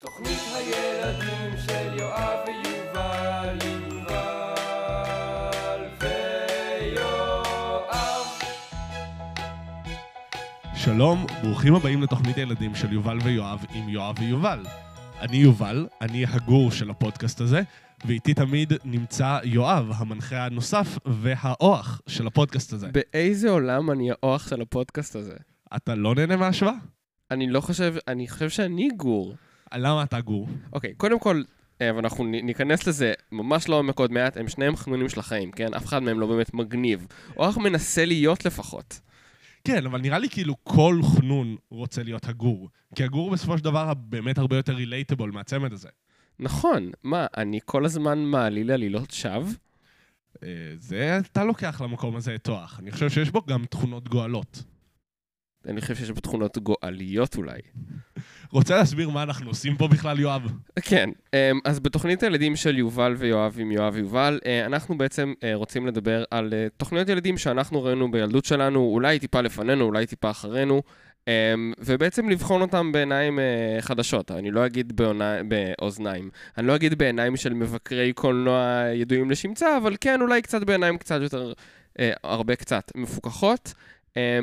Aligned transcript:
תוכנית 0.00 0.38
הילדים 0.54 1.58
של 1.66 1.98
יואב 1.98 2.38
ויובל, 2.46 3.58
יובל 3.94 5.84
ויואב. 6.90 8.26
שלום, 10.74 11.26
ברוכים 11.42 11.74
הבאים 11.74 12.02
לתוכנית 12.02 12.36
הילדים 12.36 12.74
של 12.74 12.92
יובל 12.92 13.18
ויואב 13.24 13.64
עם 13.74 13.88
יואב 13.88 14.14
ויובל. 14.20 14.62
אני 15.20 15.36
יובל, 15.36 15.86
אני 16.00 16.26
הגור 16.26 16.70
של 16.70 16.90
הפודקאסט 16.90 17.40
הזה, 17.40 17.62
ואיתי 18.04 18.34
תמיד 18.34 18.72
נמצא 18.84 19.38
יואב, 19.44 19.90
המנחה 19.94 20.44
הנוסף 20.44 20.98
והאוח 21.06 22.00
של 22.06 22.26
הפודקאסט 22.26 22.72
הזה. 22.72 22.88
באיזה 22.92 23.50
עולם 23.50 23.90
אני 23.90 24.10
האוח 24.10 24.48
של 24.48 24.60
הפודקאסט 24.60 25.16
הזה? 25.16 25.34
אתה 25.76 25.94
לא 25.94 26.14
נהנה 26.14 26.36
מההשוואה? 26.36 26.74
אני 27.30 27.50
לא 27.50 27.60
חושב, 27.60 27.94
אני 28.08 28.28
חושב 28.28 28.48
שאני 28.48 28.88
גור. 28.96 29.34
למה 29.74 30.02
אתה 30.02 30.20
גור? 30.20 30.48
אוקיי, 30.72 30.94
קודם 30.94 31.18
כל, 31.18 31.42
אה, 31.80 31.90
ואנחנו 31.96 32.24
ניכנס 32.24 32.86
לזה 32.86 33.12
ממש 33.32 33.68
לעומק 33.68 33.98
עוד 33.98 34.12
מעט, 34.12 34.36
הם 34.36 34.48
שניהם 34.48 34.76
חנונים 34.76 35.08
של 35.08 35.20
החיים, 35.20 35.50
כן? 35.50 35.74
אף 35.74 35.86
אחד 35.86 36.02
מהם 36.02 36.20
לא 36.20 36.26
באמת 36.26 36.54
מגניב. 36.54 37.06
אוח 37.36 37.56
מנסה 37.56 38.04
להיות 38.04 38.44
לפחות. 38.44 39.00
כן, 39.64 39.86
אבל 39.86 40.00
נראה 40.00 40.18
לי 40.18 40.28
כאילו 40.28 40.54
כל 40.64 41.00
חנון 41.02 41.56
רוצה 41.70 42.02
להיות 42.02 42.28
הגור. 42.28 42.68
כי 42.94 43.04
הגור 43.04 43.30
בסופו 43.30 43.58
של 43.58 43.64
דבר 43.64 43.94
באמת 43.94 44.38
הרבה 44.38 44.56
יותר 44.56 44.72
רילייטבול 44.72 45.30
מהצמד 45.30 45.72
הזה. 45.72 45.88
נכון, 46.38 46.90
מה, 47.02 47.26
אני 47.36 47.60
כל 47.64 47.84
הזמן 47.84 48.18
מעליל 48.18 48.70
עלילות 48.70 49.10
שווא? 49.10 49.48
אה, 50.42 50.48
זה 50.74 51.18
אתה 51.18 51.44
לוקח 51.44 51.80
למקום 51.80 52.16
הזה 52.16 52.34
את 52.34 52.48
אוח. 52.48 52.80
אני 52.80 52.90
חושב 52.90 53.10
שיש 53.10 53.30
בו 53.30 53.42
גם 53.48 53.64
תכונות 53.64 54.08
גואלות. 54.08 54.62
אני 55.68 55.80
חושב 55.80 55.94
שיש 55.94 56.10
בו 56.10 56.20
תכונות 56.20 56.58
גואליות 56.58 57.36
אולי. 57.36 57.58
רוצה 58.50 58.76
להסביר 58.76 59.10
מה 59.10 59.22
אנחנו 59.22 59.50
עושים 59.50 59.76
פה 59.76 59.88
בכלל, 59.88 60.20
יואב? 60.20 60.52
כן, 60.82 61.10
אמ, 61.34 61.38
אז 61.64 61.80
בתוכנית 61.80 62.22
הילדים 62.22 62.56
של 62.56 62.78
יובל 62.78 63.14
ויואב 63.18 63.56
עם 63.58 63.72
יואב 63.72 63.94
ויובל, 63.94 64.38
אה, 64.46 64.66
אנחנו 64.66 64.98
בעצם 64.98 65.32
אה, 65.44 65.54
רוצים 65.54 65.86
לדבר 65.86 66.24
על 66.30 66.52
אה, 66.52 66.66
תוכניות 66.76 67.08
ילדים 67.08 67.38
שאנחנו 67.38 67.84
ראינו 67.84 68.10
בילדות 68.10 68.44
שלנו, 68.44 68.80
אולי 68.80 69.18
טיפה 69.18 69.40
לפנינו, 69.40 69.84
אולי 69.84 70.06
טיפה 70.06 70.30
אחרינו, 70.30 70.82
אמ, 71.28 71.72
ובעצם 71.78 72.28
לבחון 72.28 72.62
אותם 72.62 72.92
בעיניים 72.92 73.38
חדשות. 73.80 74.30
אני 74.30 74.50
לא 74.50 74.66
אגיד 74.66 74.96
בעונה- 74.96 75.40
באוזניים, 75.48 76.30
אני 76.58 76.66
לא 76.66 76.74
אגיד 76.76 76.98
בעיניים 76.98 77.36
של 77.36 77.54
מבקרי 77.54 78.12
קולנוע 78.12 78.84
ידועים 78.94 79.30
לשמצה, 79.30 79.76
אבל 79.76 79.96
כן, 80.00 80.20
אולי 80.20 80.42
קצת 80.42 80.62
בעיניים 80.62 80.98
קצת 80.98 81.20
יותר, 81.22 81.52
הרבה 82.24 82.56
קצת, 82.56 82.92
מפוקחות, 82.94 83.74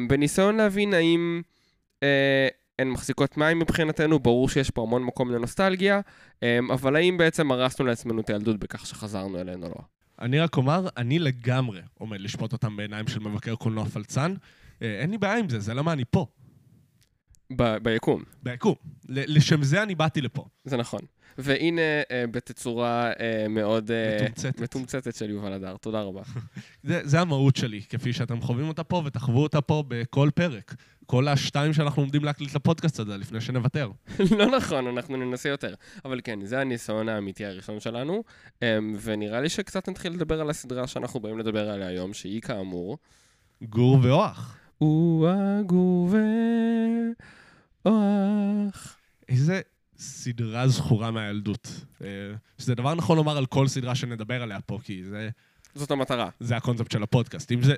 בניסיון 0.08 0.56
להבין 0.56 0.94
האם... 0.94 1.42
אה, 2.04 2.48
הן 2.80 2.90
מחזיקות 2.90 3.38
מים 3.38 3.60
מבחינתנו, 3.60 4.20
ברור 4.20 4.50
שיש 4.50 4.70
פה 4.70 4.82
המון 4.82 5.04
מקום 5.04 5.32
לנוסטלגיה, 5.32 6.02
אמ, 6.44 6.72
אבל 6.72 6.96
האם 6.96 7.18
בעצם 7.18 7.52
הרסנו 7.52 7.86
לעצמנו 7.86 8.22
את 8.22 8.30
הילדות 8.30 8.60
בכך 8.60 8.86
שחזרנו 8.86 9.40
אליהן 9.42 9.64
או 9.64 9.70
לא? 9.70 9.76
אני 10.22 10.40
רק 10.40 10.58
אומר, 10.58 10.88
אני 10.98 11.20
לגמרי 11.20 11.82
עומד 11.94 12.22
לשפוט 12.22 12.54
אותם 12.54 12.78
בעיניים 12.78 13.08
של 13.08 13.20
מבקר 13.20 13.56
קולנוע 13.56 13.86
פלצן. 13.86 14.34
אה, 14.82 15.00
אין 15.02 15.12
לי 15.12 15.18
בעיה 15.18 15.38
עם 15.38 15.50
זה, 15.50 15.60
זה 15.60 15.74
למה 15.74 15.94
אני 15.94 16.04
פה. 16.12 16.26
ב- 17.56 17.78
ביקום, 17.78 18.24
ביקום. 18.44 18.76
ל- 19.10 19.38
לשם 19.38 19.64
זה 19.64 19.84
אני 19.84 19.96
באתי 19.96 20.22
לפה. 20.22 20.46
זה 20.66 20.78
נכון. 20.78 21.00
והנה 21.38 21.81
אה, 22.12 22.26
בתצורה 22.31 23.12
אה, 23.20 23.45
מאוד 23.50 23.92
אה, 23.92 24.16
מתומצתת. 24.16 24.59
מתומצתת 24.59 25.16
של 25.16 25.30
יובל 25.30 25.53
הדר, 25.53 25.78
תודה 25.78 26.02
רבה. 26.02 26.22
זה, 26.84 27.02
זה 27.03 27.22
המהות 27.22 27.56
שלי, 27.56 27.81
כפי 27.90 28.14
שאתם 28.14 28.42
חווים 28.42 28.67
אותה 28.67 28.84
פה, 28.84 29.02
ותחוו 29.06 29.44
אותה 29.44 29.62
פה 29.62 29.84
בכל 29.88 30.30
פרק. 30.36 30.75
כל 31.06 31.28
השתיים 31.28 31.73
שאנחנו 31.73 32.02
עומדים 32.02 32.23
להקליט 32.23 32.56
לפודקאסט 32.56 33.00
הזה, 33.00 33.17
לפני 33.17 33.42
שנוותר. 33.42 33.92
לא 34.38 34.45
נכון, 34.45 34.88
אנחנו 34.88 35.17
ננסה 35.17 35.50
יותר. 35.50 35.73
אבל 36.06 36.20
כן, 36.23 36.45
זה 36.45 36.62
הניסיון 36.62 37.09
האמיתי 37.09 37.45
הראשון 37.45 37.80
שלנו, 37.80 38.23
ונראה 39.02 39.42
לי 39.42 39.50
שקצת 39.50 39.90
נתחיל 39.90 40.14
לדבר 40.14 40.42
על 40.42 40.50
הסדרה 40.50 40.88
שאנחנו 40.88 41.20
באים 41.20 41.40
לדבר 41.40 41.69
עליה 41.69 41.88
היום, 41.88 42.13
שהיא 42.13 42.41
כאמור, 42.41 42.97
גור 43.62 44.00
ואוח. 44.03 44.58
הוא 44.78 45.28
הגור 45.29 46.09
ואוח. 47.85 48.97
איזה 49.29 49.62
סדרה 49.98 50.68
זכורה 50.68 51.12
מהילדות. 51.12 51.68
אה, 52.02 52.08
שזה 52.58 52.76
דבר 52.76 52.96
נכון 52.96 53.18
לומר 53.18 53.38
על 53.38 53.46
כל 53.46 53.68
סדרה 53.68 53.96
שנדבר 53.96 54.44
עליה 54.44 54.62
פה, 54.62 54.80
כי 54.84 55.04
זה, 55.04 55.30
זאת 55.76 55.92
המטרה. 55.92 56.30
זה 56.40 56.58
הקונספט 56.58 56.92
של 56.92 57.04
הפודקאסט. 57.04 57.52
אם 57.52 57.64
זה, 57.64 57.74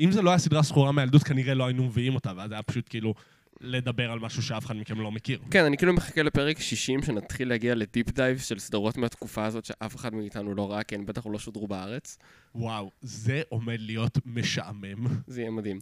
אם 0.00 0.12
זה 0.12 0.22
לא 0.22 0.30
היה 0.30 0.38
סדרה 0.38 0.62
זכורה 0.62 0.92
מהילדות, 0.92 1.22
כנראה 1.22 1.54
לא 1.54 1.66
היינו 1.66 1.84
מביאים 1.84 2.14
אותה, 2.14 2.32
ואז 2.36 2.52
היה 2.52 2.62
פשוט 2.62 2.86
כאילו 2.90 3.14
לדבר 3.60 4.10
על 4.10 4.18
משהו 4.18 4.42
שאף 4.42 4.66
אחד 4.66 4.76
מכם 4.76 5.00
לא 5.00 5.12
מכיר. 5.12 5.40
כן, 5.50 5.64
אני 5.64 5.76
כאילו 5.76 5.92
מחכה 5.92 6.22
לפרק 6.22 6.60
60, 6.60 7.02
שנתחיל 7.02 7.48
להגיע 7.48 7.74
ל 7.74 7.81
deep 7.81 8.10
dive 8.10 8.38
של 8.38 8.58
סדרות 8.58 8.96
מהתקופה 8.96 9.44
הזאת 9.44 9.64
שאף 9.64 9.96
אחד 9.96 10.14
מאיתנו 10.14 10.54
לא 10.54 10.72
ראה, 10.72 10.82
כי 10.82 10.94
הן 10.94 11.06
בטח 11.06 11.26
לא 11.26 11.38
שודרו 11.38 11.66
בארץ. 11.66 12.18
וואו, 12.54 12.90
זה 13.00 13.42
עומד 13.48 13.80
להיות 13.80 14.18
משעמם. 14.26 15.06
זה 15.26 15.40
יהיה 15.40 15.50
מדהים. 15.50 15.80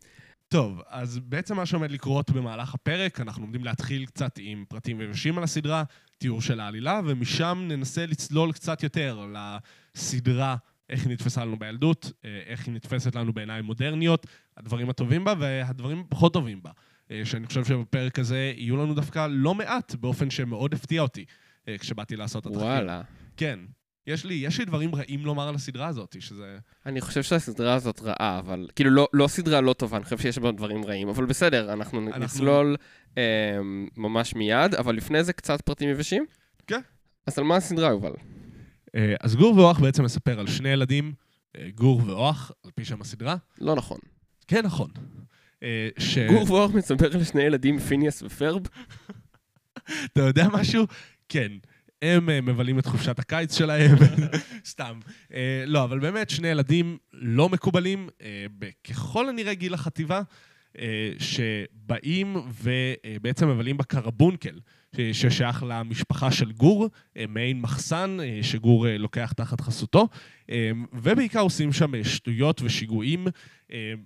טוב, 0.55 0.83
אז 0.89 1.19
בעצם 1.19 1.57
מה 1.57 1.67
שעומד 1.67 1.91
לקרות 1.91 2.31
במהלך 2.31 2.75
הפרק, 2.75 3.21
אנחנו 3.21 3.43
עומדים 3.43 3.65
להתחיל 3.65 4.07
קצת 4.07 4.39
עם 4.39 4.65
פרטים 4.69 5.01
יבשים 5.01 5.39
על 5.39 5.45
הסדרה, 5.45 5.85
תיאור 6.19 6.41
של 6.41 6.61
העלילה, 6.61 7.01
ומשם 7.05 7.65
ננסה 7.69 8.07
לצלול 8.07 8.53
קצת 8.53 8.83
יותר 8.83 9.27
לסדרה, 9.97 10.57
איך 10.91 11.05
היא 11.07 11.13
נתפסה 11.13 11.45
לנו 11.45 11.59
בילדות, 11.59 12.13
אה, 12.25 12.43
איך 12.47 12.67
היא 12.67 12.75
נתפסת 12.75 13.15
לנו 13.15 13.33
בעיניים 13.33 13.65
מודרניות, 13.65 14.27
הדברים 14.57 14.91
הטובים 14.91 15.25
בה 15.25 15.35
והדברים 15.39 16.05
הפחות 16.07 16.33
טובים 16.33 16.63
בה. 16.63 16.71
אה, 17.11 17.21
שאני 17.25 17.47
חושב 17.47 17.65
שבפרק 17.65 18.19
הזה 18.19 18.53
יהיו 18.57 18.77
לנו 18.77 18.95
דווקא 18.95 19.27
לא 19.31 19.55
מעט, 19.55 19.95
באופן 19.95 20.31
שמאוד 20.31 20.75
הפתיע 20.75 21.03
אותי 21.03 21.25
אה, 21.69 21.79
כשבאתי 21.79 22.17
לעשות 22.17 22.47
את 22.47 22.51
התחקיר. 22.51 22.69
וואלה. 22.69 23.03
כן. 23.37 23.59
יש 24.07 24.25
לי, 24.25 24.35
יש 24.35 24.59
לי 24.59 24.65
דברים 24.65 24.95
רעים 24.95 25.25
לומר 25.25 25.49
על 25.49 25.55
הסדרה 25.55 25.87
הזאת, 25.87 26.17
שזה... 26.21 26.59
אני 26.87 27.01
חושב 27.01 27.23
שהסדרה 27.23 27.75
הזאת 27.75 28.01
רעה, 28.03 28.39
אבל... 28.39 28.69
כאילו, 28.77 28.91
לא, 28.91 29.09
לא 29.13 29.29
סדרה 29.29 29.61
לא 29.61 29.73
טובה, 29.73 29.97
אני 29.97 30.05
חושב 30.05 30.19
שיש 30.19 30.39
בה 30.39 30.53
דברים 30.53 30.85
רעים, 30.85 31.09
אבל 31.09 31.25
בסדר, 31.27 31.73
אנחנו, 31.73 32.07
אנחנו... 32.07 32.25
נסלול 32.25 32.77
אה, 33.19 33.59
ממש 33.97 34.35
מיד, 34.35 34.75
אבל 34.75 34.95
לפני 34.97 35.25
זה 35.25 35.33
קצת 35.33 35.61
פרטים 35.61 35.89
יבשים. 35.89 36.27
כן. 36.67 36.81
אז 37.27 37.39
על 37.39 37.45
מה 37.45 37.57
הסדרה, 37.57 37.89
יובל? 37.89 38.13
אה, 38.97 39.15
אז 39.21 39.37
גור 39.37 39.59
ואוח 39.59 39.81
בעצם 39.81 40.05
מספר 40.05 40.41
על 40.41 40.47
שני 40.47 40.69
ילדים, 40.69 41.13
אה, 41.57 41.69
גור 41.75 42.03
ואוח, 42.07 42.53
על 42.65 42.71
פי 42.75 42.85
שם 42.85 43.01
הסדרה. 43.01 43.37
לא 43.61 43.75
נכון. 43.77 43.99
כן, 44.49 44.65
נכון. 44.65 44.91
אה, 45.63 45.89
ש... 45.99 46.19
גור 46.19 46.51
ואור 46.51 46.73
מספר 46.73 47.09
לשני 47.09 47.43
ילדים, 47.43 47.79
פיניאס 47.79 48.23
ופרב. 48.23 48.63
אתה 50.13 50.21
יודע 50.21 50.49
משהו? 50.53 50.87
כן. 51.29 51.53
הם 52.05 52.31
אה, 52.31 52.41
מבלים 52.41 52.79
את 52.79 52.87
חופשת 52.87 53.19
הקיץ 53.19 53.59
שלהם, 53.59 53.97
סתם. 54.67 55.01
אה, 55.35 55.65
לא, 55.67 55.85
אבל 55.85 55.99
באמת, 55.99 56.31
שני 56.31 56.49
ילדים 56.49 56.99
לא 57.13 57.49
מקובלים, 57.49 58.09
אה, 58.23 58.47
ככל 58.85 59.29
הנראה 59.29 59.55
גיל 59.55 59.75
החטיבה, 59.75 60.23
שבאים 61.19 62.37
ובעצם 62.63 63.49
מבלים 63.49 63.77
בקרבונקל, 63.77 64.59
ששייך 65.13 65.65
למשפחה 65.69 66.31
של 66.31 66.53
גור, 66.53 66.89
מעין 67.29 67.61
מחסן 67.61 68.17
שגור 68.43 68.87
לוקח 68.99 69.33
תחת 69.37 69.61
חסותו, 69.61 70.09
ובעיקר 70.93 71.41
עושים 71.41 71.73
שם 71.73 72.05
שטויות 72.05 72.63
ושיגועים, 72.63 73.27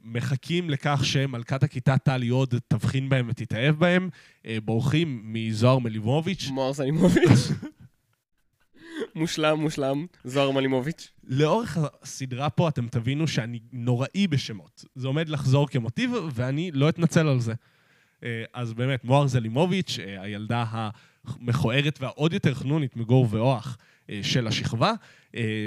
מחכים 0.04 0.70
לכך 0.70 1.00
שמלכת 1.04 1.62
הכיתה 1.62 1.98
טל 1.98 2.22
יוד 2.22 2.54
תבחין 2.68 3.08
בהם 3.08 3.26
ותתאהב 3.28 3.74
בהם, 3.74 4.08
בורחים 4.64 5.20
מזוהר 5.24 5.78
מליבוביץ'. 5.78 6.48
מואר 6.50 6.72
זלימוביץ'. 6.72 7.48
מושלם, 9.18 9.60
מושלם. 9.60 10.06
זוהר 10.24 10.50
מלימוביץ'. 10.50 11.10
לאורך 11.24 11.78
הסדרה 12.02 12.50
פה 12.50 12.68
אתם 12.68 12.88
תבינו 12.88 13.28
שאני 13.28 13.58
נוראי 13.72 14.26
בשמות. 14.26 14.84
זה 14.94 15.06
עומד 15.06 15.28
לחזור 15.28 15.68
כמוטיב, 15.68 16.10
ואני 16.34 16.70
לא 16.74 16.88
אתנצל 16.88 17.28
על 17.28 17.40
זה. 17.40 17.54
אה, 18.24 18.44
אז 18.54 18.72
באמת, 18.72 19.04
מוהר 19.04 19.26
זלימוביץ', 19.26 19.98
אה, 19.98 20.22
הילדה 20.22 20.64
המכוערת 21.24 21.98
והעוד 22.00 22.32
יותר 22.32 22.54
חנונית 22.54 22.96
מגור 22.96 23.26
ואוח 23.30 23.76
אה, 24.10 24.20
של 24.22 24.46
השכבה. 24.46 24.92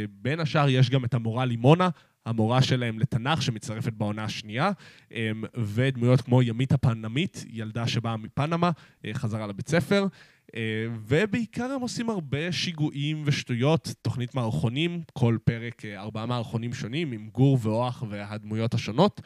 בין 0.10 0.40
השאר 0.40 0.70
יש 0.70 0.90
גם 0.90 1.06
את 1.06 1.14
המורה 1.14 1.46
לימונה, 1.46 1.90
המורה 2.26 2.62
שלהם 2.62 3.00
לתנ"ך 3.00 3.42
שמצטרפת 3.42 3.94
בעונה 3.94 4.24
השנייה, 4.24 4.72
אה, 5.14 5.32
ודמויות 5.58 6.22
כמו 6.22 6.42
ימית 6.42 6.72
הפנמית, 6.72 7.46
ילדה 7.50 7.88
שבאה 7.88 8.18
מפנמה, 8.18 8.72
אה, 9.06 9.14
חזרה 9.14 9.48
לבית 9.48 9.68
ספר. 9.68 10.08
אה, 10.56 10.86
ובעיקר 11.08 11.72
הם 11.72 11.82
עושים 11.82 12.10
הרבה 12.10 12.52
שיגועים 12.52 13.24
ושטויות, 13.26 13.94
תוכנית 14.02 14.36
מערכונים, 14.36 15.02
כל 15.14 15.38
פרק 15.44 15.86
אה, 15.86 16.00
ארבעה 16.00 16.26
מערכונים 16.26 16.74
שונים, 16.74 17.12
עם 17.12 17.30
גור 17.30 17.58
ואוח 17.62 18.04
והדמויות 18.10 18.74
השונות, 18.74 19.22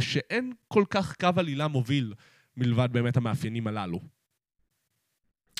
שאין 0.00 0.52
כל 0.68 0.84
כך 0.90 1.16
קו 1.20 1.28
עלילה 1.36 1.68
מוביל 1.68 2.14
מלבד 2.56 2.88
באמת 2.92 3.16
המאפיינים 3.16 3.66
הללו. 3.66 4.00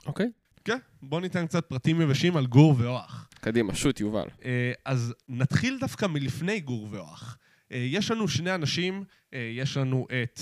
אוקיי. 0.07 0.31
כן, 0.65 0.79
בואו 1.03 1.21
ניתן 1.21 1.47
קצת 1.47 1.67
פרטים 1.67 2.01
יבשים 2.01 2.37
על 2.37 2.47
גור 2.47 2.75
ואוח. 2.79 3.29
קדימה, 3.41 3.75
שוט, 3.75 4.01
יובל. 4.01 4.29
אה, 4.45 4.73
אז 4.85 5.15
נתחיל 5.29 5.79
דווקא 5.81 6.07
מלפני 6.07 6.61
גור 6.61 6.89
ואוח. 6.91 7.39
אה, 7.73 7.79
יש 7.79 8.11
לנו 8.11 8.29
שני 8.29 8.55
אנשים, 8.55 9.05
אה, 9.35 9.51
יש 9.53 9.77
לנו 9.77 10.07
את 10.23 10.41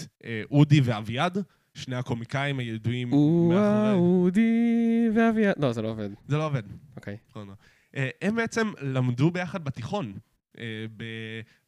אודי 0.50 0.80
ואביעד, 0.84 1.38
שני 1.74 1.96
הקומיקאים 1.96 2.58
הידועים 2.58 3.08
מאחורי... 3.08 3.92
אודי 3.92 5.08
ואביעד, 5.14 5.54
לא, 5.58 5.72
זה 5.72 5.82
לא 5.82 5.88
עובד. 5.88 6.10
זה 6.28 6.36
לא 6.36 6.46
עובד. 6.46 6.62
אוקיי. 6.96 7.16
נכון. 7.30 7.54
הם 8.22 8.36
בעצם 8.36 8.72
למדו 8.80 9.30
ביחד 9.30 9.64
בתיכון, 9.64 10.12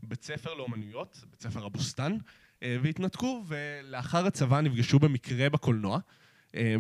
בבית 0.03 0.23
ספר 0.23 0.55
לאומנויות, 0.55 1.25
בית 1.31 1.43
ספר 1.43 1.65
הבוסתן, 1.65 2.17
והתנתקו, 2.63 3.45
ולאחר 3.47 4.27
הצבא 4.27 4.61
נפגשו 4.61 4.99
במקרה 4.99 5.51
בקולנוע, 5.51 5.99
אה, 6.57 6.77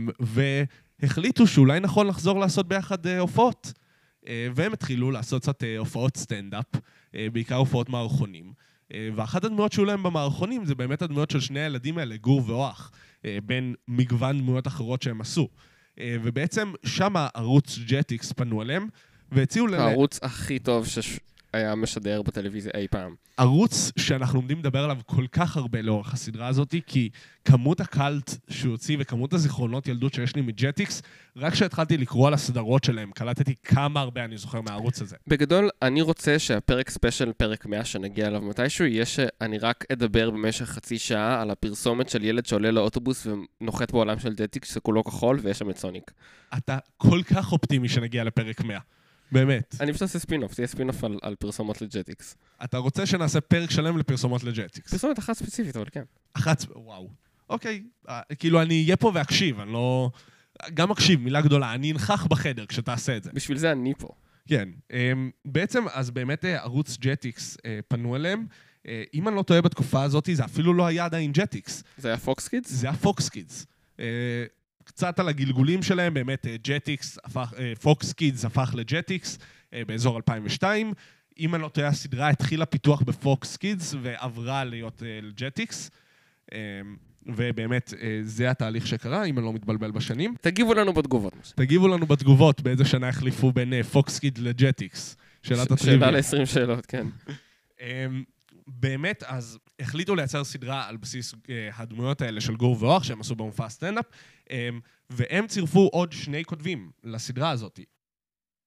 והחליטו 1.00 1.46
שאולי 1.46 1.80
נכון 1.80 2.06
לחזור 2.06 2.40
לעשות 2.40 2.68
ביחד 2.68 3.06
אה, 3.06 3.18
הופעות. 3.18 3.72
אה, 4.28 4.48
והם 4.54 4.72
התחילו 4.72 5.10
לעשות 5.10 5.42
קצת 5.42 5.64
אה, 5.64 5.78
הופעות 5.78 6.16
סטנדאפ, 6.16 6.64
בעיקר 7.32 7.54
הופעות 7.54 7.88
מערכונים. 7.88 8.52
ואחת 9.16 9.44
הדמויות 9.44 9.72
שהיו 9.72 9.84
להם 9.84 10.02
במערכונים 10.02 10.64
זה 10.64 10.74
באמת 10.74 11.02
הדמויות 11.02 11.30
של 11.30 11.40
שני 11.40 11.60
הילדים 11.60 11.98
האלה, 11.98 12.16
גור 12.16 12.42
ואוח, 12.46 12.90
בין 13.44 13.74
מגוון 13.88 14.38
דמויות 14.38 14.66
אחרות 14.66 15.02
שהם 15.02 15.20
עשו. 15.20 15.48
ובעצם 16.00 16.72
שם 16.86 17.14
ערוץ 17.34 17.78
ג'טיקס 17.86 18.32
פנו 18.32 18.62
אליהם, 18.62 18.88
והציעו 19.32 19.66
להם... 19.66 19.80
הערוץ 19.80 20.18
הכי 20.22 20.58
טוב 20.58 20.86
שהיה 21.54 21.74
משדר 21.74 22.22
בטלוויזיה 22.22 22.72
אי 22.74 22.88
פעם. 22.88 23.14
ערוץ 23.36 23.92
שאנחנו 23.98 24.38
עומדים 24.38 24.58
לדבר 24.58 24.84
עליו 24.84 24.98
כל 25.06 25.26
כך 25.32 25.56
הרבה 25.56 25.82
לאורך 25.82 26.12
הסדרה 26.12 26.48
הזאת, 26.48 26.74
כי 26.86 27.08
כמות 27.44 27.80
הקאלט 27.80 28.36
שהוא 28.50 28.72
הוציא 28.72 28.96
וכמות 29.00 29.32
הזיכרונות 29.32 29.88
ילדות 29.88 30.14
שיש 30.14 30.36
לי 30.36 30.42
מג'טיקס, 30.42 31.02
רק 31.36 31.52
כשהתחלתי 31.52 31.96
לקרוא 31.96 32.28
על 32.28 32.34
הסדרות 32.34 32.84
שלהם, 32.84 33.10
קלטתי 33.10 33.54
כמה 33.62 34.00
הרבה 34.00 34.24
אני 34.24 34.36
זוכר 34.36 34.60
מהערוץ 34.60 35.02
הזה. 35.02 35.16
בגדול, 35.26 35.70
אני 35.82 36.02
רוצה 36.02 36.38
שהפרק 36.38 36.90
special, 36.90 37.32
פרק 37.32 37.66
100 37.66 37.84
שנגיע 37.84 38.26
אליו 38.26 38.42
מתישהו, 38.42 38.86
יהיה 38.86 39.06
שאני 39.06 39.58
רק 39.58 39.84
אדבר 39.92 40.30
במשך 40.30 40.64
חצי 40.64 40.98
שעה 40.98 41.42
על 41.42 41.50
הפרסומת 41.50 42.08
של 42.08 42.24
ילד 42.24 42.46
שעולה 42.46 42.70
לאוטובוס 42.70 43.26
ונוחת 43.60 43.92
בעולם 43.92 44.18
של 44.18 44.34
ג'טיקס 44.34 44.74
שכולו 44.74 45.04
כחול 45.04 45.38
ויש 45.42 45.58
שם 45.58 45.70
את 45.70 45.78
סוניק. 45.78 46.10
אתה 46.56 46.78
כל 46.96 47.22
כך 47.22 47.52
אופטימי 47.52 47.88
שנגיע 47.88 48.24
לפרק 48.24 48.64
100. 48.64 48.78
באמת. 49.34 49.74
אני 49.80 49.92
פשוט 49.92 50.02
אעשה 50.02 50.18
ספינוף, 50.18 50.54
זה 50.54 50.62
יהיה 50.62 50.68
ספינוף 50.68 51.04
על, 51.04 51.18
על 51.22 51.34
פרסומות 51.34 51.82
לג'טיקס. 51.82 52.36
אתה 52.64 52.78
רוצה 52.78 53.06
שנעשה 53.06 53.40
פרק 53.40 53.70
שלם 53.70 53.98
לפרסומות 53.98 54.44
לג'טיקס. 54.44 54.90
פרסומת 54.90 55.18
אחת 55.18 55.32
ספציפית, 55.36 55.76
אבל 55.76 55.86
כן. 55.92 56.02
אחת... 56.34 56.64
וואו. 56.76 57.10
אוקיי. 57.50 57.82
אה, 58.08 58.20
כאילו, 58.38 58.62
אני 58.62 58.82
אהיה 58.82 58.96
פה 58.96 59.10
ואקשיב, 59.14 59.60
אני 59.60 59.72
לא... 59.72 60.10
גם 60.74 60.90
אקשיב, 60.90 61.20
מילה 61.20 61.40
גדולה. 61.40 61.74
אני 61.74 61.92
אנכח 61.92 62.26
בחדר 62.26 62.66
כשתעשה 62.66 63.16
את 63.16 63.22
זה. 63.24 63.30
בשביל 63.34 63.58
זה 63.58 63.72
אני 63.72 63.94
פה. 63.98 64.08
כן. 64.48 64.68
אמ, 64.92 65.30
בעצם, 65.44 65.84
אז 65.92 66.10
באמת 66.10 66.44
אה, 66.44 66.62
ערוץ 66.62 66.96
ג'טיקס 67.00 67.56
אה, 67.66 67.78
פנו 67.88 68.16
אליהם. 68.16 68.46
אה, 68.88 69.02
אם 69.14 69.28
אני 69.28 69.36
לא 69.36 69.42
טועה 69.42 69.60
בתקופה 69.60 70.02
הזאת, 70.02 70.28
זה 70.32 70.44
אפילו 70.44 70.74
לא 70.74 70.86
היה 70.86 71.04
עדיין 71.04 71.32
ג'טיקס. 71.32 71.84
זה 71.96 72.08
היה 72.08 72.16
פוקס 72.16 72.48
קידס? 72.48 72.70
זה 72.70 72.86
היה 72.86 72.96
פוקס 72.96 73.28
קידס. 73.28 73.66
קצת 74.84 75.18
על 75.18 75.28
הגלגולים 75.28 75.82
שלהם, 75.82 76.14
באמת 76.14 76.46
ג'טיקס, 76.62 77.18
פוקס 77.80 78.12
קידס 78.12 78.44
הפך 78.44 78.74
לג'טיקס 78.74 79.38
באזור 79.72 80.16
2002. 80.16 80.92
אם 81.38 81.54
אני 81.54 81.62
לא 81.62 81.68
טועה, 81.68 81.88
הסדרה 81.88 82.28
התחילה 82.28 82.66
פיתוח 82.66 83.02
בפוקס 83.02 83.56
קידס 83.56 83.94
ועברה 84.02 84.64
להיות 84.64 85.02
לג'טיקס. 85.22 85.90
ובאמת, 87.26 87.94
אה, 88.02 88.18
זה 88.22 88.50
התהליך 88.50 88.86
שקרה, 88.86 89.24
אם 89.24 89.38
אני 89.38 89.46
לא 89.46 89.52
מתבלבל 89.52 89.90
בשנים. 89.90 90.34
תגיבו 90.40 90.74
לנו 90.74 90.92
בתגובות. 90.92 91.52
תגיבו 91.56 91.88
לנו 91.88 92.06
בתגובות 92.06 92.60
באיזה 92.60 92.84
שנה 92.84 93.08
החליפו 93.08 93.52
בין 93.52 93.82
פוקס 93.82 94.18
קיד 94.18 94.38
לג'טיקס. 94.38 95.16
שאלת 95.42 95.70
הטריוויה. 95.70 96.22
שאלה 96.22 96.40
ל-20 96.40 96.46
שאלות, 96.46 96.86
כן. 96.86 97.06
אמ, 98.84 98.90
באמת, 98.90 99.22
אז 99.22 99.58
החליטו 99.80 100.14
לייצר 100.14 100.44
סדרה 100.44 100.88
על 100.88 100.96
בסיס 100.96 101.34
אה, 101.50 101.70
הדמויות 101.76 102.22
האלה 102.22 102.40
של 102.40 102.56
גור 102.56 102.76
ואוח, 102.80 103.04
שהם 103.04 103.20
עשו 103.20 103.34
במופע 103.34 103.68
סטנדאפ, 103.68 104.04
אמ, 104.50 104.80
והם 105.10 105.46
צירפו 105.46 105.88
עוד 105.92 106.12
שני 106.12 106.44
כותבים 106.44 106.90
לסדרה 107.04 107.50
הזאת. 107.50 107.80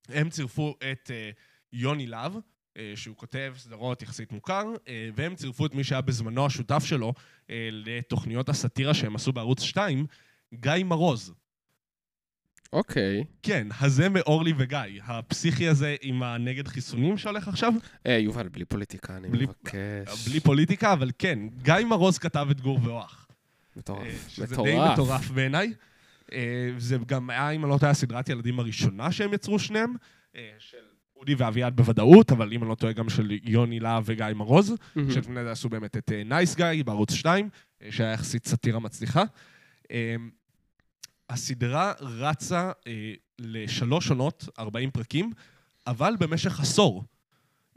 הם 0.10 0.30
צירפו 0.30 0.76
את 0.92 1.12
אה, 1.12 1.30
יוני 1.74 2.08
להב, 2.08 2.34
אה, 2.78 2.94
שהוא 2.96 3.16
כותב 3.16 3.54
סדרות 3.58 4.02
יחסית 4.02 4.32
מוכר, 4.32 4.64
אה, 4.88 5.10
והם 5.16 5.36
צירפו 5.36 5.66
את 5.66 5.74
מי 5.74 5.84
שהיה 5.84 6.02
בזמנו 6.02 6.46
השותף 6.46 6.84
שלו 6.86 7.14
אה, 7.50 7.70
לתוכניות 7.72 8.50
הסאטירה 8.50 8.94
שהם 8.94 9.16
עשו 9.16 9.34
בערוץ 9.34 9.62
2, 9.62 10.06
גיא 10.54 10.84
מרוז. 10.86 11.34
אוקיי. 12.74 13.24
כן, 13.44 13.68
הזה 13.82 14.10
מאורלי 14.10 14.54
וגיא, 14.58 14.78
הפסיכי 15.04 15.68
הזה 15.68 15.96
עם 16.02 16.24
הנגד 16.24 16.68
חיסונים 16.68 17.18
שהולך 17.18 17.48
עכשיו. 17.48 17.74
אה, 18.08 18.12
יובל, 18.18 18.48
בלי 18.48 18.66
פוליטיקה, 18.66 19.18
אני 19.18 19.30
בלי- 19.30 19.46
מבקש. 19.46 20.28
בלי 20.30 20.40
פוליטיקה, 20.40 20.94
אבל 20.94 21.12
כן, 21.20 21.40
גיא 21.62 21.74
מרוז 21.90 22.18
כתב 22.18 22.48
את 22.52 22.62
גור 22.62 22.80
ואוח. 22.84 23.28
מטורף. 23.76 24.02
אה, 24.08 24.30
שזה 24.30 24.54
מטורף. 24.54 24.68
די 24.68 24.78
מטורף 24.94 25.30
בעיניי. 25.32 25.74
אה, 26.34 26.70
זה 26.78 26.98
גם 27.06 27.30
היה, 27.30 27.50
אם 27.50 27.64
אני 27.64 27.72
לא 27.72 27.78
טועה, 27.78 27.94
סדרת 27.94 28.30
ילדים 28.30 28.60
הראשונה 28.60 29.12
שהם 29.12 29.34
יצרו 29.34 29.60
שניהם, 29.60 29.94
אה, 30.36 30.50
של 30.60 30.78
אודי 31.16 31.36
ואביעד 31.38 31.76
בוודאות, 31.76 32.32
אבל 32.32 32.54
אם 32.54 32.62
אני 32.62 32.70
לא 32.70 32.76
טועה, 32.76 32.94
גם 32.94 33.10
של 33.10 33.38
יוני 33.44 33.80
להב 33.80 34.04
וגיא 34.06 34.26
מרוז, 34.36 34.74
מהמם. 34.96 35.12
שלפני 35.12 35.44
זה 35.44 35.52
עשו 35.52 35.70
באמת 35.70 35.98
את 35.98 36.12
נייס 36.26 36.56
גיא 36.56 36.84
בערוץ 36.86 37.12
2, 37.14 37.50
אה, 37.84 37.92
שהיה 37.92 38.12
יחסית 38.12 38.48
סאטירה 38.48 38.80
מצליחה. 38.80 39.24
הסדרה 41.30 41.94
רצה 42.00 42.72
אה, 42.88 43.14
לשלוש 43.40 44.10
עונות, 44.10 44.50
40 44.60 44.92
פרקים, 44.92 45.32
אבל 45.88 46.16
במשך 46.20 46.60
עשור. 46.60 47.04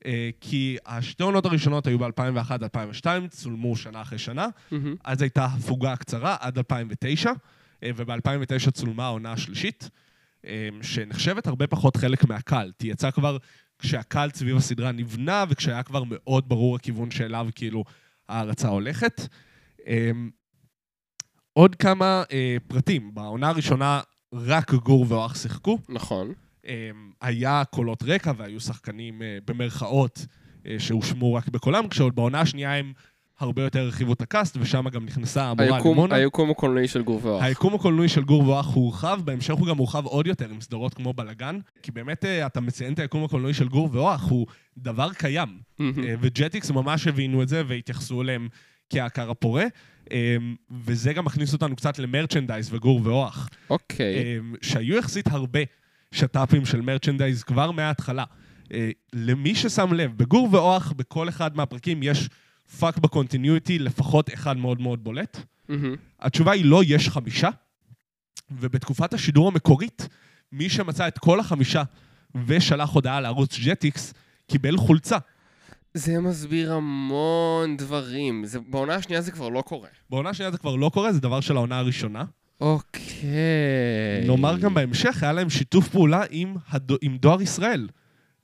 אה, 0.06 0.30
כי 0.40 0.76
השתי 0.86 1.22
עונות 1.22 1.46
הראשונות 1.46 1.86
היו 1.86 1.98
ב-2001-2002, 1.98 3.06
צולמו 3.28 3.76
שנה 3.76 4.02
אחרי 4.02 4.18
שנה, 4.18 4.46
מהמם. 4.70 4.94
אז 5.04 5.22
הייתה 5.22 5.44
הפוגה 5.44 5.96
קצרה 5.96 6.36
עד 6.40 6.58
2009, 6.58 7.32
אה, 7.82 7.90
וב-2009 7.96 8.70
צולמה 8.70 9.04
העונה 9.04 9.32
השלישית, 9.32 9.90
אה, 10.46 10.68
שנחשבת 10.82 11.46
הרבה 11.46 11.66
פחות 11.66 11.96
חלק 11.96 12.24
מהקאלט. 12.24 12.82
היא 12.82 12.92
יצאה 12.92 13.10
כבר 13.10 13.36
כשהקאלט 13.78 14.34
סביב 14.34 14.56
הסדרה 14.56 14.92
נבנה, 14.92 15.44
וכשהיה 15.48 15.82
כבר 15.82 16.02
מאוד 16.06 16.48
ברור 16.48 16.76
הכיוון 16.76 17.10
שאליו 17.10 17.48
כאילו 17.54 17.84
ההרצה 18.28 18.68
הולכת. 18.68 19.28
אה, 19.86 20.10
עוד 21.52 21.74
כמה 21.74 22.22
אה, 22.32 22.56
פרטים. 22.68 23.14
בעונה 23.14 23.48
הראשונה 23.48 24.00
רק 24.32 24.74
גור 24.74 25.06
ואוח 25.08 25.34
שיחקו. 25.34 25.78
נכון. 25.88 26.32
אה, 26.66 26.90
היה 27.20 27.62
קולות 27.70 28.02
רקע 28.02 28.32
והיו 28.36 28.60
שחקנים 28.60 29.22
אה, 29.22 29.38
במרכאות 29.46 30.26
אה, 30.66 30.76
שהושמעו 30.78 31.34
רק 31.34 31.48
בקולם, 31.48 31.88
כשעוד 31.88 32.16
בעונה 32.16 32.40
השנייה 32.40 32.74
הם 32.74 32.92
הרבה 33.40 33.62
יותר 33.62 33.80
הרחיבו 33.80 34.12
את 34.12 34.22
הקאסט, 34.22 34.56
ושם 34.60 34.88
גם 34.88 35.04
נכנסה 35.04 35.44
המורה 35.44 35.78
לימונה. 35.78 36.14
היקום 36.14 36.50
הקולנועי 36.50 36.88
של 36.88 37.02
גור 37.02 37.20
ואוח. 37.22 37.42
היקום 37.42 37.74
הקולנועי 37.74 38.08
של 38.08 38.24
גור 38.24 38.48
ואח 38.48 38.66
הורחב, 38.66 39.20
בהמשך 39.24 39.54
הוא 39.54 39.66
גם 39.66 39.78
הורחב 39.78 40.06
עוד 40.06 40.26
יותר 40.26 40.50
עם 40.50 40.60
סדרות 40.60 40.94
כמו 40.94 41.12
בלאגן, 41.12 41.58
כי 41.82 41.92
באמת 41.92 42.24
אה, 42.24 42.46
אתה 42.46 42.60
מציין 42.60 42.92
את 42.92 42.98
היקום 42.98 43.24
הקולנועי 43.24 43.54
של 43.54 43.68
גור 43.68 43.88
ואח, 43.92 44.28
הוא 44.28 44.46
דבר 44.78 45.12
קיים. 45.12 45.48
אה, 45.80 45.86
וג'טיקס 46.20 46.70
ממש 46.70 47.06
הבינו 47.06 47.42
את 47.42 47.48
זה 47.48 47.62
והתייחסו 47.66 48.22
אליהם 48.22 48.48
כהכר 48.90 49.30
הפורה, 49.30 49.64
אה, 50.12 50.36
וזה 50.70 51.12
גם 51.12 51.24
מכניס 51.24 51.52
אותנו 51.52 51.76
קצת 51.76 51.98
ל 51.98 52.04
merchandise 52.04 52.74
וגור 52.74 53.00
ואוח. 53.04 53.48
אוקיי. 53.70 54.38
אמ, 54.38 54.54
שהיו 54.62 54.96
יחסית 54.96 55.26
הרבה 55.26 55.60
שת"פים 56.12 56.66
של 56.66 56.80
merchandise 56.80 57.42
כבר 57.42 57.70
מההתחלה. 57.70 58.24
אה, 58.72 58.90
למי 59.12 59.54
ששם 59.54 59.92
לב, 59.92 60.16
בגור 60.16 60.48
ואוח, 60.52 60.92
בכל 60.92 61.28
אחד 61.28 61.56
מהפרקים 61.56 62.02
יש 62.02 62.28
פאק 62.78 62.98
ב 62.98 63.05
continuity, 63.05 63.78
לפחות 63.78 64.34
אחד 64.34 64.56
מאוד 64.56 64.80
מאוד 64.80 65.04
בולט. 65.04 65.38
מהמם. 65.68 65.94
התשובה 66.20 66.52
היא 66.52 66.64
לא, 66.64 66.82
יש 66.86 67.08
חמישה. 67.08 67.48
ובתקופת 68.50 69.14
השידור 69.14 69.48
המקורית, 69.48 70.08
מי 70.52 70.68
שמצא 70.68 71.08
את 71.08 71.18
כל 71.18 71.40
החמישה 71.40 71.82
ושלח 72.46 72.90
הודעה 72.90 73.20
לערוץ 73.20 73.58
ג'טיקס, 73.58 74.14
קיבל 74.46 74.76
חולצה. 74.76 75.18
זה 75.94 76.20
מסביר 76.20 76.72
המון 76.72 77.76
דברים. 77.76 78.44
זה- 78.44 78.58
בעונה 78.68 78.94
השנייה 78.94 79.20
זה 79.22 79.30
כבר 79.32 79.48
לא 79.48 79.60
קורה. 79.62 79.88
בעונה 80.10 80.34
שנייה 80.34 80.50
זה 80.50 80.58
כבר 80.58 80.76
לא 80.76 80.90
קורה, 80.94 81.12
זה 81.12 81.20
דבר 81.20 81.40
של 81.40 81.56
העונה 81.56 81.78
הראשונה. 81.78 82.24
אוקיי. 82.60 83.30
נאמר 84.26 84.58
גם 84.58 84.74
בהמשך, 84.74 85.22
היה 85.22 85.32
להם 85.32 85.50
שיתוף 85.50 85.88
פעולה 85.88 86.22
עם, 86.30 86.54
הדו, 86.68 86.96
עם 87.02 87.16
דואר 87.16 87.42
ישראל, 87.42 87.88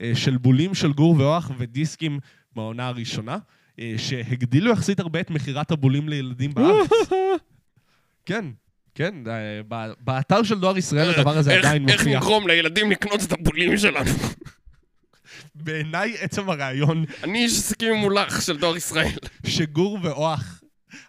אה, 0.01 0.13
של 0.15 0.37
בולים 0.37 0.75
של 0.75 0.93
גור 0.93 1.15
ואוח 1.19 1.51
ודיסקים 1.59 2.19
מהעונה 2.57 2.89
הראשונה, 2.89 3.39
אה, 3.81 3.95
שהגדילו 3.97 4.71
יחסית 4.73 5.01
הרבה 5.01 5.21
את 5.21 5.31
מכירת 5.31 5.71
הבולים 5.71 6.09
לילדים 6.09 6.55
בארץ. 6.55 6.91
כן, 8.27 8.45
כן, 8.95 9.15
אה, 9.27 9.61
באתר 10.01 10.43
של 10.43 10.59
דואר 10.61 10.79
ישראל 10.79 11.11
הדבר 11.11 11.39
הזה 11.39 11.59
עדיין 11.59 11.89
איך 11.89 12.01
מופיע. 12.01 12.19
נגרום 12.19 12.49
לילדים 12.49 12.91
לקנות 12.91 13.21
את 13.25 13.33
הבולים 13.33 13.77
שלנו? 13.77 14.11
בעיניי 15.63 16.17
עצם 16.21 16.51
הרעיון 16.51 17.05
אני 17.23 17.39
איש 17.39 17.53
עסקים 17.53 17.95
ממולח 17.95 18.41
של 18.41 18.57
דואר 18.57 18.77
ישראל. 18.77 19.19
שגור 19.47 19.99
ואוח 20.03 20.63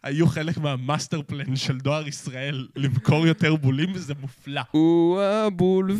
היו 0.03 0.27
חלק 0.27 0.57
מהמאסטר 0.57 1.21
פלן 1.21 1.55
של 1.55 1.77
דואר 1.77 2.07
ישראל 2.07 2.67
למכור 2.75 3.27
יותר 3.27 3.55
בולים, 3.55 3.97
זה 3.97 4.13
מופלא. 4.21 4.61
הוא 4.71 5.21
הבול 5.21 5.91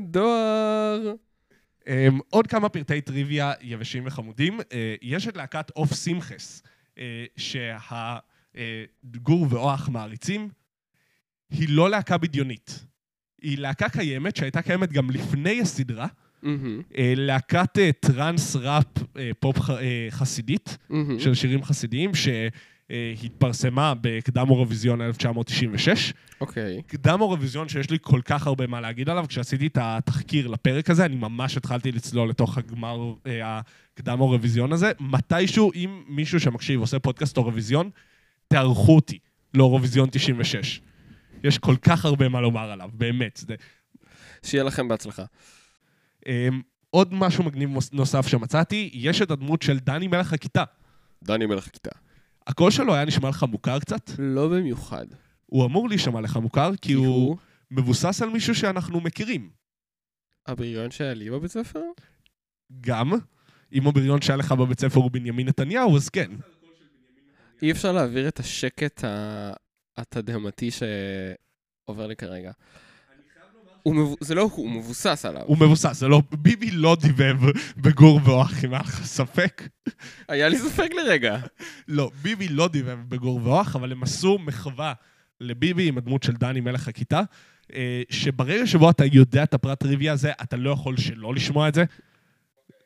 ודואר. 0.00 1.14
Um, 1.80 1.88
עוד 2.30 2.46
כמה 2.46 2.68
פרטי 2.68 3.00
טריוויה 3.00 3.52
יבשים 3.60 4.06
וחמודים. 4.06 4.60
Uh, 4.60 4.64
יש 5.02 5.28
את 5.28 5.36
להקת 5.36 5.70
אוף 5.76 5.92
סימחס, 5.92 6.62
אה, 6.94 6.98
שהגור 8.54 9.46
ואוח 9.50 9.88
מעריצים. 9.88 10.48
היא 11.50 11.68
לא 11.70 11.90
להקה 11.90 12.18
בדיונית. 12.18 12.84
היא 13.42 13.58
להקה 13.58 13.88
קיימת, 13.88 14.36
שהייתה 14.36 14.62
קיימת 14.62 14.92
גם 14.92 15.10
לפני 15.10 15.60
הסדרה. 15.60 16.06
מהמם, 16.46 16.82
אה, 16.98 17.12
להקת 17.16 17.78
אה, 17.78 17.90
טראנס 18.00 18.56
ראפ 18.56 18.84
אה, 19.18 19.30
פופ 19.40 19.56
חסידית, 20.10 20.76
מהמם. 20.90 21.20
של 21.20 21.34
שירים 21.34 21.64
חסידיים, 21.64 22.10
שהתפרסמה 22.14 23.94
בקדם 24.00 24.50
אירוויזיון 24.50 25.02
1996. 25.02 26.12
אוקיי. 26.40 26.82
קדם 26.86 27.20
אירוויזיון 27.20 27.68
שיש 27.68 27.90
לי 27.90 27.98
כל 28.00 28.20
כך 28.24 28.46
הרבה 28.46 28.66
מה 28.66 28.80
להגיד 28.80 29.08
עליו, 29.08 29.24
כשעשיתי 29.28 29.66
את 29.66 29.78
התחקיר 29.80 30.46
לפרק 30.46 30.90
הזה, 30.90 31.04
אני 31.04 31.16
ממש 31.16 31.56
התחלתי 31.56 31.92
לצלול 31.92 32.28
לתוך 32.28 32.58
הגמר, 32.58 33.14
הקדם 33.44 34.20
אירוויזיון 34.20 34.72
הזה. 34.72 34.92
מתישהו, 35.00 35.72
אם 35.74 36.02
מישהו 36.08 36.40
שמקשיב 36.40 36.80
עושה 36.80 36.98
פודקאסט 36.98 37.36
אירוויזיון, 37.36 37.90
תערכו 38.48 38.96
אותי 38.96 39.18
לאירוויזיון 39.54 40.08
96. 40.12 40.80
יש 41.44 41.58
כל 41.58 41.76
כך 41.82 42.04
הרבה 42.04 42.28
מה 42.28 42.40
לומר 42.40 42.70
עליו, 42.70 42.90
באמת. 42.94 43.36
זה, 43.46 43.54
שיהיה 44.42 44.64
לכם 44.64 44.88
בהצלחה. 44.88 45.24
אמ, 46.26 46.62
עוד 46.90 47.14
משהו 47.14 47.44
מגניב 47.44 47.70
נוסף 47.92 48.26
שמצאתי, 48.26 48.90
יש 48.92 49.22
את 49.22 49.30
הדמות 49.30 49.62
של 49.62 49.78
דני 49.78 50.08
מלך 50.08 50.32
הכיתה. 50.32 50.64
דני 51.24 51.46
מלך 51.46 51.66
הכיתה. 51.66 51.90
הקול 52.46 52.70
שלו 52.70 52.94
היה 52.94 53.04
נשמע 53.04 53.28
לך 53.28 53.42
מוכר 53.42 53.78
קצת? 53.78 54.10
לא 54.18 54.48
במיוחד. 54.48 55.06
הוא 55.46 55.66
אמור 55.66 55.88
להישמע 55.88 56.20
לך 56.20 56.36
מוכר, 56.36 56.70
כי 56.82 56.92
הוא 56.92 57.36
מבוסס 57.70 58.22
על 58.22 58.28
מישהו 58.28 58.54
שאנחנו 58.54 59.00
מכירים. 59.00 59.50
הבריון 60.46 60.90
שהיה 60.90 61.14
לי 61.14 61.30
בבית 61.30 61.50
ספר? 61.50 61.80
גם, 62.80 63.12
אם 63.72 63.86
הבריון 63.86 64.22
שהיה 64.22 64.36
לך 64.36 64.52
בבית 64.52 64.80
ספר 64.80 65.00
הוא 65.00 65.10
בנימין 65.10 65.48
נתניהו, 65.48 65.96
אז 65.96 66.08
כן. 66.08 66.30
אי 67.62 67.70
אפשר 67.70 67.92
להעביר 67.92 68.28
את 68.28 68.38
השקט 68.38 69.04
התדהמתי 69.96 70.70
שעובר 70.70 72.06
לי 72.06 72.16
כרגע. 72.16 72.52
הוא 73.86 74.16
זה 74.20 74.34
לא 74.34 74.42
הוא, 74.42 74.50
הוא 74.52 74.70
מבוסס 74.70 75.24
עליו. 75.24 75.42
הוא 75.46 75.58
מבוסס, 75.58 75.98
זה 75.98 76.08
לא... 76.08 76.22
ביבי 76.38 76.70
לא 76.70 76.96
דיבב 77.00 77.36
בגור 77.76 78.20
ואוח, 78.24 78.64
אם 78.64 78.74
היה 78.74 78.82
לך 78.82 79.04
ספק. 79.04 79.68
היה 80.28 80.48
לי 80.48 80.58
ספק 80.58 80.88
לרגע. 80.92 81.38
לא, 81.88 82.10
ביבי 82.22 82.48
לא 82.48 82.68
דיבב 82.68 82.98
בגור 83.08 83.40
ואוח, 83.44 83.76
אבל 83.76 83.92
הם 83.92 84.02
עשו 84.02 84.38
מחווה 84.38 84.92
לביבי 85.40 85.88
עם 85.88 85.98
הדמות 85.98 86.22
של 86.22 86.32
דני 86.32 86.60
מלך 86.60 86.88
הכיתה, 86.88 87.22
אה, 87.74 88.02
שברגע 88.10 88.66
שבו 88.66 88.90
אתה 88.90 89.04
יודע 89.04 89.42
את 89.42 89.54
הפרט 89.54 89.80
טריוויה 89.80 90.12
הזה, 90.12 90.32
אתה 90.42 90.56
לא 90.56 90.70
יכול 90.70 90.96
שלא 90.96 91.34
לשמוע 91.34 91.68
את 91.68 91.74
זה. 91.74 91.84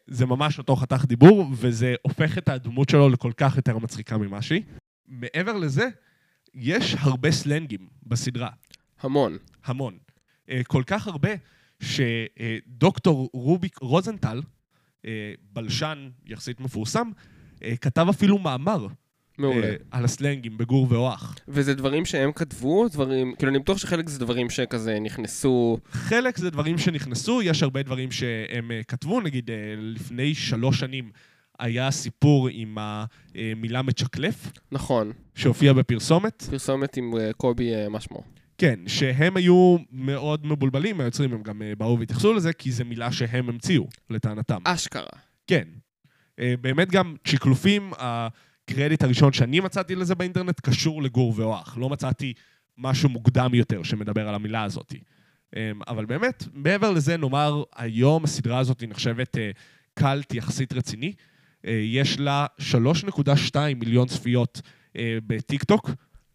זה 0.06 0.26
ממש 0.26 0.58
אותו 0.58 0.76
חתך 0.76 1.04
דיבור, 1.04 1.46
וזה 1.52 1.94
הופך 2.02 2.38
את 2.38 2.48
הדמות 2.48 2.88
שלו 2.88 3.08
לכל 3.08 3.32
כך 3.36 3.56
יותר 3.56 3.78
מצחיקה 3.78 4.18
ממה 4.18 4.42
שהיא. 4.42 4.62
מעבר 5.08 5.56
לזה, 5.56 5.88
יש 6.54 6.96
הרבה 6.98 7.30
סלנגים 7.30 7.88
בסדרה. 8.02 8.50
המון. 9.00 9.36
המון. 9.64 10.09
אה, 10.50 10.60
כל 10.64 10.82
כך 10.86 11.06
הרבה, 11.06 11.30
שדוקטור 11.80 13.30
רוביק 13.32 13.78
רוזנטל, 13.80 14.42
אה, 15.06 15.32
בלשן 15.52 16.08
יחסית 16.26 16.60
מפורסם, 16.60 17.10
אה, 17.64 17.76
כתב 17.76 18.06
אפילו 18.10 18.38
מאמר 18.38 18.86
מעולה. 19.38 19.74
על 19.90 20.04
הסלנגים 20.04 20.58
בגור 20.58 20.86
ואוח. 20.90 21.36
וזה 21.48 21.74
דברים 21.74 22.04
שהם 22.04 22.32
כתבו, 22.32 22.88
דברים, 22.88 23.34
כאילו 23.38 23.50
אני 23.52 23.58
בטוח 23.58 23.78
שחלק 23.78 24.08
זה 24.08 24.18
דברים 24.18 24.50
שכזה 24.50 25.00
נכנסו, 25.00 25.78
חלק 25.90 26.36
זה 26.36 26.50
דברים 26.50 26.78
שנכנסו, 26.78 27.42
יש 27.42 27.62
הרבה 27.62 27.82
דברים 27.82 28.10
שהם 28.10 28.70
כתבו, 28.88 29.20
נגיד 29.20 29.50
לפני 29.76 30.34
שלוש 30.34 30.80
שנים 30.80 31.10
היה 31.58 31.90
סיפור 31.90 32.48
עם 32.52 32.78
המילה 32.78 33.82
מצ'קלף, 33.82 34.52
נכון, 34.72 35.12
שהופיע 35.34 35.72
בפרסומת. 35.72 36.42
פרסומת 36.50 36.96
עם 36.96 37.12
קובי 37.36 37.88
מה 37.88 38.00
שמו. 38.00 38.22
כן, 38.60 38.80
שהם 38.86 39.36
היו 39.36 39.76
מאוד 39.92 40.46
מבולבלים, 40.46 41.00
היוצרים 41.00 41.32
הם 41.32 41.42
גם 41.42 41.62
אה, 41.62 41.72
באו 41.78 41.98
והתייחסו 41.98 42.34
לזה, 42.34 42.52
כי 42.52 42.72
זו 42.72 42.84
מילה 42.84 43.12
שהם 43.12 43.48
המציאו, 43.48 43.88
לטענתם. 44.10 44.58
אשכרה. 44.64 45.06
כן. 45.46 45.68
אה, 46.40 46.54
באמת 46.60 46.90
גם 46.90 47.14
צ'יקלופים, 47.28 47.92
הקרדיט 47.98 49.02
הראשון 49.02 49.32
שאני 49.32 49.60
מצאתי 49.60 49.94
לזה 49.94 50.14
באינטרנט 50.14 50.60
קשור 50.60 51.02
לגור 51.02 51.34
ואוח. 51.36 51.76
לא 51.78 51.88
מצאתי 51.88 52.32
משהו 52.78 53.08
מוקדם 53.08 53.54
יותר 53.54 53.82
שמדבר 53.82 54.28
על 54.28 54.34
המילה 54.34 54.62
הזאת. 54.62 54.94
אה, 55.56 55.70
אבל 55.88 56.04
באמת, 56.04 56.44
מעבר 56.52 56.90
לזה, 56.90 57.16
נאמר, 57.16 57.62
היום 57.76 58.24
הסדרה 58.24 58.58
הזאת 58.58 58.82
נחשבת 58.88 59.38
אה, 59.38 59.50
קאלט 59.94 60.34
יחסית 60.34 60.72
רציני. 60.72 61.12
יש 61.64 62.20
לה 62.20 62.46
3.2 62.58 63.56
מיליון 63.76 64.08
צפיות 64.08 64.60
בטיקטוק 65.26 65.90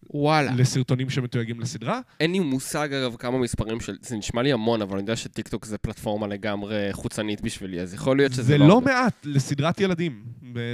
וואלה. 0.10 0.52
לסרטונים 0.56 1.10
שמתויגים 1.10 1.60
לסדרה. 1.60 2.00
אין 2.20 2.32
לי 2.32 2.40
מושג 2.40 2.94
אגב 2.94 3.16
כמה 3.16 3.38
מספרים 3.38 3.80
של... 3.80 3.98
זה 4.02 4.18
נשמע 4.18 4.42
לי 4.42 4.52
המון, 4.52 4.82
אבל 4.82 4.92
אני 4.92 5.02
יודע 5.02 5.16
שטיקטוק 5.16 5.66
זה 5.66 5.78
פלטפורמה 5.78 6.28
לגמרי 6.28 6.90
חוצנית 6.92 7.42
בשבילי, 7.42 7.82
אז 7.82 7.94
יכול 7.94 8.18
להיות 8.18 8.32
שזה 8.32 8.44
זה 8.44 8.58
לא... 8.58 8.68
לא 8.68 8.74
הרבה. 8.74 8.86
מעט 8.86 9.26
לסדרת 9.26 9.82
ילדים, 9.82 10.24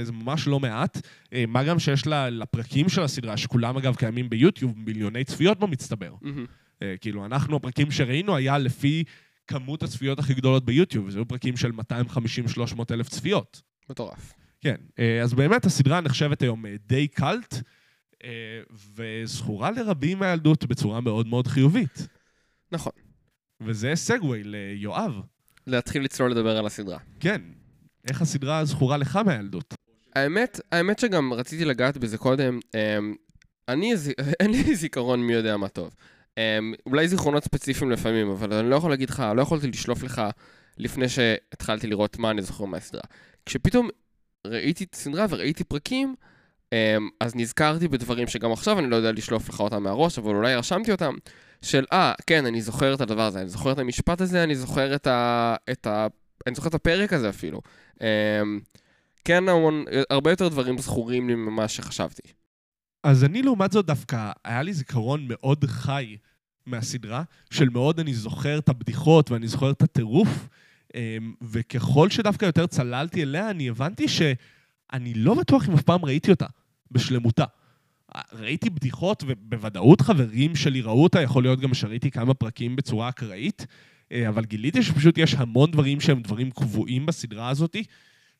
זה 0.02 0.12
ממש 0.12 0.46
לא 0.46 0.60
מעט. 0.60 1.00
אה, 1.32 1.44
מה 1.48 1.64
גם 1.64 1.78
שיש 1.78 2.06
לה, 2.06 2.30
לפרקים 2.30 2.88
של 2.88 3.02
הסדרה, 3.02 3.36
שכולם 3.36 3.76
אגב 3.76 3.94
קיימים 3.94 4.30
ביוטיוב, 4.30 4.72
מיליוני 4.76 5.24
צפיות 5.24 5.58
במצטבר. 5.58 6.14
מהמם. 6.20 6.46
אה, 6.82 6.94
כאילו, 7.00 7.24
אנחנו, 7.26 7.56
הפרקים 7.56 7.90
שראינו 7.90 8.36
היה 8.36 8.58
לפי 8.58 9.04
כמות 9.46 9.82
הצפיות 9.82 10.18
הכי 10.18 10.34
גדולות 10.34 10.64
ביוטיוב, 10.64 11.06
וזה 11.06 11.18
היו 11.18 11.28
פרקים 11.28 11.56
של 11.56 11.70
250-300 11.70 12.80
אלף 12.90 13.08
צפיות. 13.08 13.62
מטורף. 13.90 14.32
כן, 14.60 14.76
אה, 14.98 15.22
אז 15.22 15.34
באמת 15.34 15.66
הסדרה 15.66 16.00
נחשבת 16.00 16.42
היום 16.42 16.64
די 16.86 17.08
קאלט, 17.08 17.54
אה, 17.54 17.60
וזכורה 18.94 19.70
לרבים 19.70 20.18
מהילדות 20.18 20.64
בצורה 20.64 21.00
מאוד 21.00 21.26
מאוד 21.26 21.46
חיובית. 21.46 22.06
נכון. 22.72 22.92
וזה 23.60 23.92
סגווי 23.94 24.42
ליואב. 24.44 25.20
להתחיל 25.66 26.04
לצלול 26.04 26.30
לדבר 26.30 26.56
על 26.56 26.66
הסדרה. 26.66 26.98
כן, 27.20 27.40
איך 28.08 28.22
הסדרה 28.22 28.64
זכורה 28.64 28.96
לך 28.96 29.16
מהילדות? 29.16 29.74
האמת, 30.14 30.60
האמת 30.72 30.98
שגם 30.98 31.32
רציתי 31.32 31.64
לגעת 31.64 31.96
בזה 31.96 32.18
קודם. 32.18 32.60
אמ, 32.74 33.14
אני, 33.68 33.94
אין 34.40 34.50
לי 34.50 34.74
זיכרון 34.74 35.22
מי 35.22 35.32
יודע 35.32 35.56
מה 35.56 35.68
טוב. 35.68 35.94
אמ, 36.38 36.74
אולי 36.86 37.08
זיכרונות 37.08 37.44
ספציפיים 37.44 37.90
לפעמים, 37.90 38.30
אבל 38.30 38.52
אני 38.52 38.70
לא 38.70 38.76
יכול 38.76 38.90
להגיד 38.90 39.10
לך, 39.10 39.22
לא 39.36 39.42
יכולתי 39.42 39.66
לשלוף 39.66 40.02
לך 40.02 40.22
לפני 40.78 41.08
שהתחלתי 41.08 41.86
לראות 41.86 42.18
מה 42.18 42.30
אני 42.30 42.42
זוכר 42.42 42.64
מהסדרה. 42.64 43.02
כשפתאום 43.46 43.88
ראיתי 44.46 44.84
את 44.84 44.94
הסדרה 44.94 45.26
וראיתי 45.30 45.64
פרקים, 45.64 46.14
אז 47.20 47.34
נזכרתי 47.34 47.88
בדברים 47.88 48.26
שגם 48.26 48.52
עכשיו 48.52 48.78
אני 48.78 48.90
לא 48.90 48.96
יודע 48.96 49.12
לשלוף 49.12 49.48
לך 49.48 49.60
אותם 49.60 49.82
מהראש, 49.82 50.18
אבל 50.18 50.34
אולי 50.34 50.54
רשמתי 50.54 50.92
אותם, 50.92 51.14
של 51.62 51.84
אה, 51.92 52.12
כן, 52.26 52.46
אני 52.46 52.62
זוכר 52.62 52.94
את 52.94 53.00
הדבר 53.00 53.22
הזה, 53.22 53.40
אני 53.40 53.48
זוכר 53.48 53.72
את 53.72 53.78
המשפט 53.78 54.20
הזה, 54.20 54.44
אני 54.44 54.54
זוכר 54.54 54.94
את 54.94 55.06
ה... 55.06 55.54
את 55.72 55.86
ה... 55.86 56.06
אני 56.46 56.54
זוכר 56.54 56.68
את 56.68 56.74
הפרק 56.74 57.12
הזה 57.12 57.28
אפילו. 57.28 57.60
אמ, 58.00 58.06
כן, 59.24 59.48
המון, 59.48 59.84
הרבה 60.10 60.30
יותר 60.30 60.48
דברים 60.48 60.78
זכורים 60.78 61.28
לי 61.28 61.34
ממה 61.34 61.68
שחשבתי. 61.68 62.22
אז 63.04 63.24
אני 63.24 63.42
לעומת 63.42 63.72
זאת 63.72 63.86
דווקא, 63.86 64.32
היה 64.44 64.62
לי 64.62 64.72
זיכרון 64.72 65.24
מאוד 65.28 65.64
חי 65.64 66.16
מהסדרה, 66.66 67.22
של 67.50 67.68
מאוד 67.68 68.00
אני 68.00 68.14
זוכר 68.14 68.58
את 68.58 68.68
הבדיחות 68.68 69.30
ואני 69.30 69.48
זוכר 69.48 69.70
את 69.70 69.82
הטירוף, 69.82 70.48
אמ, 70.94 71.34
וככל 71.42 72.10
שדווקא 72.10 72.44
יותר 72.44 72.66
צללתי 72.66 73.22
אליה, 73.22 73.50
אני 73.50 73.68
הבנתי 73.68 74.08
שאני 74.08 75.14
לא 75.14 75.34
בטוח 75.34 75.68
אם 75.68 75.74
אף 75.74 75.82
פעם 75.82 76.04
ראיתי 76.04 76.30
אותה 76.30 76.46
בשלמותה. 76.92 77.44
ראיתי 78.32 78.70
בדיחות, 78.70 79.24
ובוודאות 79.26 80.00
חברים 80.00 80.56
שלי 80.56 80.80
ראו 80.80 81.02
אותה, 81.02 81.22
יכול 81.22 81.42
להיות 81.42 81.60
גם 81.60 81.74
שראיתי 81.74 82.10
כמה 82.10 82.34
פרקים 82.34 82.76
בצורה 82.76 83.08
אקראית, 83.08 83.66
אה, 84.12 84.28
אבל 84.28 84.44
גיליתי 84.44 84.82
שפשוט 84.82 85.18
יש 85.18 85.34
המון 85.34 85.70
דברים 85.70 86.00
שהם 86.00 86.22
דברים 86.22 86.50
קבועים 86.50 87.06
בסדרה 87.06 87.48
הזאת, 87.48 87.76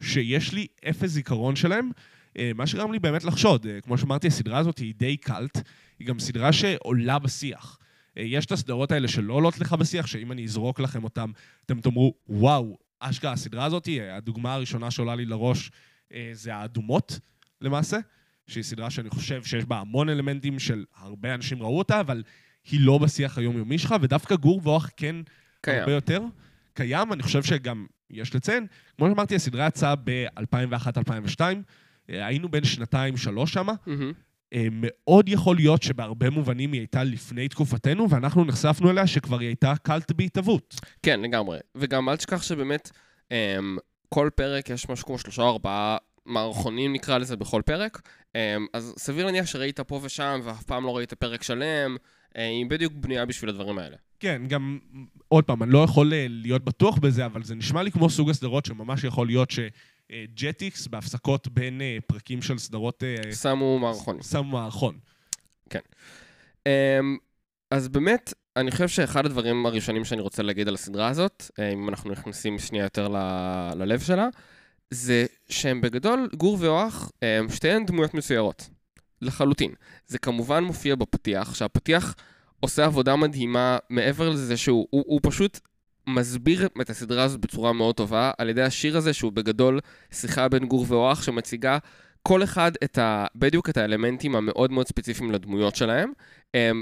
שיש 0.02 0.52
לי 0.52 0.66
אפס 0.88 1.10
זיכרון 1.10 1.56
שלהם, 1.56 1.90
אה, 2.38 2.50
מה 2.54 2.66
שגרם 2.66 2.92
לי 2.92 2.98
באמת 2.98 3.24
לחשוד. 3.24 3.66
אה, 3.66 3.80
כמו 3.80 3.98
שאמרתי, 3.98 4.26
הסדרה 4.26 4.58
הזאת 4.58 4.78
היא 4.78 4.94
די 4.96 5.16
קאלט, 5.16 5.58
היא 5.98 6.08
גם 6.08 6.18
סדרה 6.18 6.52
שעולה 6.52 7.18
בשיח. 7.18 7.78
יש 8.16 8.46
את 8.46 8.52
הסדרות 8.52 8.92
האלה 8.92 9.08
שלא 9.08 9.34
עולות 9.34 9.58
לך 9.58 9.72
בשיח, 9.72 10.06
שאם 10.06 10.32
אני 10.32 10.44
אזרוק 10.44 10.80
לכם 10.80 11.04
אותם, 11.04 11.30
אתם 11.66 11.80
תאמרו, 11.80 12.14
וואו, 12.28 12.78
אשכרה, 13.00 13.32
הסדרה 13.32 13.64
הזאת, 13.64 13.88
הדוגמה 14.12 14.54
הראשונה 14.54 14.90
שעולה 14.90 15.14
לי 15.14 15.24
לראש 15.24 15.70
זה 16.32 16.54
האדומות, 16.54 17.20
למעשה, 17.60 17.98
שהיא 18.46 18.64
סדרה 18.64 18.90
שאני 18.90 19.10
חושב 19.10 19.44
שיש 19.44 19.64
בה 19.64 19.78
המון 19.78 20.08
אלמנטים 20.08 20.58
של 20.58 20.84
הרבה 20.96 21.34
אנשים 21.34 21.62
ראו 21.62 21.78
אותה, 21.78 22.00
אבל 22.00 22.22
היא 22.70 22.80
לא 22.80 22.98
בשיח 22.98 23.38
היומיומי 23.38 23.78
שלך, 23.78 23.94
ודווקא 24.00 24.36
גור 24.36 24.60
ואוח 24.64 24.90
כן 24.96 25.16
קיים. 25.60 25.80
הרבה 25.80 25.92
יותר. 25.92 26.22
קיים, 26.74 27.12
אני 27.12 27.22
חושב 27.22 27.42
שגם 27.42 27.86
יש 28.10 28.34
לציין, 28.34 28.66
כמו 28.96 29.08
שאמרתי, 29.08 29.34
הסדרה 29.34 29.66
יצאה 29.66 29.94
ב-2001-2002, 30.04 31.40
אה, 32.10 32.26
היינו 32.26 32.48
בין 32.48 32.64
שנתיים-שלוש 32.64 33.52
שמה. 33.52 33.72
אה, 34.54 34.66
מאוד 34.72 35.28
יכול 35.28 35.56
להיות 35.56 35.82
שבהרבה 35.82 36.30
מובנים 36.30 36.72
היא 36.72 36.80
הייתה 36.80 37.04
לפני 37.04 37.48
תקופתנו, 37.48 38.10
ואנחנו 38.10 38.44
נחשפנו 38.44 38.90
אליה 38.90 39.06
שכבר 39.06 39.38
היא 39.38 39.48
הייתה 39.48 39.74
קאלט 39.82 40.12
בהתהוות. 40.12 40.74
כן, 41.02 41.20
לגמרי. 41.20 41.58
וגם 41.74 42.08
אל 42.08 42.16
תשכח 42.16 42.42
שבאמת, 42.42 42.90
אמ, 43.30 43.76
כל 44.08 44.30
פרק 44.34 44.70
יש 44.70 44.88
משהו 44.88 45.06
כמו 45.06 45.18
שלושה 45.18 45.42
או 45.42 45.48
ארבעה 45.50 45.96
מערכונים 46.26 46.92
נקרא 46.92 47.18
לזה 47.18 47.36
בכל 47.36 47.62
פרק, 47.66 48.02
אמ, 48.34 48.40
אז 48.72 48.94
סביר 48.98 49.26
להניח 49.26 49.46
שראית 49.46 49.80
פה 49.80 50.00
ושם 50.02 50.40
ואף 50.44 50.62
פעם 50.62 50.84
לא 50.84 50.96
ראית 50.96 51.12
פרק 51.12 51.42
שלם, 51.42 51.96
אה, 52.36 52.48
היא 52.48 52.66
בדיוק 52.66 52.92
בנויה 52.92 53.26
בשביל 53.26 53.50
הדברים 53.50 53.78
האלה. 53.78 53.96
כן, 54.20 54.42
גם, 54.48 54.78
עוד 55.28 55.44
פעם, 55.44 55.62
אני 55.62 55.72
לא 55.72 55.78
יכול 55.84 56.12
אה, 56.12 56.26
להיות 56.28 56.64
בטוח 56.64 56.98
בזה, 56.98 57.26
אבל 57.26 57.42
זה 57.44 57.54
נשמע 57.54 57.82
לי 57.82 57.90
כמו 57.90 58.10
סוג 58.10 58.30
הסדרות 58.30 58.66
שממש 58.66 59.04
יכול 59.04 59.26
להיות 59.26 59.50
שג'טיקס 59.50 60.86
בהפסקות 60.86 61.48
בין 61.48 61.80
אה, 61.80 61.98
פרקים 62.06 62.42
של 62.42 62.58
סדרות 62.58 63.02
אה, 63.02 63.32
שמו 63.34 63.78
מערכון. 63.78 64.22
שמו 64.22 64.44
מערכון. 64.44 64.98
אמ, 66.66 67.16
אז 67.70 67.88
באמת, 67.88 68.34
אני 68.56 68.70
חושב 68.70 68.88
שאחד 68.88 69.26
הדברים 69.26 69.66
הראשונים 69.66 70.04
שאני 70.04 70.20
רוצה 70.20 70.42
להגיד 70.42 70.68
על 70.68 70.74
הסדרה 70.74 71.08
הזאת, 71.08 71.50
אה, 71.58 71.72
אם 71.72 71.88
אנחנו 71.88 72.10
נכנסים 72.10 72.58
שנייה 72.58 72.84
יותר 72.84 73.08
ל- 73.08 73.70
ללב 73.76 74.00
שלה, 74.00 74.28
זה 74.92 75.26
שהם 75.48 75.80
בגדול, 75.80 76.28
גור 76.36 76.56
ואוח, 76.60 77.12
שתיהן 77.48 77.86
דמויות 77.86 78.14
מצוירות. 78.14 78.68
לחלוטין. 79.22 79.72
זה 80.06 80.18
כמובן 80.18 80.64
מופיע 80.64 80.94
בפתיח, 80.94 81.54
שהפתיח 81.54 82.14
עושה 82.60 82.84
עבודה 82.84 83.16
מדהימה 83.16 83.78
מעבר 83.90 84.30
לזה 84.30 84.56
שהוא 84.56 84.86
הוא, 84.90 85.04
הוא 85.06 85.20
פשוט 85.22 85.60
מסביר 86.06 86.68
את 86.80 86.90
הסדרה 86.90 87.22
הזאת 87.22 87.40
בצורה 87.40 87.72
מאוד 87.72 87.94
טובה 87.94 88.30
על 88.38 88.48
ידי 88.48 88.62
השיר 88.62 88.96
הזה 88.96 89.12
שהוא 89.12 89.32
בגדול 89.32 89.80
שיחה 90.12 90.48
בין 90.48 90.64
גור 90.64 90.86
ואוח 90.88 91.22
שמציגה 91.22 91.78
כל 92.22 92.42
אחד 92.42 92.72
את 92.84 92.98
ה, 92.98 93.26
בדיוק 93.34 93.68
את 93.68 93.76
האלמנטים 93.76 94.36
המאוד 94.36 94.72
מאוד 94.72 94.88
ספציפיים 94.88 95.30
לדמויות 95.30 95.76
שלהם. 95.76 96.12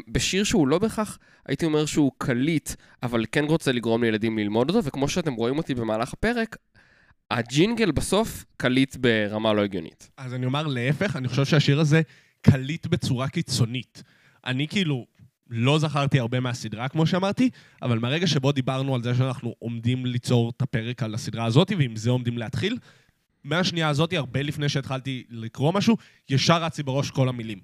בשיר 0.08 0.44
שהוא 0.44 0.68
לא 0.68 0.78
בהכרח, 0.78 1.18
הייתי 1.46 1.64
אומר 1.64 1.86
שהוא 1.86 2.12
קליט, 2.18 2.70
אבל 3.02 3.24
כן 3.32 3.44
רוצה 3.44 3.72
לגרום 3.72 4.04
לילדים 4.04 4.38
ללמוד 4.38 4.70
אותו, 4.70 4.84
וכמו 4.84 5.08
שאתם 5.08 5.34
רואים 5.34 5.58
אותי 5.58 5.74
במהלך 5.74 6.12
הפרק, 6.12 6.56
הג'ינגל 7.30 7.90
בסוף 7.90 8.44
קליט 8.56 8.96
ברמה 8.96 9.52
לא 9.52 9.64
הגיונית. 9.64 10.10
אז 10.16 10.34
אני 10.34 10.46
אומר 10.46 10.66
להפך, 10.66 11.16
אני 11.16 11.28
חושב 11.28 11.44
שהשיר 11.44 11.80
הזה 11.80 12.02
קליט 12.42 12.86
בצורה 12.86 13.28
קיצונית. 13.28 14.02
אני 14.46 14.68
כאילו 14.68 15.06
לא 15.50 15.78
זכרתי 15.78 16.18
הרבה 16.18 16.40
מהסדרה, 16.40 16.88
כמו 16.88 17.06
שאמרתי, 17.06 17.50
אבל 17.82 17.98
מהרגע 17.98 18.26
שבו 18.26 18.52
דיברנו 18.52 18.94
על 18.94 19.02
זה 19.02 19.14
שאנחנו 19.14 19.54
עומדים 19.58 20.06
ליצור 20.06 20.52
את 20.56 20.62
הפרק 20.62 21.02
על 21.02 21.14
הסדרה 21.14 21.44
הזאת, 21.44 21.72
ועם 21.78 21.96
זה 21.96 22.10
עומדים 22.10 22.38
להתחיל, 22.38 22.78
מהשנייה 23.44 23.88
הזאת, 23.88 24.12
הרבה 24.12 24.42
לפני 24.42 24.68
שהתחלתי 24.68 25.24
לקרוא 25.30 25.72
משהו, 25.72 25.96
ישר 26.28 26.62
רצי 26.62 26.82
בראש 26.82 27.10
כל 27.10 27.28
המילים 27.28 27.58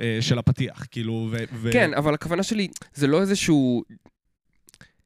אה, 0.00 0.18
של 0.20 0.38
הפתיח, 0.38 0.86
כאילו, 0.90 1.28
ו... 1.30 1.36
ו... 1.52 1.72
כן, 1.72 1.94
אבל 1.94 2.14
הכוונה 2.14 2.42
שלי, 2.42 2.68
זה 2.94 3.06
לא 3.06 3.20
איזשהו 3.20 3.84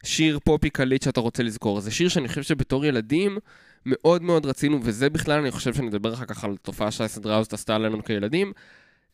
שיר 0.05 0.39
פופי 0.45 0.71
קליט 0.71 1.03
שאתה 1.03 1.21
רוצה 1.21 1.43
לזכור, 1.43 1.81
זה 1.81 1.91
שיר 1.91 2.09
שאני 2.09 2.29
חושב 2.29 2.43
שבתור 2.43 2.85
ילדים 2.85 3.39
מאוד 3.87 4.23
מאוד 4.23 4.47
רצינו, 4.47 4.81
וזה 4.83 5.11
בכלל, 5.11 5.41
אני 5.41 5.51
חושב 5.51 5.75
שנדבר 5.75 6.15
אחר 6.15 6.25
כך 6.25 6.45
על 6.45 6.57
תופעה 6.63 6.91
שהסדרה 6.91 7.37
הזאת 7.39 7.53
עשתה 7.53 7.75
עלינו 7.75 8.05
כילדים, 8.05 8.53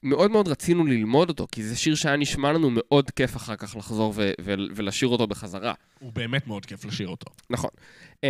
מאוד 0.03 0.31
מאוד 0.31 0.49
רצינו 0.49 0.87
ללמוד 0.87 1.29
אותו, 1.29 1.47
כי 1.53 1.63
זה 1.63 1.77
שיר 1.77 1.95
שהיה 1.95 2.17
נשמע 2.17 2.53
לנו 2.53 2.71
מאוד 2.73 3.11
כיף 3.11 3.37
אחר 3.37 3.57
כך 3.57 3.77
לחזור 3.77 4.13
ו- 4.17 4.33
ו- 4.41 4.55
ולשיר 4.75 5.09
אותו 5.09 5.27
בחזרה. 5.27 5.75
הוא 5.99 6.13
באמת 6.13 6.47
מאוד 6.47 6.67
כיף 6.67 6.85
לשיר 6.85 7.09
אותו. 7.09 7.31
נכון. 7.51 7.71
Um, 8.17 8.25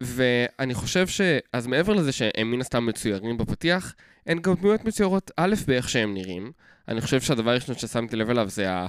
ואני 0.00 0.74
חושב 0.74 1.06
ש... 1.08 1.20
אז 1.52 1.66
מעבר 1.66 1.92
לזה 1.92 2.12
שהם 2.12 2.50
מן 2.50 2.60
הסתם 2.60 2.86
מצוירים 2.86 3.38
בפתיח, 3.38 3.94
הן 4.26 4.38
גם 4.38 4.54
דמויות 4.54 4.84
מצוירות 4.84 5.30
א' 5.36 5.54
באיך 5.66 5.88
שהם 5.88 6.14
נראים. 6.14 6.52
אני 6.88 7.00
חושב 7.00 7.20
שהדבר 7.20 7.50
הראשון 7.50 7.74
ששמתי 7.74 8.16
לב 8.16 8.30
אליו 8.30 8.48
זה 8.48 8.70
ה... 8.72 8.86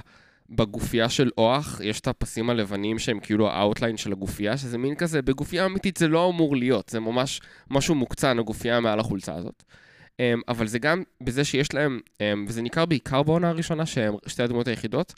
בגופייה 0.50 1.08
של 1.08 1.30
אוח, 1.38 1.80
יש 1.84 2.00
את 2.00 2.08
הפסים 2.08 2.50
הלבנים 2.50 2.98
שהם 2.98 3.20
כאילו 3.20 3.50
ה 3.50 3.56
outline 3.56 3.96
של 3.96 4.12
הגופייה, 4.12 4.56
שזה 4.56 4.78
מין 4.78 4.94
כזה, 4.94 5.22
בגופייה 5.22 5.66
אמיתית 5.66 5.96
זה 5.96 6.08
לא 6.08 6.30
אמור 6.30 6.56
להיות, 6.56 6.88
זה 6.88 7.00
ממש 7.00 7.40
משהו 7.70 7.94
מוקצן, 7.94 8.38
הגופייה 8.38 8.80
מעל 8.80 9.00
החולצה 9.00 9.34
הזאת. 9.34 9.62
אמ, 10.12 10.40
אבל 10.48 10.66
זה 10.66 10.78
גם 10.78 11.02
בזה 11.22 11.44
שיש 11.44 11.74
להם, 11.74 12.00
אמ, 12.12 12.20
וזה 12.48 12.62
ניכר 12.62 12.86
בעיקר 12.86 13.22
בעונה 13.22 13.48
הראשונה, 13.48 13.86
שהם 13.86 14.14
שתי 14.26 14.42
הדמויות 14.42 14.68
היחידות, 14.68 15.14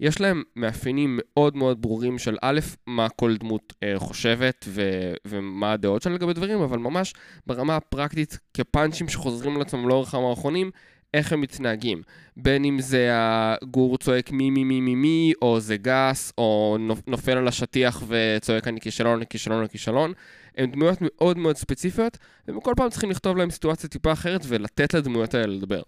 יש 0.00 0.20
להם 0.20 0.42
מאפיינים 0.56 1.18
מאוד 1.22 1.56
מאוד 1.56 1.82
ברורים 1.82 2.18
של 2.18 2.36
א', 2.42 2.60
מה 2.86 3.08
כל 3.08 3.36
דמות 3.36 3.72
אה, 3.72 3.98
חושבת 3.98 4.64
ו- 4.68 5.14
ומה 5.24 5.72
הדעות 5.72 6.02
שלה 6.02 6.14
לגבי 6.14 6.32
דברים, 6.32 6.60
אבל 6.60 6.78
ממש 6.78 7.14
ברמה 7.46 7.76
הפרקטית, 7.76 8.38
כפאנצ'ים 8.54 9.08
שחוזרים 9.08 9.56
על 9.56 9.62
עצמם 9.62 9.88
לאורך 9.88 10.14
המערכונים, 10.14 10.70
איך 11.14 11.32
הם 11.32 11.40
מתנהגים. 11.40 12.02
בין 12.36 12.64
אם 12.64 12.80
זה 12.80 13.08
הגור 13.12 13.98
צועק 13.98 14.30
מי 14.30 14.50
מי 14.50 14.64
מי 14.64 14.80
מי 14.80 14.94
מי, 14.94 15.32
או 15.42 15.60
זה 15.60 15.76
גס, 15.76 16.32
או 16.38 16.76
נופל 17.06 17.36
על 17.38 17.48
השטיח 17.48 18.02
וצועק 18.08 18.68
אני 18.68 18.80
כישלון, 18.80 19.16
אני 19.16 19.26
כישלון, 19.26 19.58
אני 19.58 19.68
כישלון. 19.68 20.12
הן 20.58 20.70
דמויות 20.70 20.98
מאוד 21.00 21.38
מאוד 21.38 21.56
ספציפיות, 21.56 22.18
וכל 22.48 22.72
פעם 22.76 22.90
צריכים 22.90 23.10
לכתוב 23.10 23.36
להם 23.36 23.50
סיטואציה 23.50 23.88
טיפה 23.88 24.12
אחרת 24.12 24.40
ולתת 24.48 24.94
לדמויות 24.94 25.34
האלה 25.34 25.46
לדבר. 25.46 25.82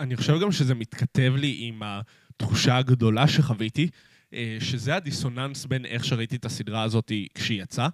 אני 0.00 0.16
חושב 0.16 0.40
גם 0.40 0.52
שזה 0.52 0.74
מתכתב 0.74 1.32
לי 1.36 1.56
עם 1.60 1.82
התחושה 1.84 2.76
הגדולה 2.76 3.28
שחוויתי, 3.28 3.88
אה, 4.34 4.56
שזה 4.60 4.96
הדיסוננס 4.96 5.66
בין 5.66 5.84
איך 5.84 6.04
שראיתי 6.04 6.36
את 6.36 6.44
הסדרה 6.44 6.82
הזאת 6.82 7.12
כשהיא 7.34 7.62
יצאה, 7.62 7.88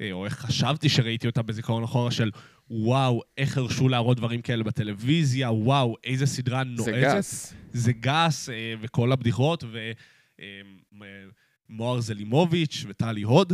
אה, 0.00 0.12
או 0.12 0.24
איך 0.24 0.38
חשבתי 0.38 0.88
שראיתי 0.88 1.26
אותה 1.26 1.42
בזיכרון 1.42 1.84
אחורה 1.84 2.10
של 2.10 2.30
וואו, 2.74 3.22
איך 3.38 3.58
הרשו 3.58 3.88
להראות 3.88 4.16
דברים 4.16 4.42
כאלה 4.42 4.64
בטלוויזיה, 4.64 5.50
וואו, 5.50 5.96
איזה 6.04 6.26
סדרה 6.26 6.64
נועזת. 6.64 6.84
זה 6.84 7.00
גס. 7.02 7.54
זה 7.72 7.92
גס, 7.92 8.48
אה, 8.48 8.74
וכל 8.80 9.12
הבדיחות, 9.12 9.64
ומוהר 11.70 12.00
זלימוביץ' 12.00 12.84
וטלי 12.88 13.22
הוד. 13.22 13.52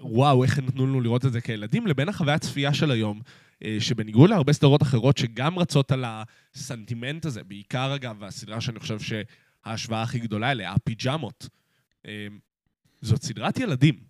ווואו, 0.00 0.44
איך 0.44 0.58
הם 0.58 0.66
נתנו 0.66 0.86
לנו 0.86 1.00
לראות 1.00 1.26
את 1.26 1.32
זה 1.32 1.40
כילדים, 1.40 1.86
לבין 1.86 2.08
החוויה 2.08 2.34
הצפייה 2.34 2.74
של 2.74 2.90
היום, 2.90 3.20
אה, 3.64 3.76
שבניגוד 3.80 4.30
להרבה 4.30 4.52
סדרות 4.52 4.82
אחרות 4.82 5.18
שגם 5.18 5.58
רצות 5.58 5.92
על 5.92 6.04
הסנטימנט 6.06 7.26
הזה, 7.26 7.44
בעיקר 7.44 7.94
אגב, 7.94 8.24
הסדרה 8.24 8.60
שאני 8.60 8.78
חושב 8.78 8.98
שההשוואה 9.00 10.02
הכי 10.02 10.18
גדולה 10.18 10.50
אליה, 10.50 10.72
הפיג'מות, 10.72 11.48
אה, 12.06 12.26
זאת 13.02 13.22
סדרת 13.22 13.58
ילדים. 13.58 14.09